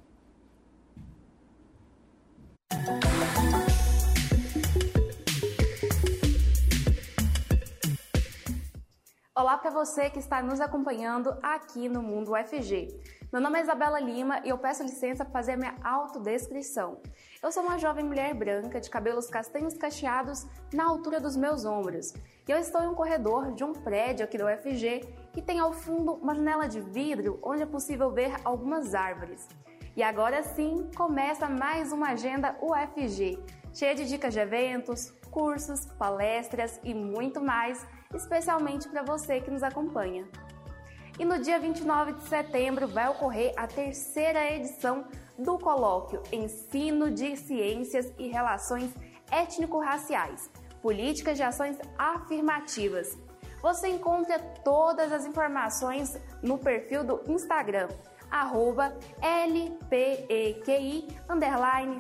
Olá 9.38 9.58
para 9.58 9.70
você 9.70 10.10
que 10.10 10.18
está 10.18 10.42
nos 10.42 10.62
acompanhando 10.62 11.36
aqui 11.44 11.90
no 11.90 12.02
Mundo 12.02 12.32
UFG. 12.32 12.88
Meu 13.34 13.42
nome 13.42 13.60
é 13.60 13.64
Isabela 13.64 14.00
Lima 14.00 14.40
e 14.46 14.50
eu 14.50 14.58
peço 14.58 14.82
licença 14.82 15.26
para 15.26 15.34
fazer 15.34 15.52
a 15.52 15.58
minha 15.58 15.76
autodescrição. 15.84 17.02
Eu 17.44 17.52
sou 17.52 17.62
uma 17.62 17.78
jovem 17.78 18.06
mulher 18.06 18.34
branca 18.34 18.80
de 18.80 18.90
cabelos 18.90 19.28
castanhos 19.28 19.74
cacheados 19.74 20.48
na 20.74 20.86
altura 20.86 21.20
dos 21.20 21.36
meus 21.36 21.66
ombros. 21.66 22.14
E 22.48 22.52
eu 22.52 22.58
estou 22.58 22.82
em 22.82 22.88
um 22.88 22.96
corredor 22.96 23.52
de 23.52 23.66
um 23.66 23.74
prédio 23.74 24.24
aqui 24.24 24.38
da 24.38 24.46
UFG 24.46 25.02
que 25.34 25.42
tem 25.42 25.60
ao 25.60 25.74
fundo 25.74 26.14
uma 26.14 26.34
janela 26.34 26.70
de 26.70 26.80
vidro 26.80 27.38
onde 27.44 27.62
é 27.62 27.66
possível 27.66 28.10
ver 28.12 28.34
algumas 28.46 28.96
árvores. 28.96 29.50
E 29.96 30.04
agora 30.04 30.44
sim 30.44 30.90
começa 30.94 31.48
mais 31.48 31.94
uma 31.94 32.10
agenda 32.10 32.58
UFG, 32.62 33.40
cheia 33.74 33.96
de 33.96 34.06
dicas 34.06 34.34
de 34.34 34.40
eventos, 34.42 35.12
cursos, 35.32 35.86
palestras 35.98 36.78
e 36.84 36.94
muito 36.94 37.42
mais 37.42 37.88
especialmente 38.14 38.90
para 38.90 39.04
você 39.04 39.40
que 39.40 39.50
nos 39.50 39.64
acompanha. 39.64 40.28
E 41.18 41.24
no 41.24 41.40
dia 41.40 41.58
29 41.58 42.12
de 42.12 42.24
setembro 42.24 42.90
vai 42.90 43.08
ocorrer 43.08 43.54
a 43.56 43.68
terceira 43.68 44.52
edição 44.52 45.06
do 45.40 45.58
colóquio 45.58 46.22
Ensino 46.30 47.10
de 47.10 47.38
Ciências 47.38 48.14
e 48.18 48.28
Relações 48.28 48.94
Étnico-Raciais 49.32 50.50
Políticas 50.82 51.38
de 51.38 51.44
Ações 51.44 51.78
Afirmativas. 51.98 53.18
Você 53.62 53.88
encontra 53.88 54.40
todas 54.64 55.12
as 55.14 55.26
informações 55.26 56.20
no 56.44 56.58
perfil 56.58 57.04
do 57.04 57.24
Instagram, 57.32 57.88
arroba 58.36 58.94
LPEQI, 59.22 61.08
underline, 61.30 61.98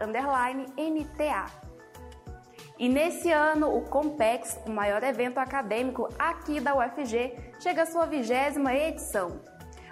underline, 0.00 0.66
NTA. 0.76 1.46
E 2.76 2.88
nesse 2.88 3.30
ano, 3.30 3.76
o 3.76 3.82
Compex, 3.82 4.58
o 4.66 4.70
maior 4.70 5.02
evento 5.04 5.38
acadêmico 5.38 6.08
aqui 6.18 6.58
da 6.58 6.74
UFG, 6.74 7.52
chega 7.60 7.82
à 7.82 7.86
sua 7.86 8.06
vigésima 8.06 8.74
edição. 8.74 9.40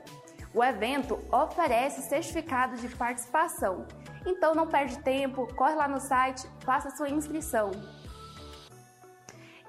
O 0.54 0.64
evento 0.64 1.20
oferece 1.32 2.02
certificado 2.02 2.76
de 2.78 2.88
participação 2.90 3.88
então 4.26 4.56
não 4.56 4.68
perde 4.68 4.98
tempo, 5.00 5.48
corre 5.56 5.76
lá 5.76 5.88
no 5.88 6.00
site, 6.00 6.48
faça 6.62 6.90
sua 6.90 7.10
inscrição. 7.10 7.72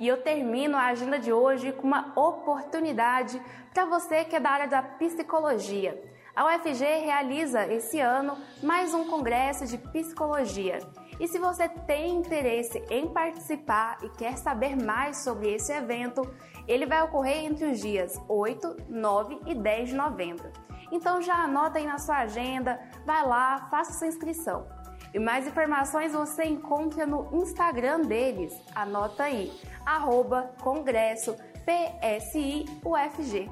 E 0.00 0.08
eu 0.08 0.22
termino 0.22 0.76
a 0.76 0.86
agenda 0.86 1.18
de 1.18 1.32
hoje 1.32 1.72
com 1.72 1.86
uma 1.86 2.12
oportunidade 2.16 3.40
para 3.72 3.84
você 3.84 4.24
que 4.24 4.36
é 4.36 4.40
da 4.40 4.50
área 4.50 4.68
da 4.68 4.82
psicologia. 4.82 6.02
A 6.34 6.44
UFG 6.44 6.84
realiza 7.04 7.66
esse 7.66 7.98
ano 7.98 8.36
mais 8.62 8.92
um 8.92 9.08
congresso 9.08 9.66
de 9.66 9.78
psicologia. 9.78 10.78
E 11.18 11.26
se 11.26 11.38
você 11.38 11.68
tem 11.68 12.16
interesse 12.16 12.82
em 12.90 13.08
participar 13.08 13.98
e 14.02 14.08
quer 14.10 14.36
saber 14.36 14.76
mais 14.76 15.18
sobre 15.18 15.54
esse 15.54 15.72
evento, 15.72 16.22
ele 16.68 16.84
vai 16.84 17.02
ocorrer 17.02 17.44
entre 17.44 17.64
os 17.66 17.80
dias 17.80 18.20
8, 18.28 18.84
9 18.88 19.40
e 19.46 19.54
10 19.54 19.90
de 19.90 19.94
novembro. 19.94 20.50
Então 20.92 21.22
já 21.22 21.34
anota 21.36 21.78
aí 21.78 21.86
na 21.86 21.98
sua 21.98 22.18
agenda, 22.18 22.78
vai 23.04 23.26
lá, 23.26 23.68
faça 23.70 23.92
sua 23.92 24.06
inscrição. 24.08 24.66
E 25.14 25.18
mais 25.18 25.46
informações 25.46 26.12
você 26.12 26.44
encontra 26.44 27.06
no 27.06 27.28
Instagram 27.32 28.02
deles. 28.02 28.54
Anota 28.74 29.24
aí, 29.24 29.50
arroba 29.84 30.54
Congresso 30.62 31.34
PSI-UFG. 31.64 33.50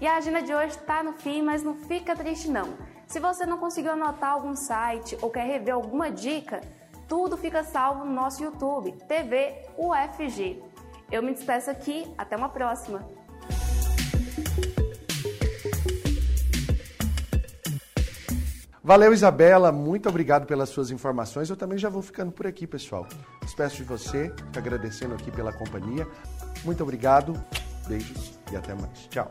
E 0.00 0.06
a 0.06 0.16
agenda 0.16 0.42
de 0.42 0.52
hoje 0.52 0.76
está 0.76 1.00
no 1.02 1.12
fim, 1.12 1.42
mas 1.42 1.62
não 1.62 1.74
fica 1.74 2.16
triste 2.16 2.50
não. 2.50 2.91
Se 3.12 3.20
você 3.20 3.44
não 3.44 3.58
conseguiu 3.58 3.92
anotar 3.92 4.30
algum 4.30 4.56
site 4.56 5.18
ou 5.20 5.28
quer 5.28 5.46
rever 5.46 5.74
alguma 5.74 6.10
dica, 6.10 6.62
tudo 7.06 7.36
fica 7.36 7.62
salvo 7.62 8.06
no 8.06 8.10
nosso 8.10 8.42
YouTube, 8.42 8.92
TV 9.06 9.66
UFG. 9.76 10.62
Eu 11.10 11.22
me 11.22 11.34
despeço 11.34 11.70
aqui, 11.70 12.10
até 12.16 12.34
uma 12.34 12.48
próxima! 12.48 13.06
Valeu, 18.82 19.12
Isabela. 19.12 19.70
Muito 19.70 20.08
obrigado 20.08 20.46
pelas 20.46 20.70
suas 20.70 20.90
informações. 20.90 21.50
Eu 21.50 21.56
também 21.56 21.76
já 21.76 21.90
vou 21.90 22.00
ficando 22.00 22.32
por 22.32 22.46
aqui, 22.46 22.66
pessoal. 22.66 23.06
Despeço 23.42 23.76
de 23.76 23.84
você, 23.84 24.34
agradecendo 24.56 25.12
aqui 25.12 25.30
pela 25.30 25.52
companhia. 25.52 26.08
Muito 26.64 26.82
obrigado, 26.82 27.34
beijos 27.86 28.40
e 28.50 28.56
até 28.56 28.74
mais. 28.74 29.06
Tchau. 29.10 29.30